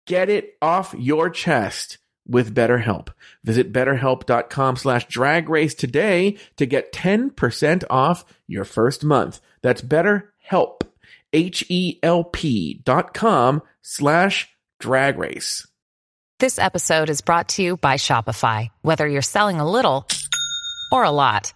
Get 0.05 0.27
it 0.27 0.57
off 0.61 0.93
your 0.97 1.29
chest 1.29 1.99
with 2.27 2.53
BetterHelp. 2.53 3.13
Visit 3.45 3.71
betterhelp.com 3.71 4.75
slash 4.75 5.07
drag 5.07 5.47
race 5.47 5.73
today 5.73 6.37
to 6.57 6.65
get 6.65 6.91
10% 6.91 7.85
off 7.89 8.25
your 8.45 8.65
first 8.65 9.05
month. 9.05 9.39
That's 9.61 9.81
BetterHelp, 9.81 10.81
H-E-L-P 11.31 12.81
dot 12.83 13.13
com 13.13 13.61
slash 13.81 14.49
drag 14.81 15.17
race. 15.17 15.65
This 16.39 16.59
episode 16.59 17.09
is 17.09 17.21
brought 17.21 17.47
to 17.49 17.61
you 17.61 17.77
by 17.77 17.93
Shopify. 17.93 18.67
Whether 18.81 19.07
you're 19.07 19.21
selling 19.21 19.61
a 19.61 19.71
little 19.71 20.05
or 20.91 21.05
a 21.05 21.11
lot, 21.11 21.53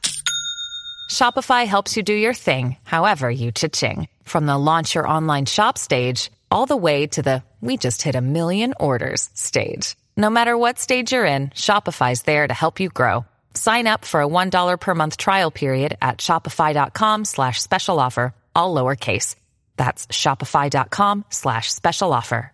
Shopify 1.10 1.66
helps 1.66 1.98
you 1.98 2.04
do 2.04 2.14
your 2.14 2.34
thing, 2.34 2.78
however 2.84 3.30
you 3.30 3.52
cha-ching. 3.52 4.08
From 4.24 4.46
the 4.46 4.58
launch 4.58 4.96
your 4.96 5.08
online 5.08 5.46
shop 5.46 5.78
stage, 5.78 6.32
all 6.52 6.66
the 6.66 6.78
way 6.78 7.08
to 7.08 7.22
the 7.22 7.44
we 7.62 7.76
just 7.76 8.02
hit 8.02 8.16
a 8.16 8.22
million 8.22 8.74
orders 8.80 9.30
stage. 9.34 9.98
No 10.16 10.30
matter 10.30 10.58
what 10.58 10.80
stage 10.80 11.12
you're 11.12 11.26
in, 11.26 11.50
Shopify's 11.50 12.22
there 12.22 12.48
to 12.48 12.54
help 12.54 12.80
you 12.80 12.90
grow. 12.90 13.26
Sign 13.54 13.88
up 13.88 14.06
for 14.06 14.22
a 14.22 14.28
$1 14.28 14.80
per 14.80 14.96
month 14.96 15.18
trial 15.18 15.52
period 15.52 15.98
at 16.02 16.20
shopify.com 16.20 17.26
slash 17.26 17.62
special 17.62 18.00
offer, 18.00 18.34
all 18.56 18.74
lowercase. 18.74 19.36
That's 19.76 20.08
shopify.com 20.08 21.26
slash 21.30 21.72
special 21.72 22.14
offer. 22.14 22.54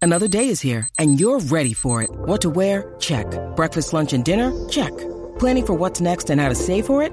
Another 0.00 0.26
day 0.26 0.48
is 0.48 0.60
here, 0.60 0.88
and 0.98 1.20
you're 1.20 1.38
ready 1.38 1.74
for 1.74 2.02
it. 2.02 2.10
What 2.10 2.40
to 2.40 2.50
wear? 2.50 2.96
Check. 2.98 3.26
Breakfast, 3.54 3.92
lunch, 3.92 4.12
and 4.12 4.24
dinner? 4.24 4.50
Check. 4.68 4.90
Planning 5.38 5.66
for 5.66 5.74
what's 5.74 6.00
next 6.00 6.28
and 6.28 6.40
how 6.40 6.48
to 6.48 6.56
save 6.56 6.86
for 6.86 7.04
it? 7.04 7.12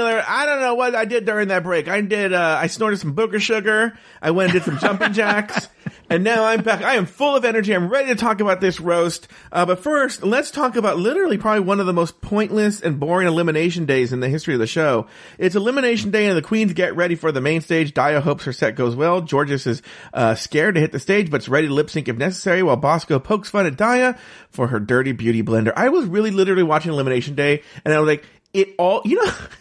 Taylor. 0.00 0.24
I 0.26 0.46
don't 0.46 0.60
know 0.60 0.74
what 0.74 0.94
I 0.94 1.04
did 1.04 1.26
during 1.26 1.48
that 1.48 1.62
break. 1.62 1.88
I 1.88 2.00
did, 2.00 2.32
uh, 2.32 2.58
I 2.60 2.68
snorted 2.68 2.98
some 2.98 3.14
booger 3.14 3.40
sugar. 3.40 3.98
I 4.22 4.30
went 4.30 4.50
and 4.50 4.58
did 4.58 4.64
some 4.64 4.78
jumping 4.78 5.12
jacks. 5.12 5.68
And 6.10 6.24
now 6.24 6.44
I'm 6.44 6.62
back. 6.62 6.82
I 6.82 6.96
am 6.96 7.06
full 7.06 7.36
of 7.36 7.44
energy. 7.44 7.72
I'm 7.72 7.88
ready 7.88 8.08
to 8.08 8.16
talk 8.16 8.40
about 8.40 8.60
this 8.60 8.80
roast. 8.80 9.28
Uh, 9.52 9.64
but 9.64 9.78
first, 9.78 10.24
let's 10.24 10.50
talk 10.50 10.74
about 10.74 10.98
literally 10.98 11.38
probably 11.38 11.60
one 11.60 11.78
of 11.78 11.86
the 11.86 11.92
most 11.92 12.20
pointless 12.20 12.80
and 12.80 12.98
boring 12.98 13.28
elimination 13.28 13.86
days 13.86 14.12
in 14.12 14.18
the 14.18 14.28
history 14.28 14.54
of 14.54 14.58
the 14.58 14.66
show. 14.66 15.06
It's 15.38 15.54
elimination 15.54 16.10
day 16.10 16.26
and 16.26 16.36
the 16.36 16.42
queens 16.42 16.72
get 16.72 16.96
ready 16.96 17.14
for 17.14 17.30
the 17.30 17.40
main 17.40 17.60
stage. 17.60 17.94
Daya 17.94 18.20
hopes 18.20 18.44
her 18.44 18.52
set 18.52 18.74
goes 18.74 18.96
well. 18.96 19.20
Jorgeous 19.20 19.68
is, 19.68 19.82
uh, 20.12 20.34
scared 20.34 20.74
to 20.74 20.80
hit 20.80 20.90
the 20.90 20.98
stage, 20.98 21.26
but 21.26 21.38
but's 21.38 21.48
ready 21.48 21.68
to 21.68 21.74
lip 21.74 21.88
sync 21.88 22.08
if 22.08 22.16
necessary 22.16 22.64
while 22.64 22.76
Bosco 22.76 23.20
pokes 23.20 23.48
fun 23.48 23.66
at 23.66 23.76
Daya 23.76 24.18
for 24.50 24.66
her 24.66 24.80
dirty 24.80 25.12
beauty 25.12 25.44
blender. 25.44 25.72
I 25.76 25.90
was 25.90 26.06
really 26.06 26.32
literally 26.32 26.64
watching 26.64 26.90
elimination 26.90 27.36
day 27.36 27.62
and 27.84 27.94
I 27.94 28.00
was 28.00 28.08
like, 28.08 28.26
it 28.52 28.74
all, 28.78 29.02
you 29.04 29.24
know, 29.24 29.32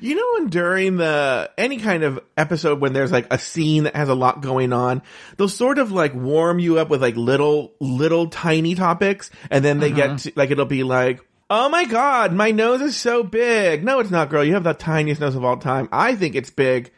You 0.00 0.14
know, 0.14 0.26
when 0.34 0.50
during 0.50 0.96
the 0.96 1.50
any 1.56 1.78
kind 1.78 2.02
of 2.02 2.20
episode 2.36 2.80
when 2.80 2.92
there's 2.92 3.12
like 3.12 3.26
a 3.32 3.38
scene 3.38 3.84
that 3.84 3.96
has 3.96 4.08
a 4.08 4.14
lot 4.14 4.40
going 4.40 4.72
on, 4.72 5.02
they'll 5.36 5.48
sort 5.48 5.78
of 5.78 5.92
like 5.92 6.14
warm 6.14 6.58
you 6.58 6.78
up 6.78 6.88
with 6.88 7.02
like 7.02 7.16
little, 7.16 7.72
little 7.80 8.28
tiny 8.28 8.74
topics, 8.74 9.30
and 9.50 9.64
then 9.64 9.80
they 9.80 9.90
get 9.90 10.06
uh-huh. 10.06 10.18
to, 10.18 10.32
like 10.36 10.50
it'll 10.50 10.64
be 10.64 10.82
like, 10.82 11.20
"Oh 11.50 11.68
my 11.68 11.84
god, 11.84 12.32
my 12.32 12.50
nose 12.50 12.80
is 12.80 12.96
so 12.96 13.22
big." 13.22 13.84
No, 13.84 14.00
it's 14.00 14.10
not, 14.10 14.30
girl. 14.30 14.44
You 14.44 14.54
have 14.54 14.64
the 14.64 14.74
tiniest 14.74 15.20
nose 15.20 15.34
of 15.34 15.44
all 15.44 15.56
time. 15.56 15.88
I 15.92 16.14
think 16.14 16.34
it's 16.34 16.50
big. 16.50 16.90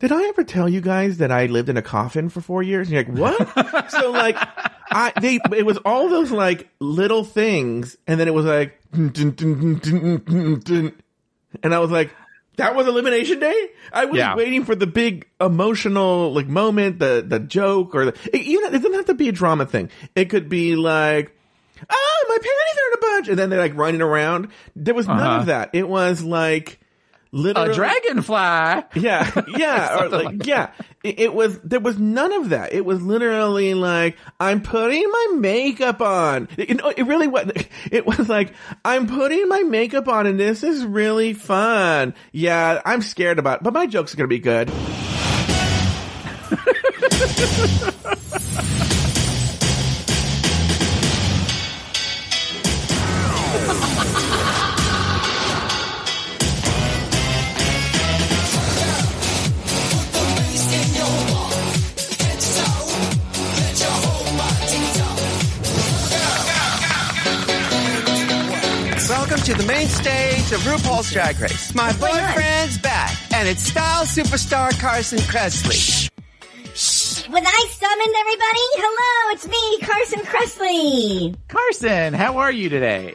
Did 0.00 0.12
I 0.12 0.24
ever 0.24 0.44
tell 0.44 0.68
you 0.68 0.80
guys 0.80 1.18
that 1.18 1.30
I 1.30 1.46
lived 1.46 1.68
in 1.68 1.76
a 1.76 1.82
coffin 1.82 2.28
for 2.28 2.40
four 2.40 2.62
years? 2.62 2.90
And 2.90 2.94
you're 2.94 3.04
like, 3.04 3.38
what? 3.38 3.90
so 3.90 4.10
like, 4.10 4.36
I 4.90 5.12
they 5.20 5.38
it 5.56 5.64
was 5.64 5.78
all 5.78 6.08
those 6.08 6.30
like 6.30 6.68
little 6.80 7.24
things, 7.24 7.96
and 8.06 8.18
then 8.18 8.28
it 8.28 8.34
was 8.34 8.44
like, 8.44 8.78
dun, 8.92 9.10
dun, 9.10 10.60
dun, 10.62 10.92
and 11.62 11.74
I 11.74 11.78
was 11.78 11.90
like, 11.90 12.10
that 12.56 12.74
was 12.74 12.86
elimination 12.86 13.40
day. 13.40 13.68
I 13.92 14.04
was 14.06 14.18
Yeah. 14.18 14.34
waiting 14.36 14.64
for 14.64 14.74
the 14.74 14.86
big 14.86 15.26
emotional 15.40 16.32
like 16.32 16.46
moment, 16.46 16.98
the 16.98 17.24
the 17.26 17.40
joke, 17.40 17.94
or 17.94 18.06
the, 18.06 18.14
it, 18.32 18.42
even 18.42 18.68
it 18.74 18.78
doesn't 18.78 18.94
have 18.94 19.06
to 19.06 19.14
be 19.14 19.28
a 19.28 19.32
drama 19.32 19.66
thing. 19.66 19.90
It 20.14 20.26
could 20.26 20.48
be 20.48 20.76
like, 20.76 21.36
oh, 21.90 22.24
my 22.28 22.36
panties 22.36 22.78
are 22.78 22.88
in 22.88 22.92
a 22.94 23.00
bunch, 23.00 23.28
and 23.28 23.38
then 23.38 23.50
they're 23.50 23.60
like 23.60 23.76
running 23.76 24.00
around. 24.02 24.48
There 24.76 24.94
was 24.94 25.06
none 25.06 25.20
Uh-huh. 25.20 25.40
of 25.40 25.46
that. 25.46 25.70
It 25.72 25.88
was 25.88 26.22
like 26.22 26.78
literally 27.34 27.70
A 27.70 27.74
dragonfly. 27.74 28.34
yeah, 29.02 29.42
yeah, 29.56 30.02
or 30.04 30.08
like, 30.08 30.46
yeah. 30.46 30.70
It, 31.02 31.20
it 31.20 31.34
was 31.34 31.58
there 31.60 31.80
was 31.80 31.98
none 31.98 32.32
of 32.32 32.50
that. 32.50 32.72
It 32.72 32.84
was 32.84 33.02
literally 33.02 33.74
like 33.74 34.16
I'm 34.40 34.62
putting 34.62 35.02
my 35.02 35.34
makeup 35.36 36.00
on. 36.00 36.48
It, 36.56 36.80
it 36.96 37.06
really 37.06 37.28
was. 37.28 37.50
It 37.90 38.06
was 38.06 38.28
like 38.28 38.54
I'm 38.84 39.06
putting 39.06 39.48
my 39.48 39.62
makeup 39.62 40.08
on, 40.08 40.26
and 40.26 40.40
this 40.40 40.62
is 40.62 40.84
really 40.84 41.32
fun. 41.34 42.14
Yeah, 42.32 42.80
I'm 42.84 43.02
scared 43.02 43.38
about, 43.38 43.58
it, 43.58 43.64
but 43.64 43.74
my 43.74 43.86
jokes 43.86 44.14
are 44.14 44.16
gonna 44.16 44.28
be 44.28 44.38
good. 44.38 44.70
to 69.44 69.52
the 69.54 69.64
main 69.66 69.86
stage 69.88 70.52
of 70.52 70.60
RuPaul's 70.60 71.12
Drag 71.12 71.38
Race. 71.38 71.74
My 71.74 71.92
boyfriend's 71.92 72.78
back, 72.78 73.14
and 73.34 73.46
it's 73.46 73.62
style 73.62 74.04
superstar 74.06 74.70
Carson 74.80 75.18
Kressley. 75.18 76.08
Shh, 76.74 77.28
Was 77.28 77.42
I 77.46 77.68
summoned, 77.72 78.14
everybody? 78.20 78.64
Hello, 78.80 79.34
it's 79.34 79.46
me, 79.46 79.86
Carson 79.86 80.20
Kressley. 80.20 81.36
Carson, 81.48 82.14
how 82.14 82.38
are 82.38 82.50
you 82.50 82.70
today? 82.70 83.14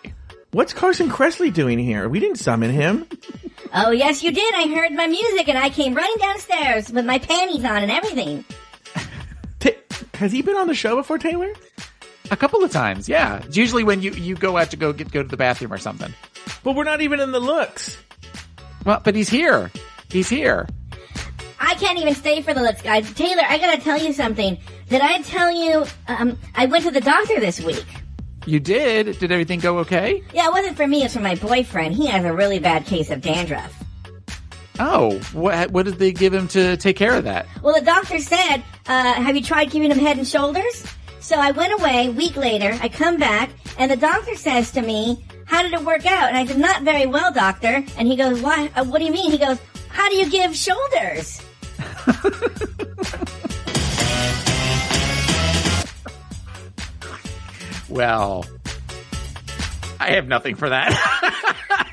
What's 0.52 0.72
Carson 0.72 1.10
Kressley 1.10 1.52
doing 1.52 1.80
here? 1.80 2.08
We 2.08 2.20
didn't 2.20 2.38
summon 2.38 2.70
him. 2.70 3.08
Oh, 3.74 3.90
yes, 3.90 4.22
you 4.22 4.32
did. 4.32 4.54
I 4.56 4.68
heard 4.68 4.92
my 4.92 5.08
music 5.08 5.48
and 5.48 5.58
I 5.58 5.70
came 5.70 5.96
running 5.96 6.18
downstairs 6.20 6.92
with 6.92 7.06
my 7.06 7.18
panties 7.18 7.66
on 7.66 7.82
and 7.82 7.92
everything. 7.92 8.46
Ta- 9.60 9.70
has 10.14 10.32
he 10.32 10.44
been 10.44 10.56
on 10.58 10.68
the 10.68 10.76
show 10.76 10.96
before, 10.96 11.18
Taylor? 11.18 11.52
A 12.32 12.38
couple 12.38 12.64
of 12.64 12.72
times, 12.72 13.10
yeah. 13.10 13.42
It's 13.46 13.58
usually 13.58 13.84
when 13.84 14.02
you, 14.02 14.12
you 14.12 14.36
go 14.36 14.58
out 14.58 14.70
to 14.72 14.78
go 14.78 14.94
get 14.94 15.12
go 15.12 15.24
to 15.24 15.28
the 15.28 15.38
bathroom 15.38 15.74
or 15.74 15.78
something. 15.78 16.14
But 16.64 16.76
we're 16.76 16.84
not 16.84 17.02
even 17.02 17.20
in 17.20 17.32
the 17.32 17.40
looks. 17.40 17.98
Well, 18.86 19.02
but 19.04 19.16
he's 19.16 19.30
here. 19.30 19.72
He's 20.10 20.30
here. 20.30 20.68
I 21.60 21.74
can't 21.76 22.00
even 22.00 22.16
stay 22.16 22.42
for 22.42 22.54
the 22.54 22.62
looks, 22.62 22.82
guys. 22.82 23.12
Taylor, 23.14 23.44
I 23.48 23.58
gotta 23.58 23.82
tell 23.82 24.00
you 24.00 24.14
something. 24.14 24.58
Did 24.88 25.02
I 25.02 25.22
tell 25.22 25.52
you, 25.52 25.86
um, 26.08 26.38
I 26.56 26.66
went 26.66 26.84
to 26.86 26.92
the 26.92 27.02
doctor 27.02 27.40
this 27.40 27.62
week? 27.62 27.86
You 28.46 28.60
did. 28.60 29.20
Did 29.20 29.32
everything 29.32 29.60
go 29.60 29.80
okay? 29.80 30.24
Yeah, 30.34 30.48
it 30.48 30.52
wasn't 30.52 30.78
for 30.78 30.88
me, 30.88 31.04
it's 31.04 31.14
for 31.14 31.20
my 31.20 31.36
boyfriend. 31.36 31.96
He 31.96 32.08
has 32.08 32.24
a 32.26 32.34
really 32.34 32.60
bad 32.60 32.86
case 32.86 33.10
of 33.12 33.22
dandruff. 33.22 33.76
Oh, 34.80 35.20
what 35.34 35.72
what 35.72 35.86
did 35.86 35.96
they 35.96 36.14
give 36.14 36.34
him 36.34 36.48
to 36.50 36.78
take 36.78 36.96
care 36.96 37.14
of 37.14 37.26
that? 37.26 37.46
Well, 37.62 37.76
the 37.78 37.86
doctor 37.86 38.18
said, 38.20 38.64
uh, 38.88 39.14
have 39.14 39.36
you 39.36 39.44
tried 39.44 39.72
giving 39.72 39.92
him 39.92 40.00
head 40.00 40.18
and 40.18 40.28
shoulders? 40.28 40.86
So 41.20 41.36
I 41.36 41.52
went 41.52 41.80
away, 41.80 42.08
a 42.08 42.12
week 42.12 42.36
later, 42.36 42.78
I 42.82 42.90
come 42.90 43.18
back, 43.18 43.50
and 43.78 43.92
the 43.92 43.98
doctor 43.98 44.36
says 44.36 44.72
to 44.72 44.82
me, 44.82 45.24
how 45.46 45.62
did 45.64 45.74
it 45.74 45.84
work 45.84 46.06
out? 46.06 46.30
And 46.30 46.38
I 46.38 46.46
said, 46.46 46.58
not 46.58 46.84
very 46.84 47.06
well, 47.06 47.32
doctor. 47.32 47.84
And 47.98 48.08
he 48.08 48.16
goes, 48.16 48.42
why, 48.42 48.72
uh, 48.76 48.84
what 48.86 49.00
do 49.00 49.06
you 49.06 49.12
mean? 49.12 49.32
He 49.32 49.38
goes, 49.38 49.60
how 49.90 50.10
do 50.10 50.16
you 50.16 50.30
give 50.30 50.56
shoulders? 50.56 51.42
Well, 57.90 58.46
I 60.00 60.12
have 60.12 60.28
nothing 60.28 60.56
for 60.56 60.70
that. 60.70 60.94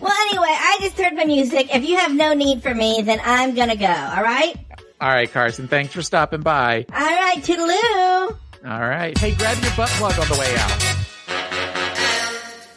Well, 0.00 0.12
anyway, 0.30 0.48
I 0.48 0.78
just 0.80 0.98
heard 0.98 1.14
my 1.14 1.24
music. 1.24 1.72
If 1.72 1.84
you 1.88 1.96
have 1.96 2.12
no 2.12 2.34
need 2.34 2.60
for 2.60 2.74
me, 2.74 3.02
then 3.02 3.20
I'm 3.24 3.54
gonna 3.54 3.76
go, 3.76 3.86
alright? 3.86 4.56
All 5.02 5.08
right, 5.08 5.30
Carson, 5.30 5.66
thanks 5.66 5.92
for 5.92 6.00
stopping 6.00 6.42
by. 6.42 6.86
Alright, 6.92 7.38
toodaloo! 7.38 8.36
All 8.64 8.80
right. 8.80 9.18
Hey, 9.18 9.34
grab 9.34 9.60
your 9.60 9.72
butt 9.76 9.88
plug 9.90 10.16
on 10.16 10.28
the 10.28 10.38
way 10.38 10.54
out. 10.56 10.82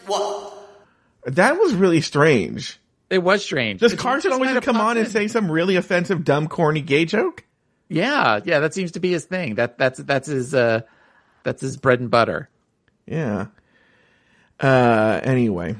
What? 0.08 0.54
That 1.36 1.60
was 1.60 1.76
really 1.76 2.02
strange. 2.02 2.80
It 3.12 3.20
was 3.20 3.44
strange. 3.44 3.80
Does 3.80 3.92
But 3.92 4.00
he 4.00 4.02
Carson 4.04 4.32
always 4.32 4.48
kinda 4.48 4.62
just 4.62 4.66
come 4.66 4.76
popped 4.76 4.90
on 4.92 4.98
and 4.98 5.06
in. 5.06 5.12
say 5.12 5.28
some 5.28 5.52
really 5.52 5.76
offensive, 5.76 6.24
dumb, 6.24 6.48
corny 6.48 6.82
gay 6.82 7.06
joke? 7.06 7.44
Yeah, 7.90 8.40
yeah, 8.44 8.60
that 8.62 8.74
seems 8.74 8.94
to 8.94 9.00
be 9.00 9.12
his 9.12 9.26
thing. 9.26 9.56
That 9.56 9.78
that's 9.78 10.00
that's 10.00 10.28
his 10.28 10.56
uh 10.56 10.82
that's 11.44 11.62
his 11.62 11.78
bread 11.78 12.00
and 12.00 12.10
butter. 12.10 12.50
Yeah. 13.06 13.48
Uh, 14.60 15.20
anyway, 15.24 15.76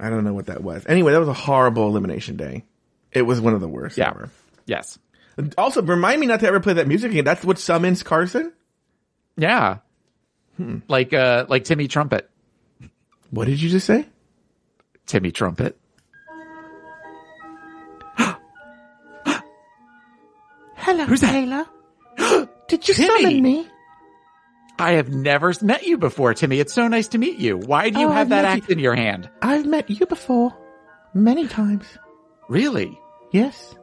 I 0.00 0.10
don't 0.10 0.24
know 0.24 0.34
what 0.34 0.46
that 0.46 0.62
was. 0.64 0.84
Anyway, 0.88 1.12
that 1.12 1.20
was 1.20 1.28
a 1.28 1.32
horrible 1.32 1.86
elimination 1.86 2.36
day. 2.36 2.64
It 3.12 3.22
was 3.22 3.40
one 3.40 3.54
of 3.54 3.60
the 3.60 3.68
worst 3.68 3.96
Yeah. 3.96 4.10
ever. 4.10 4.30
Yes. 4.66 4.98
Also, 5.58 5.82
remind 5.82 6.20
me 6.20 6.26
not 6.26 6.40
to 6.40 6.46
ever 6.46 6.60
play 6.60 6.74
that 6.74 6.88
music 6.88 7.10
again. 7.12 7.24
That's 7.24 7.44
what 7.44 7.58
summons 7.58 8.02
Carson? 8.02 8.52
Yeah. 9.36 9.78
Like 10.88 11.12
uh 11.14 11.46
like 11.48 11.64
Timmy 11.64 11.88
Trumpet. 11.88 12.28
What 13.30 13.46
did 13.46 13.60
you 13.62 13.70
just 13.70 13.86
say? 13.86 14.06
Timmy 15.06 15.30
Trumpet. 15.32 15.78
Hello, 20.76 21.04
Who's 21.04 21.20
that? 21.20 21.32
Taylor. 21.32 21.66
Did 22.68 22.86
you 22.88 22.94
Timmy. 22.94 23.22
summon 23.22 23.42
me? 23.42 23.68
I 24.78 24.92
have 24.92 25.10
never 25.10 25.52
met 25.60 25.84
you 25.86 25.98
before, 25.98 26.32
Timmy. 26.34 26.58
It's 26.58 26.72
so 26.72 26.88
nice 26.88 27.08
to 27.08 27.18
meet 27.18 27.38
you. 27.38 27.58
Why 27.58 27.90
do 27.90 28.00
you 28.00 28.06
Oh, 28.06 28.10
have 28.10 28.18
I've 28.22 28.28
that 28.30 28.42
met 28.42 28.58
axe 28.58 28.68
in 28.68 28.78
your 28.78 28.94
hand? 28.94 29.28
I've 29.42 29.66
met 29.66 29.90
you 29.90 30.06
before. 30.06 30.56
Many 31.12 31.48
times. 31.48 31.84
Really? 32.48 32.98
Yes. 33.30 33.74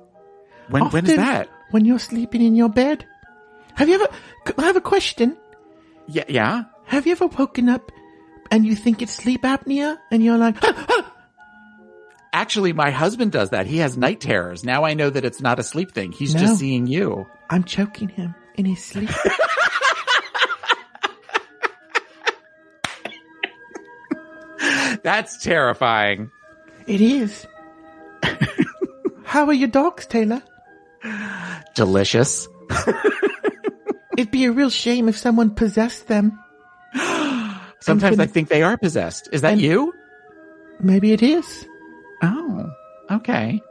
When 0.69 0.85
when 0.89 1.05
is 1.05 1.15
that? 1.15 1.49
When 1.71 1.85
you're 1.85 1.99
sleeping 1.99 2.41
in 2.41 2.55
your 2.55 2.69
bed. 2.69 3.05
Have 3.75 3.89
you 3.89 3.95
ever, 3.95 4.07
I 4.57 4.63
have 4.65 4.75
a 4.75 4.81
question. 4.81 5.37
Yeah, 6.07 6.23
yeah. 6.27 6.63
Have 6.85 7.05
you 7.05 7.11
ever 7.11 7.27
woken 7.27 7.69
up 7.69 7.91
and 8.49 8.65
you 8.65 8.75
think 8.75 9.01
it's 9.01 9.11
sleep 9.13 9.43
apnea 9.43 9.97
and 10.11 10.23
you're 10.23 10.37
like, 10.37 10.55
Actually, 12.33 12.71
my 12.73 12.91
husband 12.91 13.31
does 13.31 13.49
that. 13.51 13.65
He 13.67 13.77
has 13.79 13.97
night 13.97 14.21
terrors. 14.21 14.63
Now 14.63 14.83
I 14.83 14.93
know 14.93 15.09
that 15.09 15.25
it's 15.25 15.41
not 15.41 15.59
a 15.59 15.63
sleep 15.63 15.91
thing. 15.91 16.11
He's 16.11 16.33
No. 16.35 16.41
just 16.41 16.59
seeing 16.59 16.87
you. 16.87 17.25
I'm 17.49 17.63
choking 17.63 18.09
him 18.09 18.35
in 18.55 18.65
his 18.65 18.83
sleep. 18.83 19.09
That's 25.03 25.37
terrifying. 25.43 26.31
it 26.87 27.01
is. 27.01 27.45
How 29.23 29.45
are 29.45 29.53
your 29.53 29.67
dogs, 29.67 30.05
Taylor? 30.05 30.41
Delicious. 31.75 32.47
It'd 34.17 34.31
be 34.31 34.45
a 34.45 34.51
real 34.51 34.69
shame 34.69 35.07
if 35.09 35.17
someone 35.17 35.51
possessed 35.53 36.07
them. 36.07 36.37
Sometimes 37.79 38.19
I 38.19 38.25
think 38.25 38.49
they 38.49 38.63
are 38.63 38.77
possessed. 38.77 39.29
Is 39.31 39.41
that 39.41 39.53
and- 39.53 39.61
you? 39.61 39.93
Maybe 40.79 41.11
it 41.11 41.23
is. 41.23 41.67
Oh, 42.21 42.69
okay. 43.11 43.61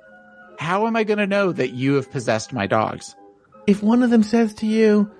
How 0.58 0.86
am 0.86 0.96
I 0.96 1.04
going 1.04 1.18
to 1.18 1.26
know 1.26 1.52
that 1.52 1.70
you 1.70 1.94
have 1.94 2.10
possessed 2.10 2.52
my 2.52 2.66
dogs? 2.66 3.14
If 3.66 3.82
one 3.82 4.02
of 4.02 4.10
them 4.10 4.22
says 4.22 4.54
to 4.54 4.66
you, 4.66 5.10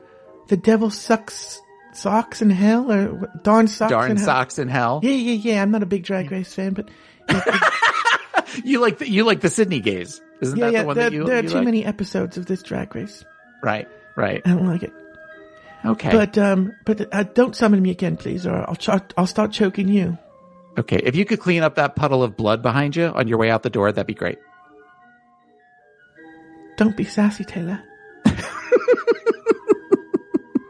the 0.48 0.56
devil 0.56 0.90
sucks 0.90 1.60
socks 1.92 2.42
in 2.42 2.50
hell 2.50 2.90
or 2.90 3.30
darn 3.42 3.68
socks 3.68 3.90
Darn 3.90 4.10
in 4.12 4.16
hell. 4.16 4.26
socks 4.26 4.58
in 4.58 4.68
hell. 4.68 5.00
Yeah, 5.02 5.10
yeah, 5.12 5.32
yeah. 5.54 5.62
I'm 5.62 5.70
not 5.70 5.82
a 5.82 5.86
big 5.86 6.04
Drag 6.04 6.30
Race 6.30 6.54
fan, 6.54 6.72
but 6.74 6.88
You 8.64 8.80
like 8.80 8.98
the, 8.98 9.08
you 9.08 9.24
like 9.24 9.40
the 9.40 9.48
Sydney 9.50 9.80
gaze, 9.80 10.20
isn't 10.40 10.58
yeah, 10.58 10.66
that 10.66 10.72
yeah. 10.72 10.80
the 10.82 10.86
one 10.86 10.96
There, 10.96 11.10
that 11.10 11.16
you, 11.16 11.24
there 11.24 11.38
are 11.38 11.42
you 11.42 11.48
too 11.48 11.54
like? 11.56 11.64
many 11.64 11.84
episodes 11.84 12.36
of 12.36 12.46
this 12.46 12.62
Drag 12.62 12.94
Race. 12.94 13.24
Right, 13.62 13.88
right. 14.16 14.42
I 14.44 14.50
don't 14.50 14.66
like 14.66 14.82
it. 14.82 14.92
Okay, 15.84 16.10
But 16.10 16.36
um, 16.38 16.74
but 16.84 17.14
uh, 17.14 17.22
don't 17.24 17.54
summon 17.54 17.80
me 17.82 17.90
again, 17.90 18.16
please, 18.16 18.46
or 18.46 18.68
I'll 18.68 18.74
ch- 18.76 18.88
I'll 19.16 19.26
start 19.26 19.52
choking 19.52 19.88
you. 19.88 20.18
okay. 20.78 20.96
If 21.02 21.14
you 21.14 21.24
could 21.24 21.38
clean 21.40 21.62
up 21.62 21.76
that 21.76 21.94
puddle 21.96 22.22
of 22.24 22.36
blood 22.36 22.60
behind 22.62 22.96
you 22.96 23.06
on 23.06 23.28
your 23.28 23.38
way 23.38 23.50
out 23.50 23.62
the 23.62 23.70
door, 23.70 23.92
that'd 23.92 24.06
be 24.06 24.14
great. 24.14 24.38
Don't 26.76 26.96
be 26.96 27.04
sassy, 27.04 27.44
Taylor. 27.44 27.80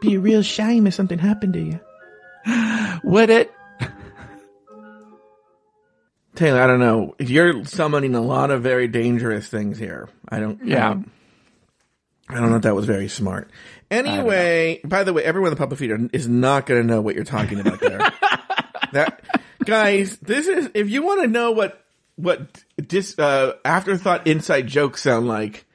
be 0.01 0.15
a 0.15 0.19
real 0.19 0.41
shame 0.43 0.87
if 0.87 0.93
something 0.93 1.17
happened 1.19 1.53
to 1.53 1.61
you. 1.61 1.79
Would 3.03 3.29
it? 3.29 3.51
Taylor, 6.37 6.61
I 6.61 6.67
don't 6.67 6.79
know. 6.79 7.15
You're 7.19 7.65
summoning 7.65 8.15
a 8.15 8.21
lot 8.21 8.51
of 8.51 8.61
very 8.63 8.87
dangerous 8.87 9.47
things 9.49 9.77
here. 9.77 10.07
I 10.29 10.39
don't. 10.39 10.61
I 10.61 10.65
Yeah. 10.65 10.89
don't, 10.93 11.11
I 12.29 12.35
don't 12.35 12.49
know 12.51 12.55
if 12.57 12.61
that 12.63 12.75
was 12.75 12.85
very 12.85 13.07
smart. 13.07 13.49
Anyway, 13.91 14.79
by 14.85 15.03
the 15.03 15.13
way, 15.13 15.23
everyone 15.23 15.47
in 15.47 15.53
the 15.53 15.57
public 15.59 15.79
feed 15.79 15.91
are- 15.91 16.09
is 16.13 16.27
not 16.27 16.65
going 16.65 16.81
to 16.81 16.87
know 16.87 17.01
what 17.01 17.15
you're 17.15 17.23
talking 17.23 17.59
about 17.59 17.79
there. 17.79 17.97
that 18.93 19.25
guys, 19.65 20.17
this 20.17 20.47
is 20.47 20.69
if 20.73 20.89
you 20.89 21.03
want 21.03 21.21
to 21.21 21.27
know 21.27 21.51
what 21.51 21.83
what 22.17 22.63
dis 22.77 23.17
uh, 23.19 23.53
afterthought 23.65 24.27
inside 24.27 24.67
jokes 24.67 25.01
sound 25.03 25.27
like. 25.27 25.65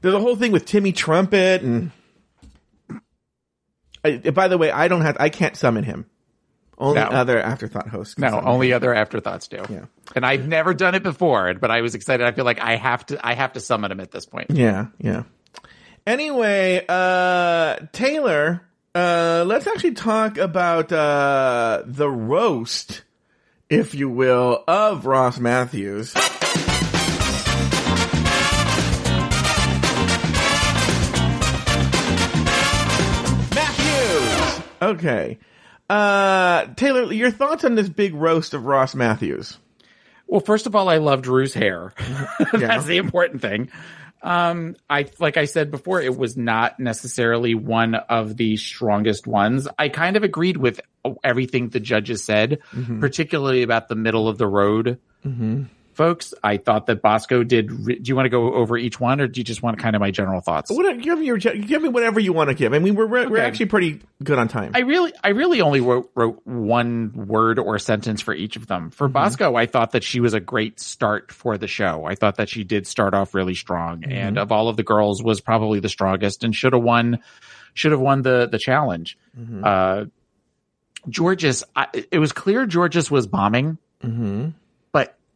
There's 0.00 0.14
a 0.14 0.20
whole 0.20 0.36
thing 0.36 0.52
with 0.52 0.64
Timmy 0.66 0.92
Trumpet 0.92 1.62
and. 1.62 1.90
I, 4.04 4.18
by 4.30 4.46
the 4.48 4.56
way, 4.56 4.70
I 4.70 4.86
don't 4.88 5.00
have. 5.02 5.16
I 5.18 5.28
can't 5.28 5.56
summon 5.56 5.82
him. 5.84 6.06
Only 6.78 7.00
No. 7.00 7.06
other 7.08 7.40
afterthought 7.40 7.88
hosts. 7.88 8.14
can 8.14 8.30
No, 8.30 8.40
only 8.40 8.72
other 8.72 8.94
afterthoughts 8.94 9.48
do. 9.48 9.64
Yeah. 9.68 9.86
And 10.14 10.24
I've 10.24 10.46
never 10.46 10.74
done 10.74 10.94
it 10.94 11.02
before, 11.02 11.52
but 11.54 11.70
I 11.72 11.80
was 11.80 11.94
excited. 11.96 12.24
I 12.24 12.30
feel 12.32 12.44
like 12.44 12.60
I 12.60 12.76
have 12.76 13.04
to. 13.06 13.26
I 13.26 13.34
have 13.34 13.54
to 13.54 13.60
summon 13.60 13.90
him 13.90 13.98
at 14.00 14.10
this 14.12 14.26
point. 14.26 14.50
Yeah, 14.50 14.86
yeah. 14.98 15.24
Anyway, 16.06 16.84
uh 16.88 17.76
Taylor, 17.92 18.62
uh 18.94 19.44
let's 19.46 19.66
actually 19.66 19.94
talk 19.94 20.38
about 20.38 20.92
uh 20.92 21.82
the 21.84 22.08
roast, 22.08 23.02
if 23.68 23.94
you 23.94 24.08
will, 24.08 24.62
of 24.68 25.04
Ross 25.04 25.38
Mathews. 25.40 26.14
Mathews. 33.54 34.62
Okay. 34.82 35.38
Uh 35.88 36.66
Taylor, 36.76 37.12
your 37.12 37.30
thoughts 37.30 37.64
on 37.64 37.74
this 37.74 37.88
big 37.88 38.14
roast 38.14 38.54
of 38.54 38.64
Ross 38.66 38.94
Mathews? 38.94 39.58
Well, 40.26 40.40
first 40.40 40.66
of 40.66 40.76
all, 40.76 40.88
I 40.90 40.98
loved 40.98 41.24
Drew's 41.24 41.54
hair. 41.54 41.94
Yeah. 42.52 42.68
That's 42.68 42.84
the 42.86 42.98
important 42.98 43.40
thing. 43.42 43.70
Um, 44.22 44.74
I 44.90 45.06
like 45.18 45.36
I 45.36 45.44
said 45.44 45.70
before, 45.70 46.00
it 46.02 46.16
was 46.16 46.36
not 46.36 46.78
necessarily 46.80 47.54
one 47.54 47.94
of 47.94 48.36
the 48.36 48.56
strongest 48.56 49.26
ones. 49.26 49.68
I 49.78 49.88
kind 49.88 50.16
of 50.16 50.24
agreed 50.24 50.56
with 50.56 50.80
everything 51.24 51.68
the 51.68 51.80
judges 51.80 52.24
said, 52.24 52.58
Mm-hmm. 52.72 53.00
particularly 53.00 53.62
about 53.62 53.88
the 53.88 53.94
middle 53.94 54.28
of 54.28 54.36
the 54.38 54.46
road 54.46 54.98
folks. 55.98 56.32
I 56.42 56.56
thought 56.56 56.86
that 56.86 57.02
Bosco 57.02 57.42
did. 57.42 57.70
Re- 57.70 57.98
do 57.98 58.08
you 58.08 58.16
want 58.16 58.24
to 58.24 58.30
go 58.30 58.54
over 58.54 58.78
each 58.78 58.98
one, 58.98 59.20
or 59.20 59.26
do 59.26 59.40
you 59.40 59.44
just 59.44 59.62
want 59.62 59.78
kind 59.78 59.94
of 59.94 60.00
my 60.00 60.10
general 60.10 60.40
thoughts? 60.40 60.70
What, 60.70 60.98
give 61.02 61.18
me 61.18 61.26
your, 61.26 61.36
give 61.36 61.82
me 61.82 61.90
whatever 61.90 62.20
you 62.20 62.32
want 62.32 62.48
to 62.48 62.54
give. 62.54 62.72
I 62.72 62.78
mean, 62.78 62.94
we're 62.94 63.06
we're, 63.06 63.28
we're 63.28 63.42
actually 63.42 63.66
pretty 63.66 64.00
good 64.22 64.38
on 64.38 64.48
time. 64.48 64.72
I 64.74 64.80
really, 64.80 65.12
I 65.22 65.30
really 65.30 65.60
only 65.60 65.80
wrote, 65.80 66.10
wrote 66.14 66.40
one 66.46 67.26
word 67.26 67.58
or 67.58 67.78
sentence 67.78 68.22
for 68.22 68.32
each 68.32 68.56
of 68.56 68.66
them. 68.66 68.90
For 68.90 69.08
mm-hmm. 69.08 69.12
Bosco, 69.12 69.56
I 69.56 69.66
thought 69.66 69.90
that 69.90 70.04
she 70.04 70.20
was 70.20 70.32
a 70.32 70.40
great 70.40 70.80
start 70.80 71.32
for 71.32 71.58
the 71.58 71.66
show. 71.66 72.06
I 72.06 72.14
thought 72.14 72.36
that 72.36 72.48
she 72.48 72.64
did 72.64 72.86
start 72.86 73.12
off 73.12 73.34
really 73.34 73.54
strong, 73.54 74.00
mm-hmm. 74.00 74.12
and 74.12 74.38
of 74.38 74.52
all 74.52 74.68
of 74.68 74.76
the 74.76 74.84
girls, 74.84 75.22
was 75.22 75.40
probably 75.40 75.80
the 75.80 75.90
strongest 75.90 76.44
and 76.44 76.54
should 76.54 76.72
have 76.72 76.82
won, 76.82 77.18
should 77.74 77.92
have 77.92 78.00
won 78.00 78.22
the 78.22 78.48
the 78.50 78.58
challenge. 78.58 79.18
Mm-hmm. 79.38 79.64
Uh, 79.64 80.04
Jorgeous, 81.10 81.64
I, 81.74 81.86
it 82.10 82.18
was 82.18 82.32
clear 82.32 82.66
Jorgeous 82.66 83.10
was 83.10 83.26
bombing, 83.26 83.78
but 84.00 84.08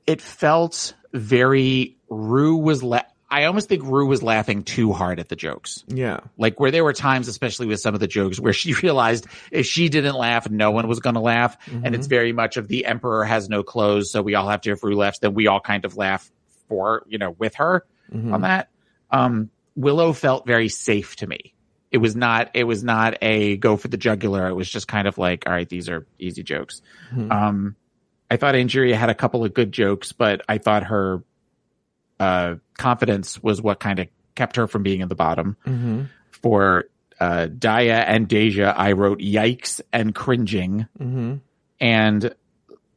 it 0.07 0.21
felt 0.21 0.95
very 1.13 1.97
Ru 2.09 2.57
was. 2.57 2.83
La- 2.83 3.03
I 3.31 3.45
almost 3.45 3.69
think 3.71 3.83
Ru 3.85 4.07
was 4.07 4.23
laughing 4.23 4.63
too 4.63 4.93
hard 4.93 5.19
at 5.19 5.31
the 5.31 5.37
jokes. 5.37 5.85
yeah. 5.89 6.21
Like 6.37 6.61
where 6.61 6.71
there 6.71 6.85
were 6.85 6.93
times, 6.93 7.29
especially 7.29 7.67
with 7.67 7.81
some 7.81 7.95
of 7.95 8.01
the 8.01 8.07
jokes, 8.07 8.39
where 8.39 8.53
she 8.53 8.75
realized 8.83 9.27
if 9.51 9.65
she 9.65 9.89
didn't 9.89 10.17
laugh, 10.17 10.51
no 10.51 10.71
one 10.71 10.87
was 10.87 11.01
going 11.01 11.15
to 11.15 11.21
laugh. 11.21 11.57
And 11.71 11.95
it's 11.95 12.07
very 12.09 12.33
much 12.35 12.59
of 12.59 12.69
the 12.69 12.85
emperor 12.85 13.25
has 13.25 13.49
no 13.49 13.63
clothes, 13.63 14.11
so 14.11 14.21
we 14.21 14.35
all 14.35 14.49
have 14.49 14.61
to 14.63 14.71
have 14.71 14.83
Ru 14.83 14.95
laughs. 14.97 15.19
Then 15.21 15.33
we 15.33 15.47
all 15.47 15.61
kind 15.61 15.85
of 15.87 15.97
laugh 15.97 16.31
for 16.69 17.05
you 17.07 17.19
know 17.19 17.31
with 17.39 17.55
her 17.55 17.87
on 18.13 18.43
that. 18.43 18.69
Um, 19.11 19.51
Willow 19.77 20.13
felt 20.13 20.47
very 20.47 20.69
safe 20.69 21.17
to 21.17 21.27
me. 21.27 21.55
It 21.91 21.99
was 21.99 22.15
not. 22.15 22.51
It 22.53 22.65
was 22.65 22.85
not 22.85 23.17
a 23.23 23.57
go 23.57 23.79
for 23.79 23.89
the 23.89 23.97
jugular. 23.97 24.47
It 24.49 24.55
was 24.55 24.69
just 24.69 24.89
kind 24.89 25.09
of 25.09 25.17
like, 25.17 25.45
all 25.47 25.53
right, 25.55 25.69
these 25.69 25.89
are 25.89 26.07
easy 26.19 26.43
jokes. 26.43 26.83
Um, 27.31 27.77
I 28.33 28.37
thought 28.39 28.55
Angeria 28.55 28.95
had 28.95 29.11
a 29.11 29.15
couple 29.15 29.45
of 29.45 29.53
good 29.53 29.73
jokes, 29.73 30.13
but 30.13 30.41
I 30.49 30.57
thought 30.57 30.85
her 30.85 31.23
uh, 32.19 32.55
confidence 32.79 33.43
was 33.43 33.61
what 33.61 33.79
kind 33.79 33.99
of 33.99 34.09
kept 34.35 34.57
her 34.57 34.67
from 34.67 34.83
being 34.83 35.01
in 35.03 35.09
the 35.09 35.15
bottom. 35.15 36.09
For 36.31 36.87
uh, 37.21 37.49
Daya 37.49 38.05
and 38.07 38.27
Deja, 38.27 38.73
I 38.75 38.93
wrote 38.93 39.19
yikes 39.21 39.83
and 39.93 40.15
cringing. 40.15 40.87
And 41.79 42.35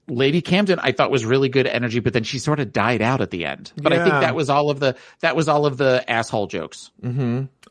Lady 0.08 0.42
Camden, 0.42 0.80
I 0.82 0.94
thought 0.94 1.12
was 1.12 1.26
really 1.26 1.50
good 1.50 1.68
energy, 1.68 2.00
but 2.00 2.14
then 2.14 2.24
she 2.24 2.40
sort 2.40 2.62
of 2.62 2.72
died 2.72 3.02
out 3.02 3.20
at 3.20 3.32
the 3.32 3.46
end. 3.46 3.74
But 3.76 3.92
I 3.92 3.98
think 4.04 4.14
that 4.22 4.36
was 4.36 4.50
all 4.50 4.70
of 4.70 4.80
the 4.80 4.96
that 5.20 5.36
was 5.36 5.50
all 5.50 5.66
of 5.66 5.76
the 5.76 6.10
asshole 6.10 6.48
jokes. 6.48 6.92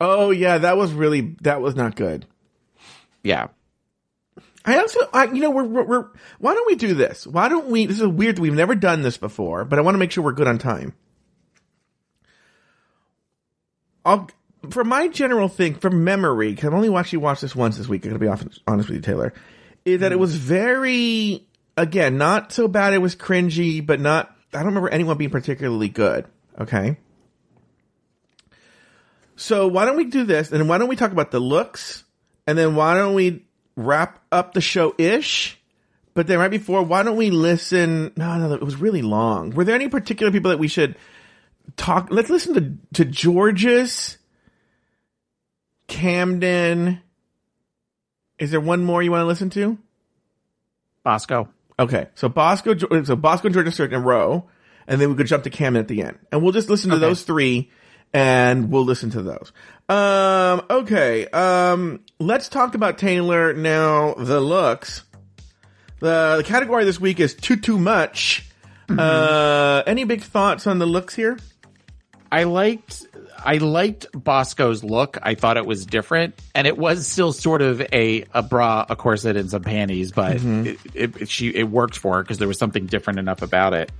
Oh 0.02 0.30
yeah, 0.32 0.58
that 0.58 0.76
was 0.76 0.92
really 0.92 1.34
that 1.40 1.62
was 1.62 1.74
not 1.76 1.96
good. 1.96 2.26
Yeah. 3.22 3.46
I 4.64 4.78
also, 4.78 5.00
I, 5.12 5.24
you 5.24 5.40
know, 5.40 5.50
we're, 5.50 5.64
we're, 5.64 5.84
we're, 5.84 6.06
why 6.38 6.54
don't 6.54 6.66
we 6.66 6.74
do 6.74 6.94
this? 6.94 7.26
Why 7.26 7.48
don't 7.48 7.66
we, 7.68 7.84
this 7.86 8.00
is 8.00 8.06
weird, 8.06 8.38
we've 8.38 8.54
never 8.54 8.74
done 8.74 9.02
this 9.02 9.18
before, 9.18 9.64
but 9.64 9.78
I 9.78 9.82
want 9.82 9.94
to 9.94 9.98
make 9.98 10.10
sure 10.10 10.24
we're 10.24 10.32
good 10.32 10.48
on 10.48 10.58
time. 10.58 10.94
I'll, 14.06 14.30
for 14.70 14.84
my 14.84 15.08
general 15.08 15.48
thing, 15.48 15.74
from 15.74 16.04
memory, 16.04 16.50
because 16.50 16.68
I've 16.68 16.74
only 16.74 16.94
actually 16.94 17.18
watched 17.18 17.42
this 17.42 17.54
once 17.54 17.76
this 17.76 17.88
week, 17.88 18.04
I'm 18.04 18.10
going 18.10 18.20
to 18.20 18.24
be 18.24 18.28
honest 18.28 18.60
honest 18.66 18.88
with 18.88 18.96
you, 18.96 19.02
Taylor, 19.02 19.34
is 19.84 20.00
that 20.00 20.12
it 20.12 20.18
was 20.18 20.34
very, 20.34 21.46
again, 21.76 22.16
not 22.16 22.52
so 22.52 22.66
bad 22.66 22.94
it 22.94 22.98
was 22.98 23.14
cringy, 23.14 23.84
but 23.84 24.00
not, 24.00 24.34
I 24.54 24.58
don't 24.58 24.66
remember 24.68 24.88
anyone 24.88 25.18
being 25.18 25.30
particularly 25.30 25.90
good, 25.90 26.26
okay? 26.58 26.96
So 29.36 29.68
why 29.68 29.84
don't 29.84 29.96
we 29.96 30.04
do 30.04 30.24
this, 30.24 30.52
and 30.52 30.68
why 30.70 30.78
don't 30.78 30.88
we 30.88 30.96
talk 30.96 31.12
about 31.12 31.30
the 31.30 31.40
looks, 31.40 32.04
and 32.46 32.56
then 32.56 32.76
why 32.76 32.94
don't 32.94 33.14
we 33.14 33.44
wrap 33.77 34.20
up 34.33 34.55
the 34.55 34.61
show 34.61 34.95
ish? 34.99 35.59
But 36.14 36.27
then 36.29 36.39
right 36.39 36.51
before, 36.51 36.83
why 36.83 37.03
don't 37.03 37.16
we 37.16 37.31
listen? 37.31 38.12
No, 38.16 38.39
no, 38.39 38.53
it 38.55 38.62
was 38.62 38.77
really 38.77 39.03
long. 39.03 39.51
Were 39.51 39.64
there 39.64 39.75
any 39.75 39.89
particular 39.89 40.31
people 40.31 40.51
that 40.51 40.59
we 40.59 40.68
should 40.68 40.95
talk? 41.77 42.09
Let's 42.11 42.31
listen 42.31 42.55
to 42.93 43.05
to 43.05 43.11
Jorgeous, 43.11 44.16
Camden. 45.89 47.01
Is 48.39 48.51
there 48.51 48.61
one 48.61 48.85
more 48.85 49.03
you 49.03 49.11
want 49.11 49.22
to 49.22 49.27
listen 49.27 49.51
to? 49.51 49.79
Bosco. 51.03 51.49
Okay, 51.79 52.07
so 52.14 52.29
Bosco, 52.29 52.77
so 53.05 53.16
Bosco 53.16 53.49
and 53.49 53.55
Jorgeous 53.55 53.81
are 53.81 53.85
in 53.87 53.95
a 53.95 54.01
row, 54.01 54.49
and 54.87 55.01
then 55.01 55.11
we 55.11 55.16
could 55.16 55.27
jump 55.27 55.43
to 55.45 55.51
Camden 55.51 55.81
at 55.81 55.89
the 55.89 56.03
end, 56.03 56.18
and 56.31 56.43
we'll 56.43 56.53
just 56.53 56.70
listen 56.70 56.91
to 56.91 56.97
Okay. 56.97 57.05
those 57.07 57.22
three, 57.25 57.70
and 58.14 58.70
we'll 58.70 58.84
listen 58.84 59.10
to 59.10 59.22
those. 59.22 59.52
Um, 59.88 60.62
okay, 60.70 61.26
um, 61.28 62.00
let's 62.18 62.48
talk 62.48 62.74
about 62.74 62.96
Taylor 62.96 63.52
now. 63.52 64.14
The 64.14 64.40
looks. 64.40 65.02
The, 66.00 66.36
the 66.38 66.44
category 66.44 66.84
this 66.86 66.98
week 67.00 67.20
is 67.20 67.34
too 67.34 67.56
too 67.56 67.78
much. 67.78 68.48
Uh, 68.88 69.82
any 69.86 70.04
big 70.04 70.22
thoughts 70.22 70.66
on 70.66 70.78
the 70.78 70.86
looks 70.86 71.14
here? 71.14 71.38
I 72.32 72.44
liked 72.44 73.06
I 73.44 73.58
liked 73.58 74.06
Bosco's 74.12 74.82
look. 74.82 75.18
I 75.22 75.34
thought 75.34 75.56
it 75.56 75.66
was 75.66 75.86
different, 75.86 76.34
and 76.54 76.66
it 76.66 76.76
was 76.76 77.06
still 77.06 77.32
sort 77.32 77.62
of 77.62 77.80
a 77.92 78.24
a 78.34 78.42
bra, 78.42 78.84
a 78.88 78.96
corset, 78.96 79.36
and 79.36 79.50
some 79.50 79.62
panties, 79.62 80.12
but 80.12 80.36
it, 80.42 80.78
it, 80.94 81.16
it- 81.22 81.28
she 81.28 81.48
it 81.48 81.64
worked 81.70 81.96
for 81.96 82.16
her 82.16 82.22
because 82.22 82.38
there 82.38 82.48
was 82.48 82.58
something 82.58 82.86
different 82.86 83.18
enough 83.18 83.42
about 83.42 83.72
it. 83.74 83.92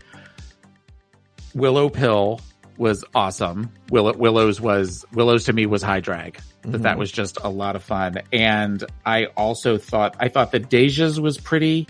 Willow 1.55 1.89
Pill 1.89 2.41
was 2.79 3.05
awesome. 3.15 3.71
Willow, 3.91 4.15
Willow's 4.15 4.61
was 4.61 5.05
Willow's 5.13 5.45
to 5.45 5.53
me 5.53 5.67
was 5.67 5.83
high 5.83 6.01
drag. 6.01 6.39
That 6.63 6.83
that 6.83 6.99
was 6.99 7.13
just 7.13 7.39
a 7.43 7.51
lot 7.51 7.77
of 7.77 7.83
fun, 7.83 8.23
and 8.33 8.83
I 9.05 9.27
also 9.37 9.77
thought 9.77 10.17
I 10.19 10.29
thought 10.29 10.53
that 10.53 10.71
Deja's 10.71 11.21
was 11.21 11.37
pretty. 11.37 11.87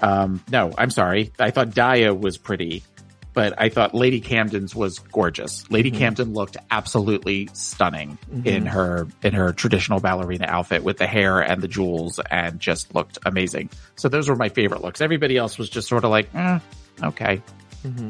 Um, 0.00 0.42
no, 0.50 0.72
I'm 0.78 0.90
sorry. 0.90 1.32
I 1.40 1.50
thought 1.50 1.70
Daya 1.70 2.16
was 2.16 2.38
pretty, 2.38 2.84
but 3.32 3.54
I 3.60 3.68
thought 3.68 3.96
Lady 3.96 4.20
Camden's 4.20 4.72
was 4.72 5.00
gorgeous. 5.00 5.68
Lady 5.68 5.90
Camden 5.90 6.32
looked 6.32 6.56
absolutely 6.70 7.48
stunning 7.54 8.18
in 8.44 8.66
her 8.66 9.08
in 9.24 9.34
her 9.34 9.52
traditional 9.52 9.98
ballerina 9.98 10.46
outfit 10.46 10.84
with 10.84 10.98
the 10.98 11.06
hair 11.08 11.40
and 11.40 11.60
the 11.60 11.68
jewels, 11.68 12.20
and 12.30 12.60
just 12.60 12.94
looked 12.94 13.18
amazing. 13.26 13.70
So 13.96 14.08
those 14.08 14.28
were 14.28 14.36
my 14.36 14.48
favorite 14.48 14.82
looks. 14.82 15.00
Everybody 15.00 15.36
else 15.36 15.58
was 15.58 15.68
just 15.68 15.88
sort 15.88 16.04
of 16.04 16.10
like, 16.10 16.32
eh, 16.36 16.60
okay, 17.02 17.42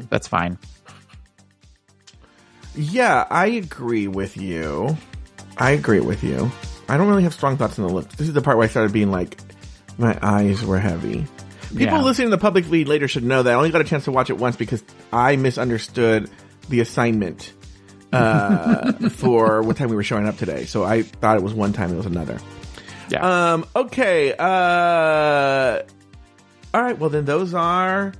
that's 0.09 0.27
fine. 0.27 0.59
Yeah, 2.79 3.27
I 3.29 3.47
agree 3.47 4.07
with 4.07 4.37
you. 4.37 4.97
I 5.57 5.71
agree 5.71 5.99
with 5.99 6.23
you. 6.23 6.49
I 6.87 6.95
don't 6.97 7.07
really 7.09 7.23
have 7.23 7.33
strong 7.33 7.57
thoughts 7.57 7.77
on 7.77 7.85
the 7.87 7.93
lips. 7.93 8.15
This 8.15 8.27
is 8.27 8.33
the 8.33 8.41
part 8.41 8.57
where 8.57 8.65
I 8.65 8.69
started 8.69 8.93
being 8.93 9.11
like, 9.11 9.37
my 9.97 10.17
eyes 10.21 10.63
were 10.63 10.79
heavy. 10.79 11.25
People 11.69 11.81
Yeah. 11.97 12.01
listening 12.01 12.27
to 12.27 12.31
the 12.31 12.37
public 12.41 12.65
feed 12.65 12.87
later 12.87 13.07
should 13.07 13.23
know 13.25 13.43
that 13.43 13.51
I 13.51 13.55
only 13.55 13.69
got 13.69 13.81
a 13.81 13.83
chance 13.83 14.05
to 14.05 14.11
watch 14.11 14.29
it 14.29 14.37
once 14.37 14.55
because 14.55 14.81
I 15.11 15.35
misunderstood 15.35 16.29
the 16.69 16.79
assignment 16.79 17.51
uh, 18.13 18.93
for 19.09 19.61
what 19.61 19.75
time 19.77 19.89
we 19.89 19.95
were 19.95 20.03
showing 20.03 20.25
up 20.27 20.37
today. 20.37 20.65
So 20.65 20.83
I 20.83 21.03
thought 21.03 21.35
it 21.37 21.43
was 21.43 21.53
one 21.53 21.73
time, 21.73 21.91
it 21.93 21.97
was 21.97 22.05
another. 22.07 22.39
Yeah. 23.09 23.53
Um. 23.53 23.65
Okay. 23.75 24.33
Uh. 24.37 25.81
All 26.73 26.81
right. 26.81 26.97
Well, 26.97 27.09
then 27.09 27.25
those 27.25 27.53
are 27.53 28.13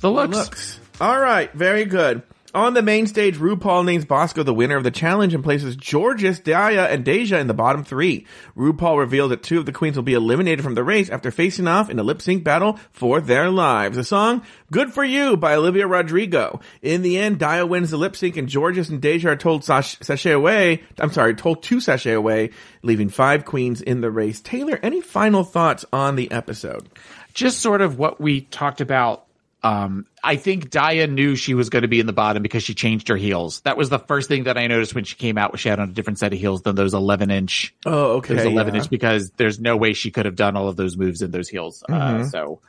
the 0.00 0.10
looks. 0.10 0.36
looks. 0.36 0.80
All 1.00 1.18
right, 1.18 1.50
very 1.54 1.84
good. 1.86 2.22
On 2.52 2.74
the 2.74 2.82
main 2.82 3.06
stage, 3.06 3.36
RuPaul 3.36 3.84
names 3.84 4.04
Bosco 4.04 4.42
the 4.42 4.52
winner 4.52 4.76
of 4.76 4.82
the 4.82 4.90
challenge 4.90 5.34
and 5.34 5.44
places 5.44 5.76
Jorgeous, 5.76 6.40
Daya, 6.40 6.90
and 6.90 7.04
Deja 7.04 7.38
in 7.38 7.46
the 7.46 7.54
bottom 7.54 7.84
three. 7.84 8.26
RuPaul 8.56 8.98
revealed 8.98 9.30
that 9.30 9.44
two 9.44 9.58
of 9.58 9.66
the 9.66 9.72
queens 9.72 9.94
will 9.94 10.02
be 10.02 10.14
eliminated 10.14 10.64
from 10.64 10.74
the 10.74 10.82
race 10.82 11.10
after 11.10 11.30
facing 11.30 11.68
off 11.68 11.90
in 11.90 11.98
a 12.00 12.02
lip 12.02 12.20
sync 12.20 12.42
battle 12.42 12.80
for 12.90 13.20
their 13.20 13.50
lives. 13.50 13.96
The 13.96 14.02
song 14.02 14.42
"Good 14.72 14.92
for 14.92 15.04
You" 15.04 15.36
by 15.36 15.54
Olivia 15.54 15.86
Rodrigo. 15.86 16.60
In 16.82 17.02
the 17.02 17.18
end, 17.18 17.38
Daya 17.38 17.68
wins 17.68 17.90
the 17.90 17.96
lip 17.96 18.16
sync, 18.16 18.36
and 18.36 18.48
Jorgeous 18.48 18.88
and 18.88 19.00
Deja 19.00 19.30
are 19.30 19.36
told 19.36 19.64
sash- 19.64 19.98
sashay 20.00 20.32
away. 20.32 20.82
I'm 20.98 21.12
sorry, 21.12 21.34
told 21.34 21.62
to 21.62 21.80
sashay 21.80 22.12
away, 22.14 22.50
leaving 22.82 23.10
five 23.10 23.44
queens 23.44 23.80
in 23.80 24.00
the 24.00 24.10
race. 24.10 24.40
Taylor, 24.40 24.80
any 24.82 25.00
final 25.00 25.44
thoughts 25.44 25.84
on 25.92 26.16
the 26.16 26.30
episode? 26.32 26.88
just 27.34 27.60
sort 27.60 27.80
of 27.80 27.98
what 27.98 28.20
we 28.20 28.42
talked 28.42 28.80
about. 28.80 29.26
Um, 29.62 30.06
I 30.22 30.36
think 30.36 30.70
Daya 30.70 31.10
knew 31.10 31.36
she 31.36 31.54
was 31.54 31.68
going 31.68 31.82
to 31.82 31.88
be 31.88 32.00
in 32.00 32.06
the 32.06 32.12
bottom 32.12 32.42
because 32.42 32.62
she 32.62 32.74
changed 32.74 33.08
her 33.08 33.16
heels. 33.16 33.60
That 33.60 33.76
was 33.76 33.90
the 33.90 33.98
first 33.98 34.28
thing 34.28 34.44
that 34.44 34.56
I 34.56 34.66
noticed 34.66 34.94
when 34.94 35.04
she 35.04 35.16
came 35.16 35.36
out. 35.36 35.58
She 35.58 35.68
had 35.68 35.78
on 35.78 35.90
a 35.90 35.92
different 35.92 36.18
set 36.18 36.32
of 36.32 36.38
heels 36.38 36.62
than 36.62 36.76
those 36.76 36.94
11 36.94 37.30
inch. 37.30 37.74
Oh, 37.84 38.16
okay. 38.16 38.34
Those 38.34 38.46
11 38.46 38.74
yeah. 38.74 38.80
inch 38.80 38.90
because 38.90 39.30
there's 39.32 39.60
no 39.60 39.76
way 39.76 39.92
she 39.92 40.10
could 40.10 40.24
have 40.24 40.36
done 40.36 40.56
all 40.56 40.68
of 40.68 40.76
those 40.76 40.96
moves 40.96 41.20
in 41.20 41.30
those 41.30 41.48
heels. 41.48 41.84
Uh, 41.88 42.24
so 42.24 42.60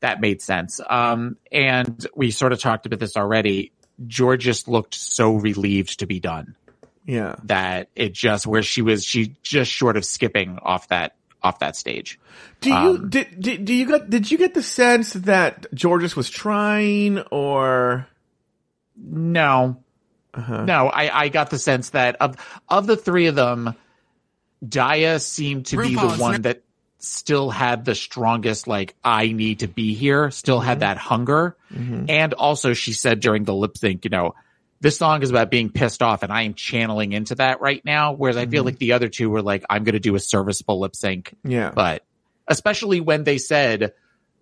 that 0.00 0.20
made 0.20 0.42
sense. 0.42 0.80
Um, 0.88 1.36
and 1.50 2.06
we 2.14 2.30
sort 2.30 2.52
of 2.52 2.60
talked 2.60 2.84
about 2.86 2.98
this 2.98 3.16
already. 3.16 3.72
Jorgeous 4.06 4.58
just 4.58 4.68
looked 4.68 4.94
so 4.94 5.34
relieved 5.34 6.00
to 6.00 6.06
be 6.06 6.20
done 6.20 6.56
Yeah. 7.06 7.36
that 7.44 7.88
it 7.96 8.12
just 8.12 8.46
where 8.46 8.62
she 8.62 8.82
was, 8.82 9.04
she 9.04 9.36
just 9.42 9.70
short 9.70 9.96
of 9.96 10.04
skipping 10.04 10.58
off 10.60 10.88
that 10.88 11.14
off 11.44 11.60
that 11.60 11.76
stage. 11.76 12.18
Do 12.60 12.70
you 12.70 12.74
Um, 12.74 13.08
did, 13.10 13.40
did 13.40 13.64
do 13.64 13.74
you 13.74 13.86
get 13.86 14.10
did 14.10 14.30
you 14.30 14.38
get 14.38 14.54
the 14.54 14.62
sense 14.62 15.12
that 15.12 15.66
Jorgeous 15.80 16.16
was 16.16 16.28
trying 16.28 17.20
or? 17.30 18.08
No, 18.96 19.76
uh-huh. 20.34 20.64
No, 20.64 20.88
I, 20.88 21.22
I 21.24 21.28
got 21.28 21.50
the 21.50 21.58
sense 21.58 21.90
that 21.90 22.16
of 22.20 22.36
of 22.68 22.86
the 22.86 22.96
three 22.96 23.26
of 23.26 23.34
them, 23.34 23.74
Daya 24.64 25.20
seemed 25.20 25.66
to 25.66 25.76
be 25.76 25.94
the 25.94 26.16
one 26.16 26.42
that 26.42 26.62
still 26.98 27.50
had 27.50 27.84
the 27.84 27.94
strongest 27.94 28.66
like 28.66 28.94
I 29.04 29.32
need 29.32 29.60
to 29.60 29.68
be 29.68 29.94
here, 29.94 30.30
still 30.30 30.60
had 30.60 30.74
mm-hmm. 30.74 30.80
that 30.80 30.96
hunger. 30.96 31.56
Mm-hmm. 31.72 32.06
And 32.08 32.34
also 32.34 32.72
she 32.72 32.92
said 32.92 33.20
during 33.20 33.44
the 33.44 33.54
lip 33.54 33.76
sync, 33.76 34.04
you 34.04 34.10
know, 34.10 34.34
this 34.84 34.98
song 34.98 35.22
is 35.22 35.30
about 35.30 35.50
being 35.50 35.70
pissed 35.70 36.02
off 36.02 36.22
and 36.22 36.30
I 36.30 36.42
am 36.42 36.52
channeling 36.52 37.12
into 37.12 37.34
that 37.36 37.62
right 37.62 37.82
now. 37.86 38.12
Whereas 38.12 38.36
I 38.36 38.44
feel 38.44 38.60
mm-hmm. 38.60 38.66
like 38.66 38.78
the 38.78 38.92
other 38.92 39.08
two 39.08 39.30
were 39.30 39.40
like, 39.40 39.64
I'm 39.70 39.82
gonna 39.82 39.98
do 39.98 40.14
a 40.14 40.20
serviceable 40.20 40.78
lip 40.78 40.94
sync. 40.94 41.34
Yeah. 41.42 41.70
But 41.74 42.04
especially 42.46 43.00
when 43.00 43.24
they 43.24 43.38
said 43.38 43.94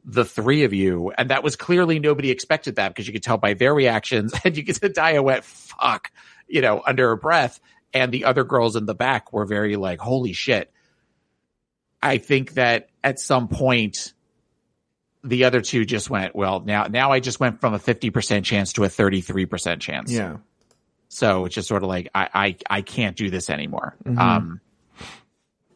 the 0.05 0.25
three 0.25 0.65
of 0.65 0.73
you, 0.73 1.13
and 1.17 1.31
that 1.31 1.45
was 1.45 1.55
clearly 1.55 2.01
nobody 2.01 2.33
expected 2.33 2.75
that 2.75 2.89
because 2.89 3.07
you 3.07 3.13
could 3.13 3.23
tell 3.23 3.39
by 3.39 3.55
their 3.55 3.73
reactions, 3.73 4.35
and 4.45 4.57
you 4.57 4.65
could 4.65 4.75
tell 4.75 4.91
Daya 4.91 5.23
went 5.23 5.45
"fuck," 5.45 6.11
you 6.49 6.61
know, 6.61 6.83
under 6.85 7.11
her 7.11 7.17
breath, 7.17 7.61
and 7.95 8.11
the 8.11 8.25
other 8.25 8.43
girls 8.43 8.75
in 8.75 8.85
the 8.85 8.97
back 8.97 9.33
were 9.33 9.47
very 9.47 9.77
like, 9.77 10.01
"Holy 10.01 10.33
shit!" 10.33 10.73
I 12.03 12.19
think 12.19 12.55
that 12.55 12.89
at 13.05 13.21
some 13.21 13.47
point, 13.47 14.13
the 15.25 15.45
other 15.45 15.61
two 15.61 15.85
just 15.85 16.11
went, 16.11 16.35
"Well, 16.35 16.61
now 16.61 16.85
now 16.85 17.13
I 17.13 17.21
just 17.21 17.41
went 17.41 17.61
from 17.61 17.75
a 17.75 17.79
fifty 17.79 18.11
percent 18.11 18.45
chance 18.45 18.73
to 18.75 18.85
a 18.85 18.89
thirty 18.89 19.21
three 19.21 19.47
percent 19.47 19.81
chance." 19.83 20.11
Yeah. 20.13 20.39
So 21.09 21.45
it's 21.45 21.55
just 21.55 21.69
sort 21.69 21.83
of 21.83 21.89
like 21.89 22.09
I 22.15 22.29
I, 22.35 22.57
I 22.79 22.83
can't 22.83 23.17
do 23.17 23.31
this 23.31 23.51
anymore. 23.51 23.97
Um, 24.07 24.61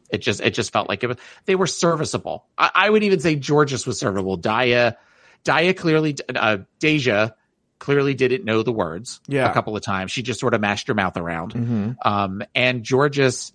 it 0.09 0.19
just 0.19 0.41
it 0.41 0.53
just 0.53 0.71
felt 0.73 0.89
like 0.89 1.03
it 1.03 1.07
was, 1.07 1.17
they 1.45 1.55
were 1.55 1.67
serviceable. 1.67 2.45
I, 2.57 2.71
I 2.73 2.89
would 2.89 3.03
even 3.03 3.19
say 3.19 3.35
Jorgeous 3.39 3.85
was 3.85 3.99
serviceable. 3.99 4.37
Daya, 4.37 4.95
Daya 5.43 5.75
clearly, 5.75 6.15
uh, 6.33 6.59
Deja 6.79 7.31
clearly 7.79 8.13
didn't 8.13 8.45
know 8.45 8.63
the 8.63 8.71
words. 8.71 9.19
Yeah. 9.27 9.49
a 9.49 9.53
couple 9.53 9.75
of 9.75 9.83
times 9.83 10.11
she 10.11 10.23
just 10.23 10.39
sort 10.39 10.53
of 10.53 10.61
mashed 10.61 10.87
her 10.87 10.93
mouth 10.93 11.17
around. 11.17 11.97
Um, 12.03 12.41
and 12.55 12.83
Jorgeous, 12.83 13.53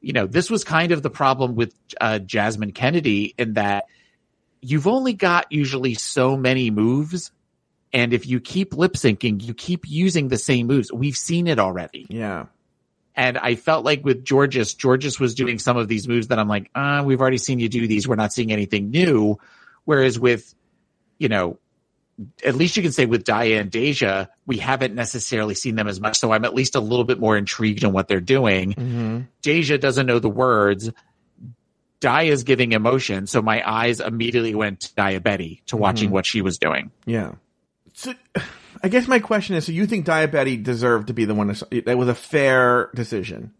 you 0.00 0.12
know, 0.12 0.26
this 0.26 0.50
was 0.50 0.64
kind 0.64 0.92
of 0.92 1.02
the 1.02 1.10
problem 1.10 1.54
with 1.54 1.74
uh, 2.00 2.18
Jasmine 2.18 2.72
Kennedy 2.72 3.34
in 3.38 3.54
that 3.54 3.84
you've 4.64 4.86
only 4.86 5.12
got 5.12 5.50
usually 5.50 5.94
so 5.94 6.36
many 6.36 6.70
moves. 6.70 7.30
And 7.92 8.12
if 8.12 8.26
you 8.26 8.40
keep 8.40 8.74
lip 8.74 8.94
syncing, 8.94 9.42
you 9.42 9.54
keep 9.54 9.88
using 9.88 10.28
the 10.28 10.38
same 10.38 10.66
moves. 10.66 10.92
We've 10.92 11.16
seen 11.16 11.46
it 11.46 11.58
already. 11.58 12.06
Yeah. 12.08 12.46
And 13.14 13.38
I 13.38 13.54
felt 13.54 13.84
like 13.84 14.04
with 14.04 14.26
Jorgeous, 14.26 14.74
Jorgeous 14.74 15.20
was 15.20 15.34
doing 15.34 15.60
some 15.60 15.76
of 15.76 15.86
these 15.86 16.08
moves 16.08 16.28
that 16.28 16.38
I'm 16.40 16.48
like, 16.48 16.70
uh, 16.74 17.04
we've 17.06 17.20
already 17.20 17.38
seen 17.38 17.60
you 17.60 17.68
do 17.68 17.86
these. 17.86 18.08
We're 18.08 18.16
not 18.16 18.32
seeing 18.32 18.50
anything 18.50 18.90
new. 18.90 19.38
Whereas 19.84 20.18
with, 20.18 20.52
you 21.18 21.28
know, 21.28 21.58
at 22.44 22.56
least 22.56 22.76
you 22.76 22.82
can 22.82 22.90
say 22.92 23.06
with 23.06 23.24
Daya 23.24 23.60
and 23.60 23.70
Deja, 23.70 24.26
we 24.46 24.56
haven't 24.56 24.94
necessarily 24.94 25.54
seen 25.54 25.76
them 25.76 25.86
as 25.86 26.00
much. 26.00 26.18
So 26.18 26.32
I'm 26.32 26.44
at 26.44 26.54
least 26.54 26.74
a 26.74 26.80
little 26.80 27.04
bit 27.04 27.20
more 27.20 27.36
intrigued 27.36 27.84
in 27.84 27.92
what 27.92 28.08
they're 28.08 28.20
doing. 28.20 29.28
Deja 29.42 29.78
doesn't 29.78 30.06
know 30.06 30.18
the 30.18 30.28
words. 30.28 30.90
Daya 32.04 32.28
is 32.28 32.44
giving 32.44 32.72
emotion. 32.72 33.26
So 33.26 33.40
my 33.40 33.62
eyes 33.68 34.00
immediately 34.00 34.54
went 34.54 34.80
to 34.80 35.20
to 35.66 35.76
watching 35.76 36.08
mm-hmm. 36.08 36.14
what 36.14 36.26
she 36.26 36.42
was 36.42 36.58
doing. 36.58 36.90
Yeah. 37.06 37.32
So, 37.94 38.12
I 38.82 38.88
guess 38.88 39.08
my 39.08 39.20
question 39.20 39.56
is: 39.56 39.64
So 39.64 39.72
you 39.72 39.86
think 39.86 40.04
Daya 40.04 40.30
Betty 40.30 40.56
deserved 40.56 41.06
to 41.06 41.14
be 41.14 41.24
the 41.24 41.34
one 41.34 41.48
that 41.48 41.98
was 41.98 42.08
a 42.08 42.14
fair 42.14 42.90
decision? 42.94 43.52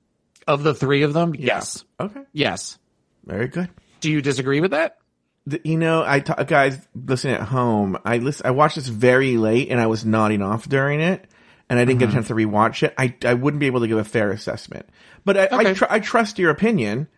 Of 0.47 0.63
the 0.63 0.75
three 0.75 1.03
of 1.03 1.15
them, 1.15 1.35
yes. 1.35 1.85
Okay. 1.99 2.21
Yes. 2.33 2.79
Very 3.25 3.49
good. 3.49 3.71
Do 4.01 4.11
you 4.11 4.21
disagree 4.21 4.61
with 4.61 4.73
that? 4.73 4.99
The- 5.47 5.63
you 5.65 5.79
know, 5.79 6.03
I 6.03 6.19
guys 6.19 6.79
listening 6.95 7.37
at 7.37 7.43
home, 7.43 7.97
I 8.05 8.19
listen, 8.19 8.45
I 8.45 8.51
watched 8.51 8.77
this 8.77 8.89
very 8.89 9.39
late 9.39 9.71
and 9.71 9.81
I 9.81 9.87
was 9.87 10.05
nodding 10.05 10.43
off 10.43 10.69
during 10.69 11.01
it, 11.01 11.27
and 11.71 11.79
I 11.79 11.87
didn't 11.87 12.01
get 12.01 12.07
a 12.07 12.09
mm-hmm. 12.09 12.17
chance 12.17 12.29
to 12.29 12.35
rewatch 12.35 12.83
it. 12.83 12.95
I 12.99 13.15
I 13.25 13.33
wouldn't 13.33 13.61
be 13.61 13.67
able 13.67 13.81
to 13.81 13.89
give 13.89 13.97
a 13.97 14.05
fair 14.05 14.31
assessment, 14.31 14.87
but 15.25 15.39
I 15.39 15.49
I, 15.51 15.73
tr- 15.73 15.85
I 15.89 16.01
trust 16.01 16.39
your 16.39 16.51
opinion 16.51 17.09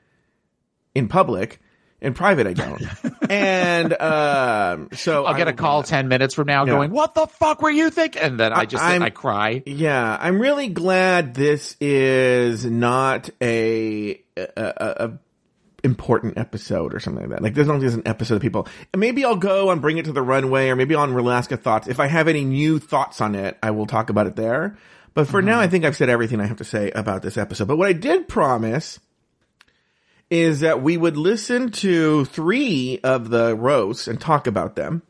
in 0.96 1.08
public. 1.08 1.60
In 1.98 2.12
private, 2.12 2.46
I 2.46 2.52
don't. 2.52 2.82
and 3.30 3.92
um, 4.00 4.88
so 4.92 5.24
I'll 5.24 5.34
get 5.34 5.48
a 5.48 5.54
call 5.54 5.82
ten 5.82 6.08
minutes 6.08 6.34
from 6.34 6.46
now 6.46 6.64
Yeah. 6.66 6.72
going, 6.72 6.90
what 6.90 7.14
the 7.14 7.26
fuck 7.26 7.62
were 7.62 7.70
you 7.70 7.88
thinking? 7.88 8.20
And 8.20 8.38
then 8.38 8.52
I 8.52 8.66
just, 8.66 8.84
I'm- 8.84 9.02
I 9.02 9.08
cry. 9.10 9.62
Yeah, 9.64 10.16
I'm 10.20 10.38
really 10.38 10.68
glad 10.68 11.34
this 11.34 11.74
is 11.80 12.66
not 12.66 13.30
a, 13.40 14.20
a, 14.36 14.46
a, 14.56 15.06
a 15.06 15.18
important 15.84 16.36
episode 16.36 16.92
or 16.94 17.00
something 17.00 17.22
like 17.22 17.30
that. 17.30 17.42
Like, 17.42 17.54
there's 17.54 17.68
only 17.70 17.86
an 17.86 18.02
episode 18.04 18.36
of 18.36 18.42
people. 18.42 18.68
Maybe 18.94 19.24
I'll 19.24 19.36
go 19.36 19.70
and 19.70 19.80
bring 19.80 19.96
it 19.96 20.04
to 20.04 20.12
the 20.12 20.22
runway, 20.22 20.68
or 20.68 20.76
maybe 20.76 20.94
on 20.94 21.12
Rulaska 21.12 21.58
Thoughts. 21.58 21.88
If 21.88 21.98
I 21.98 22.08
have 22.08 22.28
any 22.28 22.44
new 22.44 22.78
thoughts 22.78 23.20
on 23.22 23.34
it, 23.34 23.56
I 23.62 23.70
will 23.70 23.86
talk 23.86 24.10
about 24.10 24.26
it 24.26 24.36
there. 24.36 24.76
But 25.14 25.28
for 25.28 25.40
now, 25.40 25.60
I 25.60 25.66
think 25.68 25.86
I've 25.86 25.96
said 25.96 26.10
everything 26.10 26.42
I 26.42 26.46
have 26.46 26.58
to 26.58 26.64
say 26.64 26.90
about 26.90 27.22
this 27.22 27.38
episode. 27.38 27.68
But 27.68 27.78
what 27.78 27.88
I 27.88 27.94
did 27.94 28.28
promise 28.28 28.98
is 30.30 30.60
that 30.60 30.82
we 30.82 30.96
would 30.96 31.16
listen 31.16 31.70
to 31.70 32.24
three 32.26 32.98
of 33.04 33.30
the 33.30 33.54
roasts 33.54 34.08
and 34.08 34.20
talk 34.20 34.46
about 34.46 34.74
them. 34.74 35.02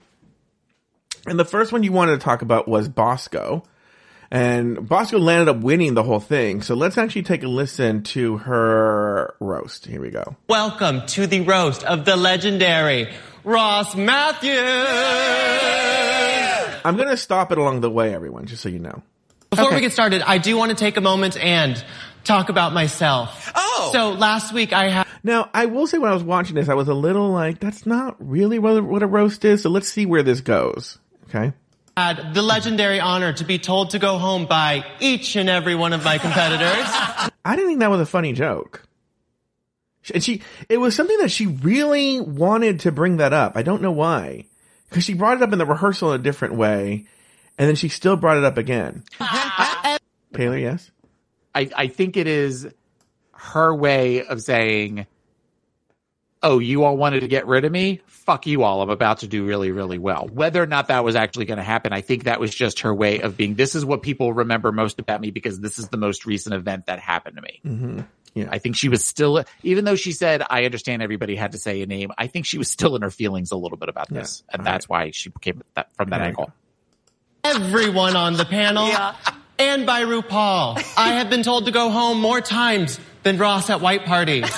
And 1.26 1.38
the 1.38 1.44
first 1.44 1.72
one 1.72 1.82
you 1.82 1.92
wanted 1.92 2.20
to 2.20 2.24
talk 2.24 2.42
about 2.42 2.68
was 2.68 2.88
Bosco. 2.88 3.64
And 4.30 4.86
Bosco 4.88 5.18
landed 5.18 5.48
up 5.48 5.58
winning 5.58 5.94
the 5.94 6.02
whole 6.02 6.20
thing. 6.20 6.60
So 6.60 6.74
let's 6.74 6.98
actually 6.98 7.22
take 7.22 7.42
a 7.42 7.48
listen 7.48 8.02
to 8.04 8.38
her 8.38 9.34
roast. 9.40 9.86
Here 9.86 10.00
we 10.00 10.10
go. 10.10 10.36
Welcome 10.48 11.06
to 11.08 11.26
the 11.26 11.40
roast 11.40 11.84
of 11.84 12.04
the 12.04 12.16
legendary 12.16 13.08
Ross 13.44 13.94
Mathews. 13.94 14.50
I'm 16.84 16.96
going 16.96 17.08
to 17.08 17.16
stop 17.16 17.52
it 17.52 17.58
along 17.58 17.80
the 17.80 17.90
way, 17.90 18.14
everyone, 18.14 18.46
just 18.46 18.62
so 18.62 18.68
you 18.68 18.80
know. 18.80 19.02
Before 19.50 19.72
we 19.72 19.80
get 19.80 19.92
started, 19.92 20.22
I 20.22 20.38
do 20.38 20.56
want 20.56 20.70
to 20.70 20.76
take 20.76 20.96
a 20.96 21.00
moment 21.00 21.36
and 21.38 21.82
talk 22.26 22.48
about 22.48 22.72
myself. 22.72 23.52
Oh. 23.54 23.90
So 23.92 24.10
last 24.12 24.52
week 24.52 24.72
I 24.72 24.88
had 24.88 25.06
Now, 25.22 25.48
I 25.54 25.66
will 25.66 25.86
say 25.86 25.98
when 25.98 26.10
I 26.10 26.14
was 26.14 26.22
watching 26.22 26.54
this, 26.56 26.68
I 26.68 26.74
was 26.74 26.88
a 26.88 26.94
little 26.94 27.30
like, 27.30 27.60
that's 27.60 27.86
not 27.86 28.16
really 28.18 28.58
what 28.58 28.76
a, 28.76 28.82
what 28.82 29.02
a 29.02 29.06
roast 29.06 29.44
is. 29.44 29.62
So 29.62 29.70
let's 29.70 29.88
see 29.88 30.06
where 30.06 30.22
this 30.22 30.40
goes. 30.40 30.98
Okay. 31.28 31.52
had 31.96 32.34
the 32.34 32.42
legendary 32.42 33.00
honor 33.00 33.32
to 33.32 33.44
be 33.44 33.58
told 33.58 33.90
to 33.90 33.98
go 33.98 34.18
home 34.18 34.46
by 34.46 34.84
each 35.00 35.36
and 35.36 35.48
every 35.48 35.74
one 35.74 35.92
of 35.92 36.04
my 36.04 36.18
competitors. 36.18 36.86
I 37.44 37.56
didn't 37.56 37.68
think 37.68 37.80
that 37.80 37.90
was 37.90 38.00
a 38.00 38.06
funny 38.06 38.32
joke. 38.32 38.82
And 40.14 40.22
she, 40.22 40.42
it 40.68 40.76
was 40.76 40.94
something 40.94 41.18
that 41.18 41.30
she 41.30 41.46
really 41.46 42.20
wanted 42.20 42.80
to 42.80 42.92
bring 42.92 43.16
that 43.16 43.32
up. 43.32 43.56
I 43.56 43.62
don't 43.62 43.82
know 43.82 43.92
why. 43.92 44.44
Cause 44.90 45.02
she 45.02 45.14
brought 45.14 45.36
it 45.36 45.42
up 45.42 45.52
in 45.52 45.58
the 45.58 45.66
rehearsal 45.66 46.12
in 46.12 46.20
a 46.20 46.22
different 46.22 46.54
way. 46.54 47.06
And 47.58 47.68
then 47.68 47.74
she 47.74 47.88
still 47.88 48.16
brought 48.16 48.36
it 48.36 48.44
up 48.44 48.56
again. 48.56 49.02
Taylor, 50.34 50.58
yes? 50.58 50.90
I, 51.56 51.70
I 51.74 51.86
think 51.88 52.18
it 52.18 52.26
is 52.26 52.68
her 53.32 53.74
way 53.74 54.24
of 54.24 54.42
saying, 54.42 55.06
Oh, 56.42 56.58
you 56.58 56.84
all 56.84 56.96
wanted 56.96 57.20
to 57.20 57.28
get 57.28 57.46
rid 57.46 57.64
of 57.64 57.72
me? 57.72 58.02
Fuck 58.06 58.46
you 58.46 58.62
all. 58.62 58.82
I'm 58.82 58.90
about 58.90 59.20
to 59.20 59.26
do 59.26 59.46
really, 59.46 59.72
really 59.72 59.98
well. 59.98 60.28
Whether 60.30 60.62
or 60.62 60.66
not 60.66 60.88
that 60.88 61.02
was 61.02 61.16
actually 61.16 61.46
going 61.46 61.56
to 61.56 61.64
happen, 61.64 61.94
I 61.94 62.02
think 62.02 62.24
that 62.24 62.38
was 62.38 62.54
just 62.54 62.80
her 62.80 62.94
way 62.94 63.20
of 63.20 63.38
being, 63.38 63.54
this 63.54 63.74
is 63.74 63.84
what 63.86 64.02
people 64.02 64.32
remember 64.32 64.70
most 64.70 65.00
about 65.00 65.20
me 65.20 65.30
because 65.30 65.58
this 65.58 65.78
is 65.78 65.88
the 65.88 65.96
most 65.96 66.26
recent 66.26 66.54
event 66.54 66.86
that 66.86 67.00
happened 67.00 67.36
to 67.36 67.42
me. 67.42 67.60
Mm-hmm. 67.64 68.00
Yeah. 68.34 68.48
I 68.50 68.58
think 68.58 68.76
she 68.76 68.90
was 68.90 69.02
still, 69.02 69.44
even 69.62 69.86
though 69.86 69.96
she 69.96 70.12
said, 70.12 70.42
I 70.48 70.66
understand 70.66 71.02
everybody 71.02 71.36
had 71.36 71.52
to 71.52 71.58
say 71.58 71.80
a 71.80 71.86
name, 71.86 72.12
I 72.18 72.26
think 72.26 72.44
she 72.44 72.58
was 72.58 72.70
still 72.70 72.94
in 72.96 73.02
her 73.02 73.10
feelings 73.10 73.50
a 73.50 73.56
little 73.56 73.78
bit 73.78 73.88
about 73.88 74.10
this. 74.10 74.44
Yeah. 74.46 74.56
And 74.56 74.66
that's 74.66 74.88
why 74.88 75.10
she 75.12 75.32
came 75.40 75.62
that, 75.74 75.88
from 75.96 76.10
that 76.10 76.18
There 76.18 76.26
angle. 76.26 76.52
Everyone 77.44 78.14
on 78.14 78.34
the 78.34 78.44
panel 78.44 78.88
and 79.58 79.86
by 79.86 80.04
RuPaul. 80.04 80.82
I 80.96 81.14
have 81.14 81.30
been 81.30 81.42
told 81.42 81.66
to 81.66 81.72
go 81.72 81.90
home 81.90 82.20
more 82.20 82.40
times 82.40 83.00
than 83.22 83.38
Ross 83.38 83.70
at 83.70 83.80
white 83.80 84.04
parties. 84.04 84.50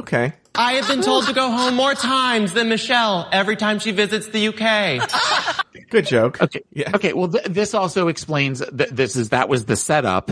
Okay. 0.00 0.32
I 0.54 0.72
have 0.74 0.88
been 0.88 1.02
told 1.02 1.26
to 1.26 1.32
go 1.32 1.50
home 1.50 1.74
more 1.76 1.94
times 1.94 2.52
than 2.52 2.68
Michelle 2.68 3.28
every 3.30 3.56
time 3.56 3.78
she 3.78 3.92
visits 3.92 4.26
the 4.28 4.48
UK. 4.48 5.88
Good 5.90 6.06
joke. 6.06 6.40
Okay. 6.42 6.62
Yeah. 6.72 6.90
Okay. 6.94 7.12
Well, 7.12 7.28
th- 7.28 7.44
this 7.44 7.72
also 7.74 8.08
explains 8.08 8.58
that 8.58 8.94
this 8.94 9.14
is 9.16 9.28
that 9.28 9.48
was 9.48 9.66
the 9.66 9.76
setup 9.76 10.30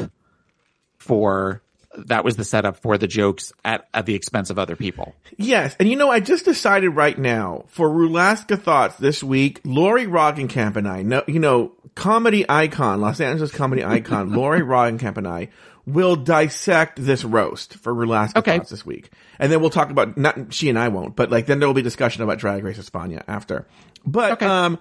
for 0.98 1.62
that 2.06 2.24
was 2.24 2.36
the 2.36 2.44
setup 2.44 2.76
for 2.76 2.96
the 2.98 3.06
jokes 3.08 3.52
at 3.64 3.88
at 3.92 4.06
the 4.06 4.14
expense 4.14 4.50
of 4.50 4.58
other 4.58 4.76
people. 4.76 5.14
Yes, 5.36 5.74
and 5.80 5.88
you 5.88 5.96
know, 5.96 6.10
I 6.10 6.20
just 6.20 6.44
decided 6.44 6.90
right 6.90 7.18
now 7.18 7.64
for 7.68 7.88
Rulaska 7.88 8.60
Thoughts 8.60 8.96
this 8.96 9.22
week, 9.22 9.60
Lori 9.64 10.06
Roggenkamp 10.06 10.76
and 10.76 10.88
I, 10.88 11.02
no, 11.02 11.22
you 11.26 11.40
know, 11.40 11.72
comedy 11.94 12.46
icon, 12.48 13.00
Los 13.00 13.20
Angeles 13.20 13.50
comedy 13.50 13.84
icon, 13.84 14.32
Lori 14.34 14.60
Roggenkamp 14.60 15.16
and 15.16 15.26
I 15.26 15.48
will 15.86 16.14
dissect 16.14 17.02
this 17.04 17.24
roast 17.24 17.74
for 17.74 17.92
Rulaska 17.92 18.36
Okay. 18.36 18.58
Thoughts 18.58 18.70
this 18.70 18.86
week. 18.86 19.10
And 19.40 19.50
then 19.50 19.60
we'll 19.60 19.70
talk 19.70 19.90
about, 19.90 20.16
not, 20.16 20.52
she 20.54 20.68
and 20.68 20.78
I 20.78 20.88
won't, 20.88 21.16
but 21.16 21.30
like 21.30 21.46
then 21.46 21.58
there 21.58 21.68
will 21.68 21.74
be 21.74 21.82
discussion 21.82 22.22
about 22.22 22.38
Drag 22.38 22.62
Race 22.62 22.78
España 22.78 23.22
after. 23.26 23.66
But, 24.06 24.32
Okay. 24.32 24.46
um, 24.46 24.78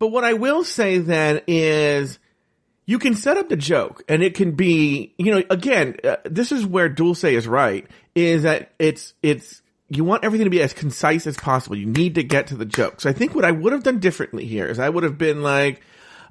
but 0.00 0.08
what 0.08 0.24
I 0.24 0.32
will 0.32 0.64
say 0.64 0.98
then 0.98 1.42
is, 1.46 2.18
you 2.86 2.98
can 2.98 3.14
set 3.14 3.36
up 3.36 3.48
the 3.48 3.56
joke 3.56 4.02
and 4.08 4.22
it 4.22 4.34
can 4.34 4.52
be, 4.52 5.14
you 5.18 5.32
know, 5.32 5.42
again, 5.50 5.96
uh, 6.04 6.16
this 6.24 6.52
is 6.52 6.66
where 6.66 6.88
Dulce 6.88 7.24
is 7.24 7.46
right, 7.46 7.86
is 8.14 8.42
that 8.42 8.72
it's, 8.78 9.14
it's, 9.22 9.62
you 9.88 10.04
want 10.04 10.24
everything 10.24 10.46
to 10.46 10.50
be 10.50 10.62
as 10.62 10.72
concise 10.72 11.26
as 11.26 11.36
possible. 11.36 11.76
You 11.76 11.86
need 11.86 12.14
to 12.16 12.22
get 12.22 12.48
to 12.48 12.56
the 12.56 12.64
joke. 12.64 13.00
So 13.00 13.10
I 13.10 13.12
think 13.12 13.34
what 13.34 13.44
I 13.44 13.50
would 13.50 13.72
have 13.72 13.82
done 13.82 13.98
differently 14.00 14.46
here 14.46 14.66
is 14.66 14.78
I 14.78 14.88
would 14.88 15.04
have 15.04 15.18
been 15.18 15.42
like, 15.42 15.80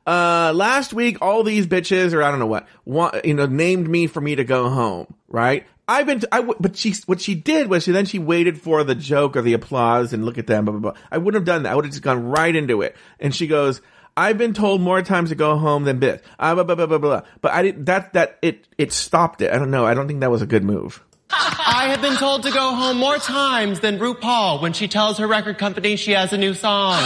Uh, 0.08 0.52
last 0.56 0.94
week, 0.94 1.20
all 1.22 1.44
these 1.44 1.68
bitches, 1.68 2.12
or 2.12 2.24
I 2.24 2.32
don't 2.32 2.40
know 2.40 2.48
what, 2.48 2.68
want, 2.86 3.24
you 3.24 3.36
know, 3.36 3.46
named 3.46 3.88
me 3.88 4.08
for 4.08 4.20
me 4.20 4.36
to 4.36 4.44
go 4.44 4.68
home, 4.68 5.14
right? 5.28 5.68
I've 5.88 6.08
been, 6.08 6.24
I 6.32 6.38
w- 6.38 6.58
but 6.60 6.76
she, 6.76 6.96
what 7.06 7.22
she 7.22 7.36
did 7.36 7.70
was 7.70 7.84
she 7.84 7.92
then 7.92 8.06
she 8.08 8.18
waited 8.18 8.60
for 8.60 8.84
the 8.84 8.96
joke 8.96 9.38
or 9.38 9.44
the 9.44 9.54
applause 9.54 10.12
and 10.12 10.26
look 10.26 10.40
at 10.40 10.48
them, 10.48 10.66
blah, 10.66 10.72
blah, 10.72 10.92
blah. 10.92 11.02
I 11.12 11.20
wouldn't 11.20 11.40
have 11.40 11.46
done 11.46 11.64
that. 11.64 11.72
I 11.72 11.76
would 11.76 11.86
have 11.86 11.92
just 11.92 12.02
gone 12.02 12.26
right 12.30 12.56
into 12.56 12.82
it. 12.82 12.96
And 13.20 13.36
she 13.36 13.46
goes, 13.46 13.80
I've 14.16 14.38
been 14.38 14.54
told 14.54 14.82
more 14.82 15.02
times 15.02 15.30
to 15.30 15.36
go 15.36 15.58
home 15.58 15.84
than 15.84 16.00
this. 16.00 16.22
Uh, 16.38 16.54
blah, 16.56 16.64
blah, 16.64 16.76
blah, 16.76 16.86
blah, 16.86 16.98
blah. 16.98 17.22
But 17.42 17.54
I 17.54 17.64
didn't, 17.64 17.86
that, 17.86 18.14
that, 18.14 18.38
it, 18.42 18.68
it 18.78 18.92
stopped 18.92 19.42
it. 19.42 19.52
I 19.52 19.58
don't 19.58 19.72
know. 19.72 19.86
I 19.86 19.94
don't 19.94 20.08
think 20.08 20.20
that 20.20 20.32
was 20.32 20.42
a 20.42 20.46
good 20.46 20.64
move. 20.64 21.04
I 21.34 21.88
have 21.90 22.02
been 22.02 22.18
told 22.18 22.44
to 22.44 22.52
go 22.52 22.76
home 22.76 22.98
more 22.98 23.18
times 23.18 23.80
than 23.80 24.00
RuPaul 24.00 24.62
when 24.62 24.74
she 24.74 24.88
tells 24.90 25.18
her 25.18 25.28
record 25.28 25.58
company 25.58 25.96
she 25.96 26.12
has 26.12 26.34
a 26.34 26.38
new 26.38 26.54
song. 26.54 27.02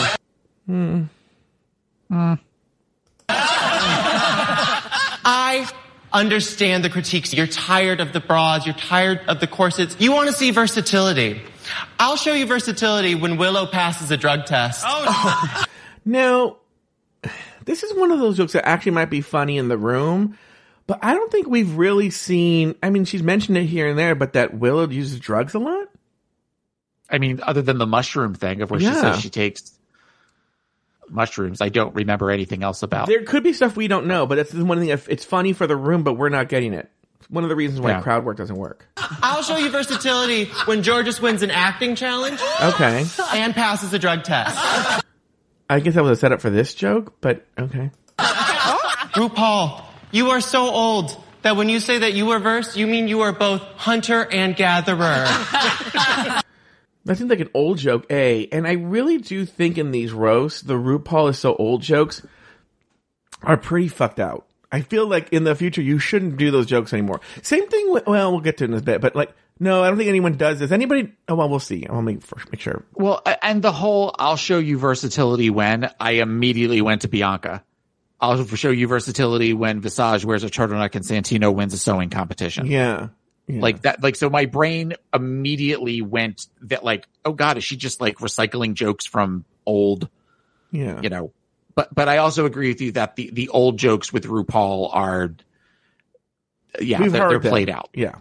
Hmm. 0.66 1.04
I 5.28 5.70
understand 6.12 6.84
the 6.84 6.90
critiques. 6.90 7.34
You're 7.34 7.48
tired 7.48 8.00
of 8.00 8.14
the 8.14 8.20
bras. 8.20 8.66
You're 8.66 8.76
tired 8.76 9.22
of 9.28 9.40
the 9.40 9.48
corsets. 9.48 9.96
You 10.00 10.12
want 10.12 10.28
to 10.28 10.34
see 10.34 10.52
versatility. 10.52 11.42
I'll 12.00 12.18
show 12.18 12.34
you 12.34 12.46
versatility 12.46 13.16
when 13.16 13.38
Willow 13.38 13.66
passes 13.66 14.12
a 14.12 14.18
drug 14.18 14.46
test. 14.46 14.84
Oh, 14.88 15.66
no. 16.06 16.50
now, 16.50 16.58
this 17.66 17.84
is 17.84 17.94
one 17.94 18.12
of 18.12 18.20
those 18.20 18.38
jokes 18.38 18.54
that 18.54 18.68
actually 18.68 18.94
might 18.94 19.10
be 19.10 19.22
funny 19.22 19.58
in 19.58 19.68
the 19.68 19.78
room, 19.78 20.38
but 20.88 21.00
I 21.04 21.14
don't 21.14 21.32
think 21.32 21.48
we've 21.48 21.76
really 21.76 22.10
seen. 22.10 22.76
I 22.82 22.90
mean, 22.90 23.06
she's 23.06 23.24
mentioned 23.24 23.58
it 23.58 23.66
here 23.66 23.88
and 23.90 23.98
there, 23.98 24.16
but 24.16 24.34
that 24.34 24.54
Willow 24.54 24.88
uses 24.90 25.20
drugs 25.20 25.54
a 25.54 25.60
lot. 25.60 25.88
I 27.10 27.18
mean, 27.18 27.40
other 27.44 27.62
than 27.62 27.78
the 27.78 27.86
mushroom 27.86 28.34
thing 28.34 28.62
of 28.62 28.72
where 28.72 28.80
she 28.80 28.86
says 28.88 29.20
she 29.20 29.30
takes 29.30 29.72
mushrooms, 31.10 31.62
I 31.62 31.70
don't 31.70 31.94
remember 31.96 32.32
anything 32.32 32.64
else 32.64 32.84
about. 32.84 33.08
There 33.08 33.24
could 33.24 33.44
be 33.44 33.54
stuff 33.54 33.76
we 33.76 33.88
don't 33.88 34.08
know, 34.08 34.26
but 34.26 34.36
that's 34.36 34.52
the 34.52 34.66
one 34.66 34.80
thing. 34.80 34.90
If 34.90 35.08
it's 35.10 35.24
funny 35.26 35.54
for 35.54 35.68
the 35.68 35.76
room, 35.76 36.04
but 36.04 36.14
we're 36.14 36.30
not 36.30 36.50
getting 36.50 36.74
it. 36.74 36.90
One 37.30 37.44
of 37.44 37.50
the 37.50 37.56
reasons 37.56 37.82
why 37.82 37.92
Yeah. 37.92 38.02
crowd 38.02 38.24
work 38.26 38.38
doesn't 38.38 38.56
work. 38.56 38.86
I'll 38.98 39.42
show 39.42 39.58
you 39.58 39.70
versatility 39.72 40.46
when 40.66 40.84
Jorgeous 40.84 41.20
wins 41.20 41.42
an 41.42 41.50
acting 41.50 41.96
challenge 41.96 42.40
Okay, 42.62 43.06
and 43.34 43.54
passes 43.56 43.92
a 43.94 44.00
drug 44.00 44.24
test. 44.24 45.04
I 45.70 45.80
guess 45.80 45.96
that 45.96 46.04
was 46.04 46.18
a 46.18 46.22
setup 46.22 46.42
for 46.42 46.50
this 46.50 46.74
joke, 46.74 47.16
but 47.22 47.46
okay. 47.58 47.92
RuPaul, 48.20 49.84
you 50.12 50.32
are 50.32 50.42
so 50.42 50.70
old 50.70 51.22
that 51.42 51.56
when 51.56 51.70
you 51.70 51.80
say 51.80 52.00
that 52.00 52.14
you 52.14 52.32
are 52.32 52.40
verse, 52.40 52.76
you 52.76 52.88
mean 52.88 53.08
you 53.08 53.22
are 53.22 53.32
both 53.32 53.62
hunter 53.62 54.28
and 54.32 54.56
gatherer. 54.56 55.26
That 57.06 57.20
seems 57.20 57.30
like 57.30 57.40
an 57.40 57.52
old 57.54 57.78
joke, 57.78 58.08
A. 58.10 58.48
And 58.48 58.68
I 58.68 58.74
really 58.74 59.20
do 59.20 59.46
think 59.46 59.78
in 59.78 59.92
these 59.92 60.12
roasts, 60.12 60.62
the 60.62 60.74
RuPaul 60.74 61.30
is 61.30 61.38
so 61.38 61.56
old 61.56 61.84
jokes 61.84 62.26
are 63.44 63.58
pretty 63.58 63.88
fucked 63.88 64.20
out. 64.20 64.48
I 64.72 64.82
feel 64.82 65.08
like 65.08 65.32
in 65.32 65.44
the 65.44 65.56
future, 65.56 65.84
you 65.84 66.00
shouldn't 66.00 66.38
do 66.38 66.50
those 66.50 66.66
jokes 66.66 66.94
anymore. 66.94 67.22
Same 67.44 67.68
thing 67.70 67.92
with, 67.92 68.08
well, 68.08 68.32
we'll 68.32 68.42
get 68.42 68.58
to 68.58 68.64
it 68.64 68.72
in 68.72 68.74
a 68.74 68.82
bit, 68.82 69.02
but 69.02 69.16
like, 69.16 69.32
no, 69.60 69.84
I 69.84 69.88
don't 69.88 69.98
think 69.98 70.10
anyone 70.10 70.36
does 70.38 70.60
this. 70.60 70.72
Anybody, 70.72 71.14
oh, 71.28 71.36
well, 71.36 71.48
we'll 71.48 71.60
see. 71.60 71.86
I'll 71.90 72.02
make, 72.02 72.22
first, 72.22 72.52
make 72.52 72.60
sure. 72.60 72.84
Well, 72.94 73.22
and 73.42 73.62
the 73.62 73.72
whole 73.72 74.14
I'll 74.20 74.36
show 74.36 74.60
you 74.60 74.78
versatility 74.78 75.50
when 75.50 75.90
I 76.00 76.12
immediately 76.12 76.82
went 76.82 77.04
to 77.04 77.08
Bianca. 77.08 77.64
I'll 78.20 78.46
show 78.46 78.70
you 78.70 78.88
versatility 78.88 79.54
when 79.54 79.82
Visage 79.82 80.26
wears 80.26 80.44
a 80.44 80.50
turtleneck 80.50 80.96
and 80.96 81.06
Santino 81.06 81.54
wins 81.54 81.74
a 81.74 81.78
sewing 81.78 82.10
competition. 82.10 82.66
Yeah. 82.66 83.10
yeah. 83.48 83.62
Like 83.62 83.84
that, 83.84 84.02
like, 84.04 84.16
so 84.16 84.30
my 84.30 84.46
brain 84.46 84.94
immediately 85.14 86.02
went 86.02 86.48
that 86.64 86.84
like, 86.84 87.06
oh 87.24 87.34
God, 87.34 87.58
is 87.58 87.64
she 87.64 87.78
just 87.78 88.02
like 88.02 88.18
recycling 88.18 88.74
jokes 88.74 89.06
from 89.06 89.46
old, 89.66 90.10
yeah. 90.72 91.02
you 91.02 91.10
know, 91.10 91.32
but, 91.76 91.94
but 91.94 92.08
I 92.08 92.18
also 92.18 92.46
agree 92.46 92.70
with 92.70 92.82
you 92.82 92.94
that 92.94 93.16
the, 93.16 93.30
the 93.32 93.50
old 93.50 93.78
jokes 93.78 94.12
with 94.12 94.26
RuPaul 94.26 94.90
are, 94.94 95.36
yeah, 96.82 97.02
We've 97.02 97.12
they're, 97.12 97.30
they're 97.30 97.40
played 97.40 97.70
out. 97.70 97.90
Yeah. 97.94 98.16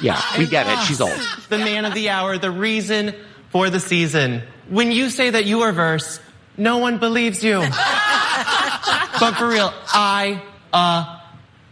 Yeah, 0.00 0.20
we 0.38 0.46
get 0.46 0.66
it. 0.66 0.78
She's 0.86 1.00
old. 1.00 1.18
the 1.48 1.58
man 1.58 1.84
of 1.84 1.94
the 1.94 2.08
hour, 2.10 2.38
the 2.38 2.50
reason 2.50 3.14
for 3.50 3.70
the 3.70 3.80
season. 3.80 4.42
When 4.68 4.92
you 4.92 5.10
say 5.10 5.30
that 5.30 5.44
you 5.44 5.62
are 5.62 5.72
verse, 5.72 6.20
no 6.56 6.78
one 6.78 6.98
believes 6.98 7.42
you. 7.44 7.58
but 7.60 9.34
for 9.34 9.48
real, 9.48 9.72
I 9.88 10.42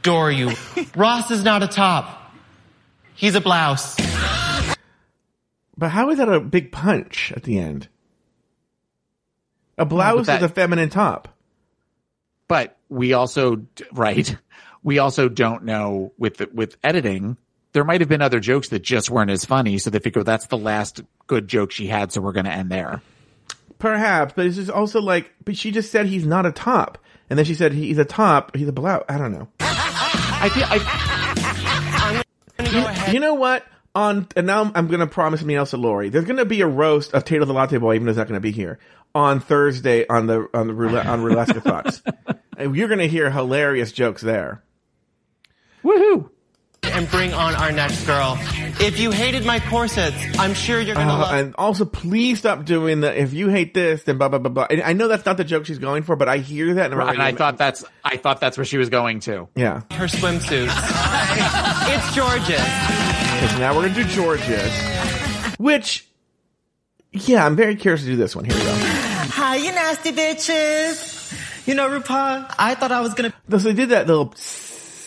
adore 0.00 0.30
you. 0.30 0.52
Ross 0.94 1.30
is 1.30 1.42
not 1.42 1.62
a 1.62 1.68
top. 1.68 2.34
He's 3.14 3.34
a 3.34 3.40
blouse. 3.40 3.96
But 5.78 5.90
how 5.90 6.10
is 6.10 6.18
that 6.18 6.28
a 6.28 6.40
big 6.40 6.72
punch 6.72 7.32
at 7.34 7.42
the 7.42 7.58
end? 7.58 7.88
A 9.78 9.84
blouse 9.84 10.26
that- 10.26 10.42
is 10.42 10.50
a 10.50 10.52
feminine 10.52 10.88
top. 10.88 11.28
but 12.48 12.78
we 12.88 13.12
also 13.12 13.66
right 13.92 14.36
we 14.82 14.98
also 15.00 15.28
don't 15.28 15.64
know 15.64 16.12
with 16.16 16.36
the, 16.38 16.48
with 16.52 16.76
editing 16.84 17.36
there 17.76 17.84
might 17.84 18.00
have 18.00 18.08
been 18.08 18.22
other 18.22 18.40
jokes 18.40 18.70
that 18.70 18.80
just 18.80 19.10
weren't 19.10 19.30
as 19.30 19.44
funny 19.44 19.78
so 19.78 19.90
they 19.90 19.98
figure 19.98 20.22
that's 20.22 20.46
the 20.46 20.58
last 20.58 21.02
good 21.26 21.46
joke 21.46 21.70
she 21.70 21.86
had 21.86 22.10
so 22.10 22.20
we're 22.20 22.32
going 22.32 22.46
to 22.46 22.52
end 22.52 22.70
there 22.70 23.02
Perhaps, 23.78 24.32
but 24.34 24.46
it's 24.46 24.56
just 24.56 24.70
also 24.70 25.00
like, 25.00 25.30
but 25.44 25.56
she 25.56 25.70
just 25.70 25.92
said 25.92 26.06
he's 26.06 26.26
not 26.26 26.46
a 26.46 26.52
top. 26.52 26.98
And 27.28 27.38
then 27.38 27.44
she 27.44 27.54
said 27.54 27.72
he's 27.72 27.98
a 27.98 28.04
top, 28.04 28.56
he's 28.56 28.68
a 28.68 28.72
blouse. 28.72 29.04
I 29.08 29.18
don't 29.18 29.32
know. 29.32 29.48
i 29.60 30.48
feel 30.48 30.64
i 30.64 32.22
Go 32.58 32.64
ahead. 32.78 33.14
You 33.14 33.20
know 33.20 33.34
what? 33.34 33.66
On 33.94 34.26
and 34.36 34.46
now 34.46 34.70
I'm 34.74 34.88
going 34.88 35.00
to 35.00 35.06
promise 35.06 35.42
me 35.42 35.54
else 35.56 35.70
to 35.70 35.76
Lori. 35.76 36.08
There's 36.08 36.24
going 36.24 36.38
to 36.38 36.44
be 36.44 36.60
a 36.60 36.66
roast 36.66 37.14
of 37.14 37.24
Tato 37.24 37.44
the 37.44 37.52
Latte 37.52 37.78
Boy, 37.78 37.94
even 37.94 38.06
though 38.06 38.12
he's 38.12 38.18
not 38.18 38.28
going 38.28 38.34
to 38.34 38.40
be 38.40 38.52
here 38.52 38.78
on 39.14 39.40
Thursday 39.40 40.06
on 40.08 40.26
the 40.26 40.48
on 40.52 40.66
the 40.66 40.74
roulette 40.74 41.06
on 41.06 41.20
Rulaska 41.22 41.62
Thoughts. 41.62 42.02
And 42.58 42.74
you're 42.74 42.88
going 42.88 43.00
to 43.00 43.08
hear 43.08 43.30
hilarious 43.30 43.92
jokes 43.92 44.22
there. 44.22 44.62
woohoo 45.84 46.30
And 46.92 47.10
bring 47.10 47.32
on 47.32 47.54
our 47.54 47.72
next 47.72 48.04
girl. 48.06 48.38
If 48.78 48.98
you 48.98 49.10
hated 49.10 49.44
my 49.46 49.58
corsets, 49.58 50.16
I'm 50.38 50.52
sure 50.54 50.80
you're 50.80 50.94
gonna 50.94 51.12
Uh, 51.12 51.18
love 51.18 51.34
and 51.34 51.54
also, 51.56 51.84
please 51.84 52.38
stop 52.38 52.64
doing 52.64 53.00
the. 53.00 53.20
If 53.20 53.32
you 53.32 53.48
hate 53.48 53.72
this, 53.74 54.02
then 54.04 54.18
blah 54.18 54.28
blah 54.28 54.38
blah 54.38 54.50
blah. 54.50 54.66
And 54.68 54.82
I 54.82 54.92
know 54.92 55.08
that's 55.08 55.24
not 55.24 55.36
the 55.36 55.44
joke 55.44 55.64
she's 55.66 55.78
going 55.78 56.02
for, 56.02 56.16
but 56.16 56.28
I 56.28 56.38
hear 56.38 56.74
that, 56.74 56.92
and, 56.92 57.00
I'm 57.00 57.08
and 57.08 57.22
i 57.22 57.26
like, 57.26 57.38
thought 57.38 57.56
that's 57.58 57.84
i 58.04 58.16
thought 58.16 58.40
that's 58.40 58.56
where 58.58 58.64
she 58.64 58.76
was 58.76 58.88
going 58.90 59.20
to 59.20 59.48
yeah. 59.56 59.80
her 59.92 60.06
swimsuits. 60.06 60.68
it's 61.88 62.14
Jorgeous. 62.14 62.60
Okay, 62.60 63.48
so 63.48 63.58
now 63.58 63.74
we're 63.74 63.88
gonna 63.88 63.94
do 63.94 64.04
Jorgeous's, 64.22 65.56
which, 65.58 66.06
yeah, 67.12 67.44
I'm 67.44 67.56
very 67.56 67.76
curious 67.76 68.02
to 68.02 68.06
do 68.08 68.16
this 68.16 68.36
one. 68.36 68.44
Here 68.44 68.54
we 68.54 68.62
go. 68.62 68.74
Hi, 68.74 69.56
you 69.56 69.72
nasty 69.72 70.12
bitches. 70.12 71.14
You 71.66 71.74
know, 71.74 71.88
RuPaul, 71.88 72.54
I 72.58 72.74
thought 72.76 72.92
I 72.92 73.00
was 73.00 73.14
gonna 73.14 73.32
So 73.50 73.58
they 73.58 73.72
did 73.72 73.88
that 73.88 74.06
little, 74.06 74.30
psst, 74.30 74.65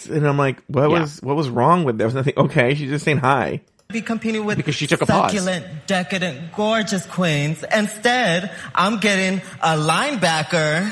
and 0.09 0.27
I'm 0.27 0.37
like, 0.37 0.61
what 0.67 0.89
Yeah. 0.89 1.01
was 1.01 1.21
what 1.21 1.35
was 1.35 1.49
wrong 1.49 1.83
with 1.83 1.97
there? 1.97 2.07
Was 2.07 2.15
nothing. 2.15 2.33
Okay, 2.37 2.75
she's 2.75 2.89
just 2.89 3.05
saying 3.05 3.17
hi. 3.17 3.61
be 3.89 4.01
competing 4.01 4.45
with 4.45 4.57
Because 4.57 4.75
she 4.75 4.85
took 4.87 5.01
a 5.01 5.05
pause. 5.05 5.31
succulent, 5.31 5.65
decadent, 5.87 6.53
gorgeous 6.55 7.05
queens. 7.07 7.63
Instead, 7.75 8.51
I'm 8.75 8.99
getting 8.99 9.41
a 9.61 9.75
linebacker, 9.77 10.91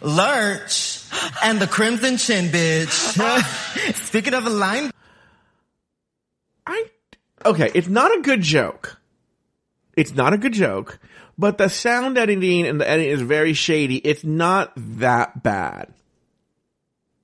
Lurch, 0.00 1.00
and 1.42 1.58
the 1.60 1.66
Crimson 1.66 2.16
Chin 2.16 2.46
bitch. 2.50 3.94
Speaking 4.06 4.34
of 4.34 4.46
a 4.46 4.50
line, 4.50 4.90
I 6.66 6.84
okay, 7.44 7.70
it's 7.74 7.88
not 7.88 8.16
a 8.16 8.20
good 8.22 8.42
joke. 8.42 9.00
It's 9.96 10.14
not 10.14 10.32
a 10.32 10.38
good 10.38 10.52
joke, 10.54 10.98
but 11.36 11.58
the 11.58 11.68
sound 11.68 12.16
editing 12.16 12.66
and 12.66 12.80
the 12.80 12.88
editing 12.88 13.12
is 13.12 13.20
very 13.20 13.52
shady. 13.52 13.96
It's 13.96 14.24
not 14.24 14.72
that 14.76 15.42
bad. 15.42 15.92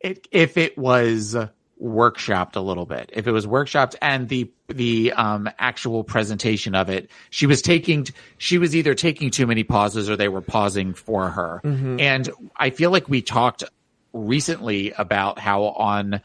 It, 0.00 0.28
if 0.30 0.56
it 0.56 0.76
was 0.78 1.36
workshopped 1.80 2.56
a 2.56 2.60
little 2.60 2.86
bit, 2.86 3.10
if 3.12 3.26
it 3.26 3.32
was 3.32 3.46
workshopped 3.46 3.94
and 4.02 4.28
the 4.28 4.50
the 4.68 5.12
um 5.12 5.48
actual 5.58 6.04
presentation 6.04 6.74
of 6.74 6.88
it, 6.90 7.10
she 7.30 7.46
was 7.46 7.62
taking 7.62 8.06
she 8.36 8.58
was 8.58 8.74
either 8.74 8.94
taking 8.94 9.30
too 9.30 9.46
many 9.46 9.64
pauses 9.64 10.10
or 10.10 10.16
they 10.16 10.28
were 10.28 10.40
pausing 10.42 10.94
for 10.94 11.28
her. 11.30 11.60
And 12.00 12.28
I 12.56 12.70
feel 12.70 12.90
like 12.90 13.08
we 13.08 13.22
talked 13.22 13.64
recently 14.12 14.92
about 14.92 15.38
how 15.38 15.62
on 15.64 16.20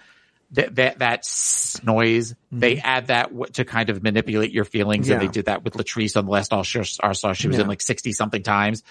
that 0.52 0.76
that 0.76 1.00
that 1.00 1.26
noise 1.84 2.36
they 2.52 2.78
add 2.78 3.08
that 3.08 3.30
w- 3.30 3.52
to 3.54 3.66
kind 3.66 3.90
of 3.90 4.04
manipulate 4.04 4.52
your 4.52 4.66
feelings, 4.66 5.10
and 5.10 5.22
they 5.22 5.28
did 5.32 5.46
that 5.46 5.64
with 5.64 5.74
Latrice 5.74 6.16
on 6.16 6.26
the 6.26 6.32
last 6.32 6.54
All 6.54 6.64
Star. 6.64 7.34
She 7.34 7.48
was 7.48 7.58
in 7.58 7.68
like 7.68 7.82
sixty 7.82 8.12
something 8.12 8.44
times. 8.44 8.84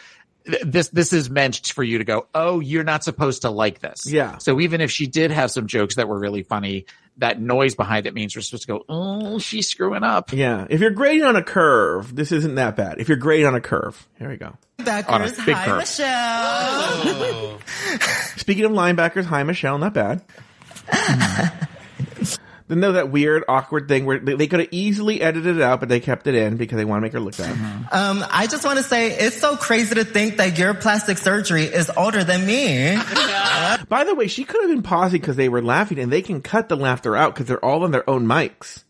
Th- 0.46 0.62
This 0.64 0.88
this 0.88 1.12
is 1.12 1.30
meant 1.30 1.66
for 1.68 1.82
you 1.84 1.98
to 1.98 2.04
go. 2.04 2.26
Oh, 2.34 2.60
you're 2.60 2.84
not 2.84 3.04
supposed 3.04 3.42
to 3.42 3.50
like 3.50 3.80
this. 3.80 4.00
Yeah. 4.06 4.38
So 4.38 4.60
even 4.60 4.80
if 4.80 4.90
she 4.90 5.06
did 5.06 5.30
have 5.30 5.50
some 5.50 5.66
jokes 5.66 5.96
that 5.96 6.08
were 6.08 6.18
really 6.18 6.42
funny, 6.42 6.86
that 7.18 7.40
noise 7.40 7.74
behind 7.74 8.06
it 8.06 8.14
means 8.14 8.34
we're 8.34 8.42
supposed 8.42 8.62
to 8.62 8.68
go. 8.68 8.84
Oh, 8.88 9.38
she's 9.38 9.68
screwing 9.68 10.02
up. 10.02 10.32
Yeah, 10.32 10.66
if 10.70 10.80
you're 10.80 10.90
grading 10.90 11.24
on 11.24 11.36
a 11.36 11.42
curve, 11.42 12.14
this 12.16 12.32
isn't 12.32 12.54
that 12.56 12.74
bad. 12.76 12.98
If 12.98 13.08
you're 13.08 13.18
grading 13.18 13.46
on 13.46 13.54
a 13.54 13.60
curve, 13.60 14.08
here 14.18 14.28
we 14.30 14.36
go. 14.36 14.56
backers, 14.78 15.36
big 15.44 15.54
hi, 15.54 15.64
curve. 15.66 15.78
Michelle. 15.78 17.58
Speaking 18.36 18.64
of 18.64 18.72
linebackers, 18.72 19.24
hi 19.24 19.42
Michelle, 19.42 19.78
not 19.78 19.94
bad. 19.94 20.22
Then 22.72 22.80
there 22.80 22.88
was 22.90 22.94
that 22.96 23.10
weird, 23.10 23.44
awkward 23.48 23.86
thing 23.86 24.06
where 24.06 24.18
they, 24.18 24.34
they 24.34 24.46
could 24.46 24.60
have 24.60 24.70
easily 24.70 25.20
edited 25.20 25.56
it 25.56 25.62
out, 25.62 25.78
but 25.80 25.90
they 25.90 26.00
kept 26.00 26.26
it 26.26 26.34
in 26.34 26.56
because 26.56 26.78
they 26.78 26.86
want 26.86 26.98
to 26.98 27.02
make 27.02 27.12
her 27.12 27.20
look 27.20 27.36
bad. 27.36 27.52
Um, 27.92 28.24
I 28.30 28.46
just 28.46 28.64
want 28.64 28.78
to 28.78 28.82
say 28.82 29.10
it's 29.10 29.38
so 29.38 29.58
crazy 29.58 29.94
to 29.96 30.04
think 30.04 30.38
that 30.38 30.56
your 30.56 30.72
plastic 30.72 31.18
surgery 31.18 31.64
is 31.64 31.90
older 31.94 32.24
than 32.24 32.46
me. 32.46 32.96
By 33.90 34.04
the 34.04 34.14
way, 34.14 34.26
she 34.26 34.44
could 34.44 34.62
have 34.62 34.70
been 34.70 34.82
pausing 34.82 35.20
because 35.20 35.36
they 35.36 35.50
were 35.50 35.60
laughing, 35.62 35.98
and 35.98 36.10
they 36.10 36.22
can 36.22 36.40
cut 36.40 36.70
the 36.70 36.76
laughter 36.76 37.14
out 37.14 37.34
because 37.34 37.46
they're 37.46 37.62
all 37.62 37.84
on 37.84 37.90
their 37.90 38.08
own 38.08 38.24
mics. 38.26 38.84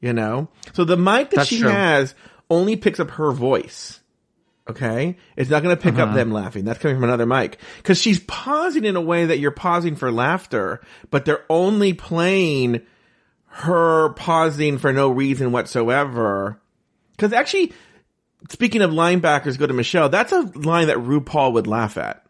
You 0.00 0.12
know, 0.14 0.48
so 0.72 0.84
the 0.84 0.96
mic 0.96 1.30
that 1.30 1.36
That's 1.36 1.48
she 1.48 1.60
true. 1.60 1.70
has 1.70 2.14
only 2.48 2.76
picks 2.76 3.00
up 3.00 3.10
her 3.12 3.32
voice. 3.32 4.00
Okay, 4.68 5.16
it's 5.36 5.48
not 5.48 5.62
going 5.62 5.76
to 5.76 5.80
pick 5.82 5.94
up 5.94 6.08
Uh-huh. 6.08 6.16
them 6.16 6.32
laughing. 6.32 6.64
That's 6.64 6.78
coming 6.80 6.96
from 6.96 7.04
another 7.04 7.24
mic 7.26 7.58
because 7.76 8.00
she's 8.00 8.18
pausing 8.20 8.84
in 8.84 8.96
a 8.96 9.00
way 9.00 9.26
that 9.26 9.38
you're 9.38 9.52
pausing 9.52 9.94
for 9.94 10.10
laughter, 10.10 10.80
but 11.10 11.24
they're 11.24 11.44
only 11.48 11.92
playing 11.92 12.82
her 13.58 14.10
pausing 14.10 14.76
for 14.78 14.92
no 14.92 15.08
reason 15.08 15.50
whatsoever. 15.52 16.60
Because 17.12 17.32
actually, 17.32 17.72
speaking 18.50 18.82
of 18.82 18.90
linebackers, 18.90 19.58
go 19.58 19.66
to 19.66 19.72
Michelle. 19.72 20.08
That's 20.10 20.32
a 20.32 20.40
line 20.54 20.88
that 20.88 20.98
RuPaul 20.98 21.54
would 21.54 21.66
laugh 21.66 21.96
at 21.96 22.22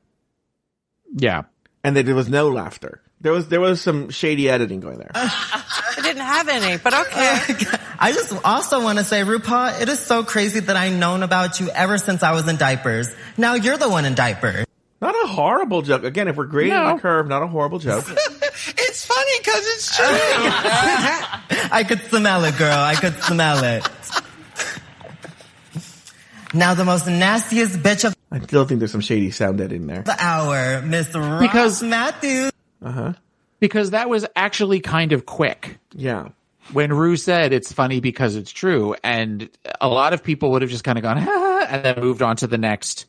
Yeah. 1.14 1.43
and 1.83 1.97
there 1.97 2.14
was 2.14 2.29
no 2.29 2.49
laughter. 2.49 3.03
There 3.20 3.33
was 3.33 3.49
there 3.49 3.61
was 3.61 3.81
some 3.81 4.11
shady 4.11 4.49
editing 4.49 4.79
going 4.81 4.99
there. 4.99 5.11
I 5.14 6.01
didn't 6.03 6.22
have 6.22 6.49
any, 6.49 6.77
but 6.77 6.93
okay. 6.95 7.39
I 7.99 8.12
just 8.12 8.33
also 8.45 8.83
want 8.85 8.99
to 8.99 9.05
say, 9.05 9.22
RuPaul, 9.22 9.81
it 9.81 9.89
is 9.89 9.99
so 9.99 10.22
crazy 10.22 10.61
that 10.61 10.77
I've 10.77 10.93
known 10.97 11.22
about 11.22 11.59
you 11.59 11.70
ever 11.70 11.97
since 11.99 12.22
I 12.22 12.33
was 12.33 12.47
in 12.47 12.57
diapers. 12.57 13.09
Now 13.39 13.55
you're 13.55 13.79
the 13.79 13.89
one 13.89 14.05
in 14.05 14.14
diapers. 14.14 14.66
Not 15.01 15.14
a 15.24 15.29
horrible 15.29 15.83
joke. 15.83 16.05
Again, 16.05 16.29
if 16.29 16.37
we're 16.37 16.45
grading 16.47 16.74
No. 16.74 16.85
on 16.85 16.97
a 16.99 17.01
curve, 17.01 17.27
not 17.27 17.43
a 17.43 17.47
horrible 17.47 17.79
joke. 17.79 18.05
It's 19.29 19.47
funny 19.47 19.61
because 19.61 19.66
it's 19.74 19.97
true. 19.97 21.68
I 21.72 21.85
could 21.87 22.01
smell 22.11 22.45
it, 22.45 22.57
girl. 22.57 22.79
I 22.79 22.95
could 22.95 23.14
smell 23.22 23.64
it. 23.64 23.87
Now 26.55 26.74
the 26.74 26.85
most 26.85 27.07
nastiest 27.07 27.79
bitch 27.81 28.05
of 28.05 28.14
I 28.31 28.41
still 28.41 28.64
think 28.64 28.81
there's 28.81 28.93
some 28.93 29.01
shady 29.01 29.31
sound 29.31 29.59
dead 29.59 29.72
in 29.72 29.87
there. 29.87 30.03
the 30.03 30.16
hour, 30.18 30.83
Miss 30.83 31.14
Ross 31.14 31.41
Because- 31.43 31.83
Mathews. 31.83 32.53
Uh 32.83 32.91
huh. 32.93 33.12
Because 33.59 33.91
that 33.91 34.09
was 34.11 34.27
actually 34.37 34.81
kind 34.81 35.12
of 35.12 35.24
quick. 35.27 35.79
Yeah. 35.95 36.29
when 36.72 36.93
Ru 36.93 37.16
said 37.16 37.53
it's 37.55 37.72
funny 37.72 38.01
because 38.01 38.37
it's 38.37 38.51
true, 38.53 38.95
and 39.03 39.49
a 39.81 39.89
lot 39.89 40.12
of 40.12 40.22
people 40.22 40.51
would 40.53 40.62
have 40.62 40.70
just 40.70 40.85
kind 40.85 40.99
of 40.99 41.03
gone, 41.03 41.16
"Ha," 41.18 41.66
and 41.70 41.85
then 41.85 42.01
moved 42.01 42.20
on 42.22 42.37
to 42.37 42.47
the 42.47 42.59
next. 42.59 43.07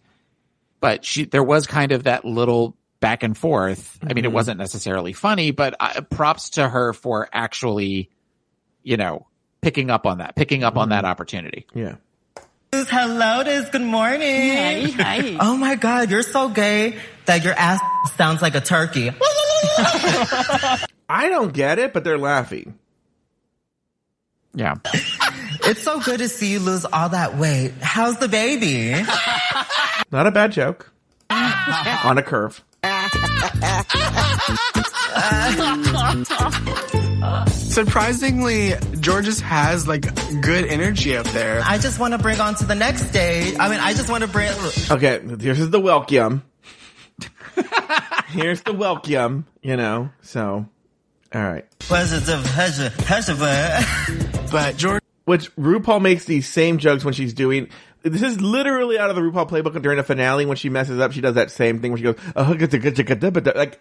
But 0.80 1.04
she, 1.04 1.26
there 1.26 1.44
was 1.44 1.68
kind 1.68 1.92
of 1.92 2.04
that 2.04 2.24
little 2.24 2.76
back 3.00 3.24
and 3.24 3.38
forth. 3.38 3.98
I 4.08 4.14
mean, 4.14 4.26
it 4.26 4.32
wasn't 4.32 4.58
necessarily 4.60 5.14
funny, 5.14 5.52
but 5.52 5.76
uh, 5.80 6.02
props 6.02 6.52
to 6.52 6.68
her 6.68 6.94
for 6.94 7.30
actually, 7.32 8.10
you 8.84 8.98
know, 8.98 9.28
picking 9.62 9.90
up 9.90 10.06
on 10.06 10.20
that, 10.20 10.36
picking 10.36 10.64
up 10.64 10.78
on 10.78 10.90
that 10.90 11.06
opportunity. 11.06 11.66
Yeah. 11.74 11.96
Hello, 12.74 13.44
Liz. 13.44 13.70
Good 13.70 13.82
morning. 13.82 14.92
Hi. 14.94 15.38
Oh 15.40 15.56
my 15.58 15.76
God, 15.76 16.12
you're 16.12 16.22
so 16.24 16.50
gay 16.50 16.98
that 17.26 17.44
your 17.44 17.54
ass 17.54 17.80
sounds 18.16 18.42
like 18.42 18.56
a 18.56 18.62
turkey. 18.62 19.10
I 21.10 21.30
don't 21.30 21.54
get 21.54 21.80
it, 21.80 21.94
but 21.94 22.04
they're 22.04 22.18
laughing. 22.18 22.78
Yeah. 24.54 24.76
It's 25.60 25.84
so 25.84 26.00
good 26.00 26.20
to 26.20 26.30
see 26.30 26.52
you 26.52 26.60
lose 26.60 26.86
all 26.86 27.10
that 27.10 27.36
weight. 27.38 27.74
How's 27.82 28.18
the 28.20 28.30
baby? 28.30 28.92
Not 30.12 30.26
a 30.26 30.32
bad 30.32 30.54
joke. 30.54 30.94
on 31.30 32.18
a 32.18 32.24
curve. 32.24 32.64
Surprisingly, 37.54 38.74
Jorgeous 39.02 39.40
has 39.40 39.88
like 39.88 40.04
good 40.42 40.66
energy 40.66 41.16
up 41.16 41.26
there. 41.28 41.62
I 41.64 41.78
just 41.78 42.00
want 42.00 42.14
to 42.14 42.18
bring 42.18 42.40
on 42.40 42.56
to 42.56 42.66
the 42.66 42.76
next 42.76 43.10
stage. 43.10 43.56
I 43.60 43.70
mean, 43.70 43.80
I 43.80 43.94
just 43.94 44.10
want 44.10 44.24
to 44.24 44.30
bring. 44.30 44.52
Okay, 44.90 45.22
here's 45.40 45.70
the 45.70 45.80
welcome. 45.80 46.44
here's 48.30 48.62
the 48.62 48.74
welcome, 48.74 49.46
you 49.62 49.78
know, 49.78 50.10
so, 50.22 50.68
alright. 51.34 51.66
Positive, 51.80 52.44
pleasure, 52.46 52.92
pleasure. 52.98 53.36
But 54.52 54.78
George, 54.78 55.02
Which 55.26 55.54
RuPaul 55.56 56.02
makes 56.02 56.26
these 56.26 56.48
same 56.48 56.78
jokes 56.78 57.04
when 57.04 57.14
she's 57.14 57.34
doing. 57.34 57.70
This 58.10 58.22
is 58.24 58.42
literally 58.42 58.98
out 59.00 59.10
of 59.10 59.16
the 59.16 59.22
RuPaul 59.22 59.50
playbook 59.50 59.82
during 59.82 59.98
the 59.98 60.04
finale 60.04 60.46
when 60.46 60.58
she 60.58 60.70
messes 60.70 61.00
up. 61.00 61.12
She 61.12 61.22
does 61.22 61.36
that 61.36 61.52
same 61.52 61.80
thing 61.82 61.92
where 61.92 61.98
she 61.98 62.04
goes, 62.04 62.16
oh, 62.36 62.56
like, 63.56 63.80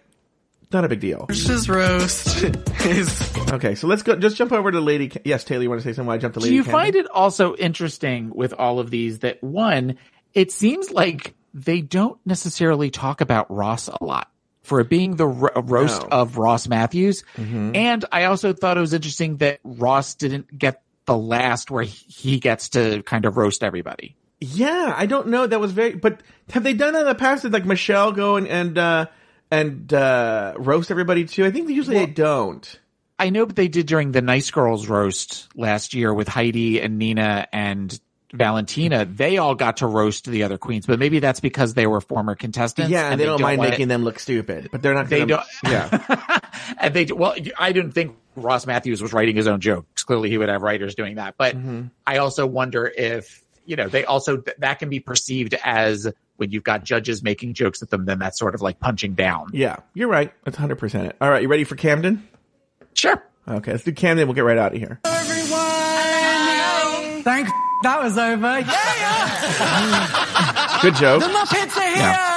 not 0.71 0.83
a 0.83 0.89
big 0.89 0.99
deal. 0.99 1.19
Jorgeous's 1.19 1.69
roast 1.69 2.43
is 2.85 3.37
Okay, 3.53 3.75
so 3.75 3.87
let's 3.87 4.03
go. 4.03 4.15
Just 4.17 4.35
jump 4.35 4.51
over 4.51 4.69
to 4.71 4.81
Lady. 4.81 5.07
Ca- 5.09 5.21
yes, 5.23 5.43
Taylor, 5.45 5.63
you 5.63 5.69
want 5.69 5.81
to 5.81 5.87
say 5.87 5.93
something? 5.93 6.07
While 6.07 6.15
I 6.15 6.19
jump 6.19 6.33
to 6.33 6.39
Do 6.41 6.43
Lady. 6.45 6.55
you 6.55 6.63
Camden? 6.63 6.79
find 6.81 6.95
it 6.95 7.07
also 7.09 7.55
interesting 7.55 8.31
with 8.35 8.53
all 8.53 8.79
of 8.79 8.89
these 8.91 9.19
that 9.19 9.41
one, 9.41 9.97
it 10.33 10.51
seems 10.51 10.91
like 10.91 11.33
they 11.53 11.79
don't 11.81 12.19
necessarily 12.25 12.89
talk 12.89 13.21
about 13.21 13.49
Ross 13.49 13.87
a 13.87 14.03
lot 14.03 14.29
for 14.63 14.81
it 14.81 14.89
being 14.89 15.15
the 15.15 15.25
ro- 15.27 15.61
roast 15.63 16.01
No. 16.01 16.07
of 16.09 16.37
Ross 16.37 16.67
Mathews. 16.67 17.23
Mm-hmm. 17.37 17.71
And 17.73 18.03
I 18.11 18.25
also 18.25 18.51
thought 18.51 18.77
it 18.77 18.81
was 18.81 18.93
interesting 18.93 19.37
that 19.37 19.61
Ross 19.63 20.15
didn't 20.15 20.55
get 20.57 20.81
the 21.05 21.17
last 21.17 21.71
where 21.71 21.83
he 21.85 22.05
he 22.09 22.39
gets 22.41 22.67
to 22.69 23.01
kind 23.03 23.23
of 23.23 23.37
roast 23.37 23.63
everybody. 23.63 24.16
Yeah, 24.39 24.93
I 24.95 25.05
don't 25.07 25.27
know. 25.29 25.47
That 25.47 25.59
was 25.59 25.71
very. 25.71 25.95
But 25.95 26.21
have 26.51 26.63
they 26.63 26.73
done 26.73 26.93
that 26.93 27.01
in 27.01 27.05
the 27.07 27.15
past? 27.15 27.41
Did 27.43 27.53
like 27.53 27.65
Michelle 27.65 28.11
go 28.11 28.35
and 28.35 28.47
and 28.47 28.77
uh, 28.77 29.05
and 29.49 29.91
uh, 29.93 30.53
roast 30.57 30.91
everybody 30.91 31.25
too? 31.25 31.43
I 31.45 31.51
think 31.51 31.69
usually 31.69 31.97
they 31.97 32.05
don't. 32.05 32.79
I 33.19 33.31
know, 33.31 33.47
but 33.47 33.55
they 33.55 33.67
did 33.67 33.87
during 33.87 34.11
the 34.11 34.21
Nice 34.21 34.51
Girls 34.51 34.87
roast 34.87 35.47
last 35.55 35.95
year 35.95 36.13
with 36.13 36.27
Heidi 36.27 36.79
and 36.79 36.99
Nina 36.99 37.47
and 37.51 37.99
Valentina. 38.31 39.05
They 39.05 39.39
all 39.39 39.55
got 39.55 39.77
to 39.77 39.87
roast 39.87 40.25
the 40.25 40.43
other 40.43 40.59
queens, 40.59 40.85
but 40.85 40.99
maybe 40.99 41.17
that's 41.17 41.39
because 41.39 41.73
they 41.73 41.87
were 41.87 41.99
former 41.99 42.35
contestants. 42.35 42.91
Yeah, 42.91 43.09
and, 43.09 43.19
they, 43.19 43.25
don't, 43.25 43.41
mind 43.41 43.59
making 43.59 43.85
it- 43.85 43.87
them 43.89 44.03
look 44.03 44.19
stupid, 44.19 44.69
but 44.71 44.83
they're 44.83 44.93
not. 44.93 45.09
They 45.09 45.25
Gonna, 45.25 45.43
don't. 45.63 45.71
Yeah, 45.71 46.39
and 46.79 46.93
they 46.93 47.05
well, 47.05 47.33
I 47.57 47.71
didn't 47.71 47.93
think 47.93 48.15
Ross 48.35 48.67
Mathews 48.67 49.01
was 49.01 49.13
writing 49.13 49.35
his 49.35 49.47
own 49.47 49.61
jokes. 49.61 50.03
Clearly, 50.03 50.29
he 50.29 50.37
would 50.37 50.49
have 50.49 50.61
writers 50.61 50.93
doing 50.93 51.15
that. 51.15 51.35
But 51.39 51.55
Mm-hmm. 51.57 51.85
I 52.05 52.17
also 52.17 52.45
wonder 52.45 52.85
if 52.85 53.43
you 53.67 53.75
know 53.75 53.87
they 53.87 54.05
also 54.05 54.43
that 54.57 54.79
can 54.79 54.89
be 54.89 54.99
perceived 54.99 55.55
as 55.63 56.07
when 56.37 56.51
you've 56.51 56.63
got 56.63 56.83
judges 56.83 57.21
making 57.23 57.53
jokes 57.53 57.81
at 57.81 57.89
them, 57.89 58.05
then 58.05 58.19
that's 58.19 58.37
sort 58.39 58.55
of 58.55 58.61
like 58.61 58.79
punching 58.79 59.13
down. 59.13 59.47
yeah. 59.53 59.77
You're 59.93 60.07
right. 60.07 60.31
That's 60.43 60.57
hundred 60.57 60.77
percent 60.77 61.07
it. 61.07 61.15
All 61.21 61.29
right, 61.29 61.41
you 61.41 61.47
ready 61.47 61.63
for 61.63 61.75
Camden? 61.75 62.27
Sure. 62.93 63.21
Okay, 63.47 63.71
let's 63.71 63.83
do 63.83 63.91
Camden. 63.91 64.27
We'll 64.27 64.35
get 64.35 64.43
right 64.43 64.57
out 64.57 64.73
of 64.73 64.79
here. 64.79 64.99
Everyone! 65.05 65.57
Thank 67.23 67.47
that 67.83 68.01
was 68.03 68.17
over. 68.17 68.59
Yeah, 68.59 70.79
Good 70.81 70.95
joke. 70.95 71.21
the 71.21 71.27
Muppets 71.27 71.77
are 71.77 71.95
here. 71.95 72.36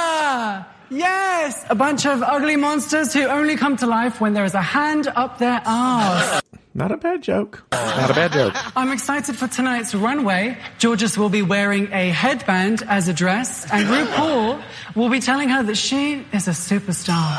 Yes, 0.91 1.65
a 1.71 1.75
bunch 1.75 2.05
of 2.05 2.23
ugly 2.23 2.57
monsters 2.57 3.13
who 3.13 3.23
only 3.25 3.57
come 3.57 3.77
to 3.79 3.87
life 3.87 4.21
when 4.21 4.33
there 4.35 4.45
is 4.45 4.55
a 4.55 4.63
hand 4.63 5.07
up 5.15 5.39
their 5.39 5.63
arse. 5.65 6.43
Not 6.75 6.93
a 6.93 6.97
bad 6.97 7.23
joke. 7.23 7.65
Not 7.73 8.11
a 8.11 8.15
bad 8.15 8.33
joke. 8.33 8.55
I'm 8.77 8.93
excited 8.93 9.37
for 9.37 9.49
tonight's 9.49 9.95
runway. 9.95 10.57
Jorgeous 10.81 11.17
will 11.19 11.29
be 11.29 11.43
wearing 11.43 11.93
a 11.93 12.11
headband 12.11 12.83
as 12.89 13.09
a 13.09 13.13
dress, 13.13 13.71
and 13.73 13.87
RuPaul 13.87 14.63
will 14.95 15.09
be 15.09 15.21
telling 15.21 15.49
her 15.49 15.63
that 15.65 15.77
she 15.77 16.25
is 16.33 16.49
a 16.49 16.53
superstar. 16.53 17.37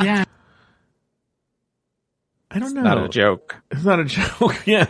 Yeah. 0.04 0.24
I 2.50 2.58
don't 2.60 2.72
know. 2.72 2.82
Not 2.82 3.04
a 3.04 3.08
joke. 3.08 3.56
It's 3.70 3.84
not 3.84 4.00
a 4.00 4.04
joke. 4.16 4.66
yeah. 4.66 4.86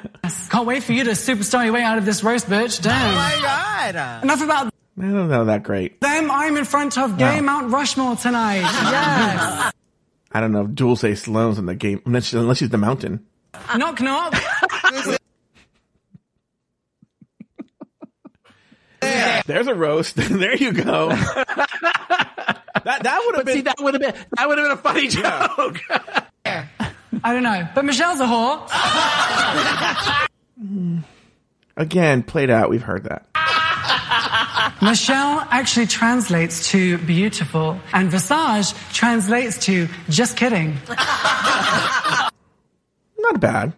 Can't 0.49 0.65
wait 0.67 0.83
for 0.85 0.93
you 0.93 1.05
to 1.05 1.11
superstar 1.11 1.65
your 1.65 1.73
way 1.75 1.83
out 1.83 1.99
of 1.99 2.05
this 2.05 2.23
roast, 2.23 2.47
bitch. 2.47 2.81
Damn. 2.81 3.11
Oh 3.11 3.15
my 3.17 3.39
god. 3.43 4.23
Enough 4.23 4.43
about 4.43 4.73
I 5.01 5.03
don't 5.03 5.29
know 5.29 5.45
that 5.45 5.63
great. 5.63 6.01
them. 6.01 6.31
I'm 6.31 6.57
in 6.57 6.65
front 6.65 6.99
of 6.99 7.17
gay 7.19 7.37
No. 7.37 7.43
Mount 7.43 7.73
Rushmore 7.73 8.17
tonight. 8.17 8.61
Yes. 8.63 9.73
I 10.31 10.41
don't 10.41 10.53
know. 10.53 10.63
if 10.65 10.75
Dulce 10.75 11.01
Sloan's 11.21 11.59
in 11.59 11.67
the 11.67 11.75
game 11.75 12.03
unless, 12.05 12.27
she- 12.27 12.37
unless 12.37 12.59
she's 12.59 12.69
the 12.69 12.77
mountain. 12.79 13.25
knock 13.77 14.01
knock. 14.01 14.35
There's 19.47 19.67
a 19.67 19.75
roast. 19.75 20.17
there 20.17 20.57
you 20.57 20.73
go. 20.73 21.09
that 21.09 22.65
that 22.85 23.23
would 23.27 23.37
have 23.37 23.47
been. 23.47 23.55
see, 23.57 23.61
that 23.63 23.77
would 23.81 23.95
have 23.95 24.03
been 24.03 24.15
that 24.37 24.49
would 24.49 24.59
have 24.59 24.67
been 24.67 24.73
a 24.73 24.77
funny 24.77 25.09
joke. 25.09 25.79
I 27.25 27.33
don't 27.33 27.43
know, 27.43 27.67
but 27.75 27.85
Michelle's 27.85 28.21
a 28.21 28.27
whore. 28.27 28.69
Again, 31.77 32.23
played 32.23 32.51
out. 32.51 32.69
We've 32.71 32.83
heard 32.83 33.05
that. 33.05 33.27
Michelle 34.83 35.47
actually 35.51 35.87
translates 35.87 36.71
to 36.71 36.99
beautiful, 36.99 37.79
and 37.93 38.11
Visage 38.11 38.73
translates 38.93 39.59
to 39.67 39.89
just 40.09 40.37
kidding. 40.37 40.77
Not 43.19 43.41
bad. 43.41 43.73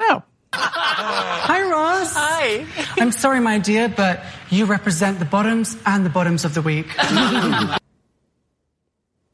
no. 0.00 0.22
Hi, 0.52 1.62
Ross. 1.70 2.14
Hi. 2.14 2.66
I'm 3.00 3.12
sorry, 3.12 3.40
my 3.40 3.58
dear, 3.58 3.88
but 3.88 4.22
you 4.50 4.64
represent 4.64 5.18
the 5.18 5.24
bottoms 5.24 5.76
and 5.86 6.04
the 6.06 6.10
bottoms 6.10 6.44
of 6.44 6.54
the 6.54 6.62
week. 6.62 6.86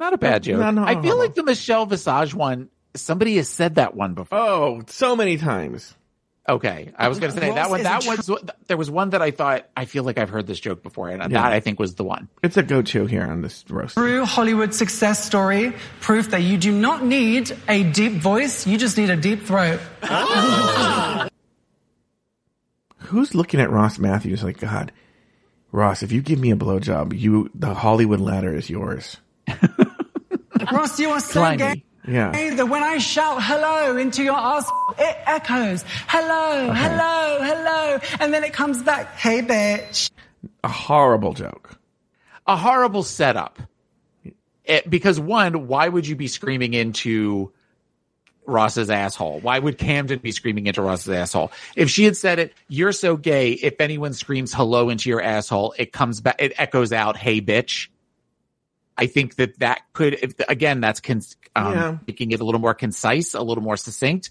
Not 0.00 0.12
a 0.12 0.18
bad 0.18 0.42
joke. 0.42 0.58
No, 0.60 0.70
no, 0.70 0.84
I 0.84 0.94
feel 1.00 1.16
no. 1.16 1.16
like 1.16 1.34
the 1.34 1.44
Michelle 1.44 1.86
Visage 1.86 2.34
one 2.34 2.68
Somebody 2.96 3.36
has 3.36 3.48
said 3.48 3.74
that 3.74 3.96
one 3.96 4.14
before. 4.14 4.38
Oh, 4.38 4.82
so 4.86 5.16
many 5.16 5.36
times. 5.36 5.94
Okay, 6.46 6.92
I 6.98 7.08
was 7.08 7.20
going 7.20 7.32
to 7.32 7.40
say 7.40 7.54
that 7.54 7.70
one. 7.70 7.80
is 7.80 7.86
a 7.86 7.88
That 7.88 8.02
tr- 8.02 8.08
was 8.10 8.40
there 8.66 8.76
was 8.76 8.90
one 8.90 9.10
that 9.10 9.22
I 9.22 9.30
thought 9.30 9.66
I 9.74 9.86
feel 9.86 10.04
like 10.04 10.18
I've 10.18 10.28
heard 10.28 10.46
this 10.46 10.60
joke 10.60 10.82
before, 10.82 11.08
and 11.08 11.22
that 11.32 11.52
I 11.52 11.60
think 11.60 11.78
was 11.78 11.94
the 11.94 12.04
one. 12.04 12.28
It's 12.42 12.58
a 12.58 12.62
go-to 12.62 13.06
here 13.06 13.22
on 13.22 13.40
this 13.40 13.64
roast. 13.70 13.94
True 13.96 14.26
Hollywood 14.26 14.74
success 14.74 15.24
story, 15.24 15.72
proof 16.00 16.30
that 16.32 16.42
you 16.42 16.58
do 16.58 16.70
not 16.70 17.02
need 17.02 17.56
a 17.66 17.82
deep 17.84 18.12
voice, 18.12 18.66
you 18.66 18.76
just 18.76 18.98
need 18.98 19.08
a 19.08 19.16
deep 19.16 19.44
throat. 19.44 19.80
Who's 22.98 23.34
looking 23.34 23.60
at 23.60 23.70
Ross 23.70 23.98
Mathews 23.98 24.42
like, 24.42 24.58
God, 24.58 24.92
Ross, 25.72 26.02
if 26.02 26.12
you 26.12 26.20
give 26.22 26.38
me 26.38 26.50
a 26.50 26.56
blowjob, 26.56 27.18
you 27.18 27.50
the 27.54 27.72
Hollywood 27.74 28.20
ladder 28.20 28.54
is 28.54 28.68
yours. 28.68 29.16
Ross, 30.72 30.98
you 30.98 31.10
are 31.10 31.20
so 31.20 31.32
Slimy. 31.32 31.56
gay. 31.58 31.84
Yeah. 32.06 32.54
That 32.54 32.68
when 32.68 32.82
I 32.82 32.98
shout 32.98 33.42
hello 33.42 33.96
into 33.96 34.22
your 34.22 34.36
ass, 34.36 34.68
it 34.98 35.16
echoes 35.26 35.84
hello, 36.06 36.72
hello, 36.72 37.38
hello, 37.42 37.98
and 38.20 38.32
then 38.32 38.44
it 38.44 38.52
comes 38.52 38.82
back, 38.82 39.16
hey 39.16 39.40
bitch. 39.40 40.10
A 40.62 40.68
horrible 40.68 41.32
joke. 41.32 41.78
A 42.46 42.56
horrible 42.56 43.02
setup. 43.02 43.58
It, 44.64 44.88
because 44.88 45.18
one, 45.18 45.66
why 45.66 45.88
would 45.88 46.06
you 46.06 46.16
be 46.16 46.26
screaming 46.28 46.74
into 46.74 47.52
Ross's 48.46 48.90
asshole? 48.90 49.40
Why 49.40 49.58
would 49.58 49.78
Camden 49.78 50.18
be 50.18 50.32
screaming 50.32 50.66
into 50.66 50.82
Ross's 50.82 51.10
asshole? 51.10 51.52
If 51.76 51.90
she 51.90 52.04
had 52.04 52.16
said 52.16 52.38
it, 52.38 52.54
you're 52.68 52.92
so 52.92 53.16
gay. 53.16 53.52
If 53.52 53.80
anyone 53.80 54.12
screams 54.12 54.52
hello 54.52 54.90
into 54.90 55.08
your 55.08 55.22
asshole, 55.22 55.74
it 55.78 55.92
comes 55.92 56.20
back, 56.20 56.36
it 56.38 56.52
echoes 56.58 56.92
out, 56.92 57.16
hey 57.16 57.40
bitch. 57.40 57.88
I 58.96 59.06
think 59.06 59.36
that 59.36 59.58
that 59.58 59.80
could, 59.92 60.14
if, 60.14 60.34
again, 60.48 60.80
that's 60.80 61.00
cons- 61.00 61.36
um, 61.56 61.72
Yeah. 61.74 61.96
making 62.06 62.30
it 62.32 62.40
a 62.40 62.44
little 62.44 62.60
more 62.60 62.74
concise, 62.74 63.34
a 63.34 63.42
little 63.42 63.62
more 63.64 63.76
succinct, 63.76 64.30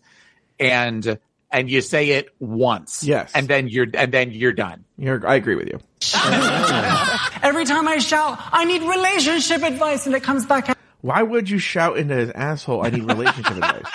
and 0.59 1.17
and 1.51 1.69
you 1.69 1.81
say 1.81 2.09
it 2.11 2.29
once, 2.39 3.03
Yes. 3.03 3.31
and 3.35 3.47
then 3.47 3.67
you're 3.67 3.87
and 3.93 4.11
then 4.11 4.31
you're 4.31 4.53
done. 4.53 4.85
You're, 4.97 5.25
I 5.27 5.35
agree 5.35 5.55
with 5.55 5.67
you. 5.67 5.79
Every 7.43 7.65
time 7.65 7.87
I 7.87 7.97
shout, 7.99 8.39
I 8.51 8.65
need 8.65 8.81
relationship 8.81 9.61
advice, 9.63 10.05
and 10.05 10.15
it 10.15 10.23
comes 10.23 10.45
back 10.45 10.69
Out. 10.69 10.77
Why 11.01 11.21
would 11.21 11.49
you 11.49 11.59
shout 11.59 11.97
into 11.97 12.15
his 12.15 12.29
asshole? 12.31 12.85
I 12.85 12.89
need 12.89 13.03
relationship 13.03 13.51
advice. 13.57 13.91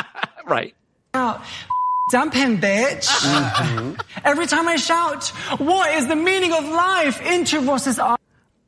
Right. 0.47 0.75
out. 1.15 1.43
Dump 2.11 2.33
him, 2.33 2.59
bitch. 2.59 3.07
Every 4.25 4.47
time 4.47 4.67
I 4.67 4.77
shout, 4.77 5.29
what 5.59 5.93
is 5.95 6.07
the 6.07 6.17
meaning 6.17 6.55
of 6.55 6.65
life 6.67 7.21
into 7.21 7.61
Ross's 7.61 7.99
ass, 7.99 8.19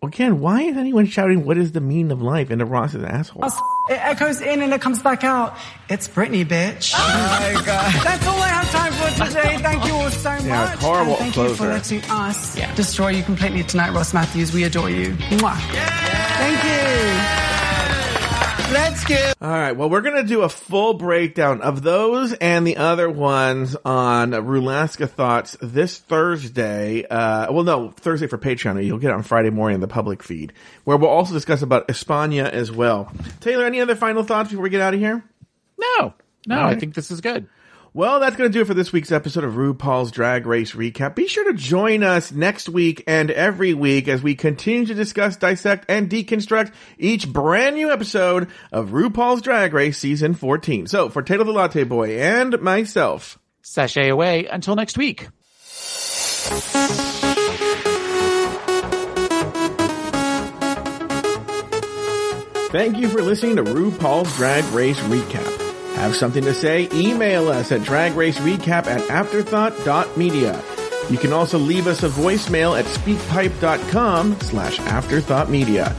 Again, 0.03 0.40
why 0.40 0.62
is 0.62 0.78
anyone 0.78 1.05
shouting 1.05 1.44
what 1.44 1.59
is 1.59 1.72
the 1.72 1.80
meaning 1.82 2.11
of 2.11 2.22
life 2.22 2.51
into 2.51 2.64
Ross's 2.64 3.05
asshole? 3.05 3.44
it 3.90 3.98
echoes 4.01 4.40
in 4.40 4.62
and 4.62 4.72
it 4.72 4.80
comes 4.80 5.03
back 5.03 5.24
out. 5.24 5.55
It's 5.90 6.09
Britney, 6.09 6.42
bitch. 6.46 6.94
Oh 6.96 7.55
my 7.55 7.62
God. 7.66 7.92
That's 8.03 8.26
all 8.26 8.40
I 8.40 8.48
have 8.48 8.70
time 8.70 8.92
for 8.94 9.26
today. 9.26 9.59
Thank 9.59 9.84
you 9.84 9.92
all 9.92 10.11
so 10.11 10.30
much. 10.30 10.44
Yeah, 10.44 10.76
horrible 10.76 11.16
and 11.18 11.34
thank 11.34 11.36
you 11.36 11.48
for 11.51 11.66
closer. 11.66 11.96
letting 11.96 12.11
us 12.11 12.57
destroy 12.76 13.09
you 13.09 13.22
completely 13.22 13.62
tonight, 13.62 13.92
Ross 13.92 14.14
Mathews. 14.14 14.55
We 14.55 14.64
adore 14.64 14.88
you. 14.88 15.11
Mwah. 15.12 15.59
Thank 16.38 17.34
you. 17.34 17.39
Let's 18.73 19.05
get. 19.05 19.35
All 19.41 19.51
right. 19.51 19.73
Well, 19.73 19.91
we're 19.91 20.01
going 20.01 20.23
to 20.23 20.29
do 20.29 20.43
a 20.43 20.49
full 20.49 20.95
breakdown 20.95 21.61
of 21.61 21.83
those 21.83 22.33
and 22.35 22.64
the 22.64 22.77
other 22.77 23.11
ones 23.11 23.77
on 23.85 24.31
Rulaska 24.31 25.11
Thoughts 25.11 25.57
this 25.61 25.99
Thursday. 25.99 27.05
Uh, 27.05 27.53
well, 27.53 27.64
no, 27.64 27.91
Thursday 27.91 28.29
for 28.29 28.39
Patreon. 28.39 28.85
You'll 28.85 28.99
get 28.99 29.11
it 29.11 29.14
on 29.14 29.25
Friday 29.25 29.51
morning 29.51 29.75
in 29.77 29.81
the 29.81 29.89
public 29.89 30.23
feed, 30.23 30.53
where 30.85 30.97
we'll 30.97 31.11
also 31.11 31.35
discuss 31.35 31.62
about 31.62 31.89
España 31.89 32.49
as 32.49 32.71
well. 32.71 33.12
Taylor, 33.41 33.64
any 33.64 33.81
other 33.81 33.97
final 33.97 34.23
thoughts 34.23 34.51
before 34.51 34.62
we 34.62 34.71
get 34.71 34.81
out 34.81 34.95
of 34.95 35.01
here? 35.01 35.25
No, 35.79 36.14
no, 36.47 36.61
All 36.61 36.66
I 36.66 36.77
think 36.77 36.95
this 36.95 37.11
is 37.11 37.21
good. 37.21 37.49
Well, 37.93 38.20
that's 38.20 38.36
going 38.36 38.49
to 38.49 38.57
do 38.57 38.62
it 38.62 38.66
for 38.66 38.74
this 38.74 38.93
week's 38.93 39.11
episode 39.11 39.43
of 39.43 39.55
RuPaul's 39.55 40.12
Drag 40.12 40.47
Race 40.47 40.72
Recap. 40.72 41.16
Be 41.16 41.26
sure 41.26 41.51
to 41.51 41.59
join 41.59 42.05
us 42.05 42.30
next 42.30 42.68
week 42.68 43.03
and 43.09 43.32
every 43.32 43.74
week 43.74 44.07
as 44.07 44.22
we 44.22 44.36
continue 44.36 44.86
to 44.86 44.95
discuss, 44.95 45.36
dissect, 45.36 45.86
and 45.88 46.09
deconstruct 46.09 46.72
each 46.99 47.28
brand 47.28 47.74
new 47.74 47.91
episode 47.91 48.49
of 48.70 48.91
RuPaul's 48.91 49.43
Drag 49.43 49.74
Race 49.74 49.99
Season 49.99 50.34
14. 50.34 50.86
So, 50.86 51.09
for 51.09 51.20
Taylor 51.22 51.43
the 51.43 51.51
Latte 51.51 51.82
Boy 51.82 52.20
and 52.20 52.61
myself, 52.61 53.41
Sashay 53.62 54.09
away 54.09 54.47
until 54.47 54.76
next 54.76 54.97
week. 54.97 55.26
thank 62.70 62.99
you 62.99 63.09
for 63.09 63.20
listening 63.20 63.57
to 63.57 63.64
RuPaul's 63.64 64.34
Drag 64.36 64.64
Race 64.66 65.01
Recap. 65.01 65.49
Have 66.01 66.16
something 66.16 66.44
to 66.44 66.55
say? 66.55 66.88
Email 66.94 67.51
us 67.51 67.72
at 67.72 67.82
dragracerecap 67.82 68.86
at 68.86 69.03
afterthought.media. 69.11 70.59
You 71.11 71.18
can 71.18 71.34
also 71.34 71.59
leave 71.59 71.86
us 71.86 72.03
a 72.03 72.09
voicemail 72.09 72.78
at 72.78 72.86
speakpipe.com 72.86 74.40
slash 74.40 74.78
afterthoughtmedia. 74.78 75.92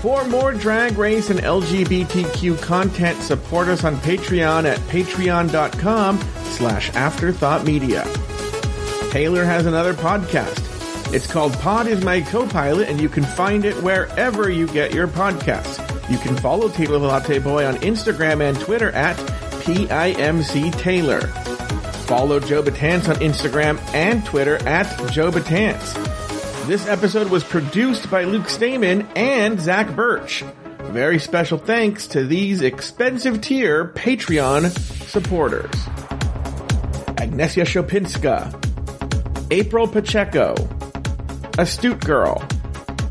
For 0.00 0.24
more 0.28 0.52
drag 0.52 0.96
race 0.96 1.30
and 1.30 1.40
LGBTQ 1.40 2.62
content, 2.62 3.20
support 3.20 3.66
us 3.66 3.82
on 3.82 3.96
Patreon 3.96 4.64
at 4.64 4.78
patreon.com 4.90 6.20
slash 6.44 6.92
afterthoughtmedia. 6.92 8.04
Taylor 9.10 9.44
has 9.44 9.66
another 9.66 9.92
podcast. 9.92 11.12
It's 11.12 11.26
called 11.26 11.52
Pod 11.54 11.88
is 11.88 12.04
My 12.04 12.20
Co-Pilot, 12.20 12.88
and 12.88 13.00
you 13.00 13.08
can 13.08 13.24
find 13.24 13.64
it 13.64 13.74
wherever 13.82 14.48
you 14.48 14.68
get 14.68 14.94
your 14.94 15.08
podcasts. 15.08 15.84
You 16.08 16.18
can 16.18 16.36
follow 16.36 16.68
Taylor 16.68 17.00
the 17.00 17.06
Latte 17.08 17.40
Boy 17.40 17.66
on 17.66 17.74
Instagram 17.78 18.40
and 18.40 18.58
Twitter 18.60 18.92
at 18.92 19.16
PIMC 19.68 20.72
Taylor. 20.78 21.20
Follow 22.06 22.40
Joe 22.40 22.62
Batance 22.62 23.06
on 23.06 23.16
Instagram 23.16 23.78
and 23.92 24.24
Twitter 24.24 24.56
at 24.66 24.86
Joe 25.10 25.30
Batance. 25.30 25.92
This 26.66 26.86
episode 26.86 27.28
was 27.28 27.44
produced 27.44 28.10
by 28.10 28.24
Luke 28.24 28.48
Stamen 28.48 29.06
and 29.14 29.60
Zach 29.60 29.94
Birch. 29.94 30.42
Very 30.84 31.18
special 31.18 31.58
thanks 31.58 32.06
to 32.06 32.24
these 32.24 32.62
expensive 32.62 33.42
tier 33.42 33.88
Patreon 33.88 34.70
supporters. 35.10 35.70
Agnesia 37.18 37.64
Shopinska, 37.66 38.48
April 39.50 39.86
Pacheco, 39.86 40.54
Astute 41.58 42.02
Girl, 42.06 42.42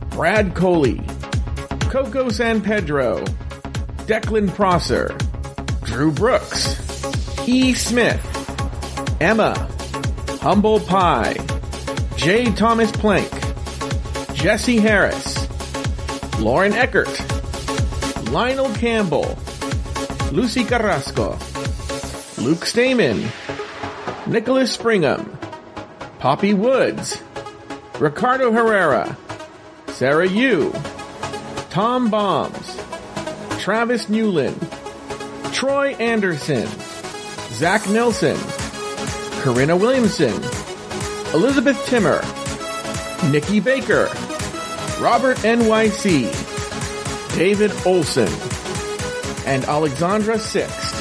Brad 0.09 0.55
Coley, 0.55 1.03
Coco 1.81 2.29
San 2.29 2.63
Pedro, 2.63 3.23
Declan 4.07 4.51
Prosser, 4.55 5.15
Drew 5.97 6.11
Brooks, 6.11 6.77
E. 7.47 7.73
Smith, 7.73 8.21
Emma, 9.19 9.67
Humble 10.41 10.79
Pie, 10.79 11.37
J. 12.15 12.51
Thomas 12.51 12.91
Plank, 12.91 13.27
Jesse 14.35 14.77
Harris, 14.77 15.47
Lauren 16.39 16.73
Eckert, 16.73 17.09
Lionel 18.29 18.71
Campbell, 18.75 19.39
Lucy 20.31 20.63
Carrasco, 20.63 21.35
Luke 22.37 22.67
Stamen, 22.67 23.27
Nicholas 24.27 24.77
Springham, 24.77 25.35
Poppy 26.19 26.53
Woods, 26.53 27.19
Ricardo 27.97 28.51
Herrera, 28.51 29.17
Sarah 29.87 30.27
Yu, 30.27 30.71
Tom 31.71 32.11
Bombs, 32.11 32.79
Travis 33.57 34.09
Newland, 34.09 34.76
Troy 35.57 35.95
Anderson, 35.95 36.67
Zach 37.55 37.89
Nelson, 37.89 38.37
Corinna 39.41 39.75
Williamson, 39.75 40.31
Elizabeth 41.33 41.83
Timmer, 41.87 42.21
Nikki 43.31 43.59
Baker, 43.59 44.05
Robert 45.01 45.37
NYC, 45.37 46.29
David 47.35 47.71
Olson, 47.87 48.29
and 49.47 49.65
Alexandra 49.65 50.37
Sixt. 50.37 50.93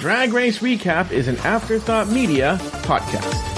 Drag 0.00 0.32
Race 0.32 0.60
Recap 0.60 1.10
is 1.10 1.28
an 1.28 1.36
Afterthought 1.40 2.08
Media 2.08 2.56
podcast. 2.84 3.49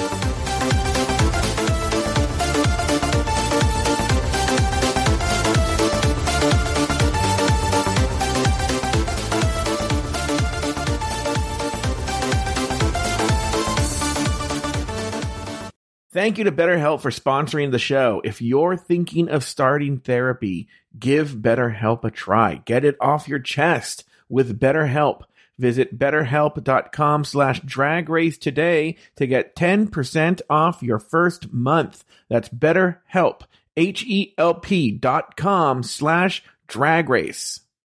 Thank 16.12 16.36
you 16.36 16.44
to 16.44 16.52
BetterHelp 16.52 17.00
for 17.00 17.10
sponsoring 17.10 17.70
the 17.70 17.78
show. 17.78 18.20
If 18.22 18.42
you're 18.42 18.76
thinking 18.76 19.30
of 19.30 19.42
starting 19.42 19.98
therapy, 19.98 20.68
give 20.98 21.30
BetterHelp 21.30 22.04
a 22.04 22.10
try. 22.10 22.56
Get 22.66 22.84
it 22.84 22.98
off 23.00 23.28
your 23.28 23.38
chest 23.38 24.04
with 24.28 24.60
BetterHelp. 24.60 25.22
Visit 25.58 25.98
betterhelp.com 25.98 27.24
slash 27.24 27.60
drag 27.60 28.10
race 28.10 28.36
today 28.36 28.96
to 29.16 29.26
get 29.26 29.56
10% 29.56 30.42
off 30.50 30.82
your 30.82 30.98
first 30.98 31.50
month. 31.50 32.04
That's 32.28 32.50
betterhelp, 32.50 33.42
H-E-L-P 33.78 34.90
dot 34.92 35.36
com 35.38 35.82
slash 35.82 36.44
drag 36.66 37.08
race. 37.08 37.60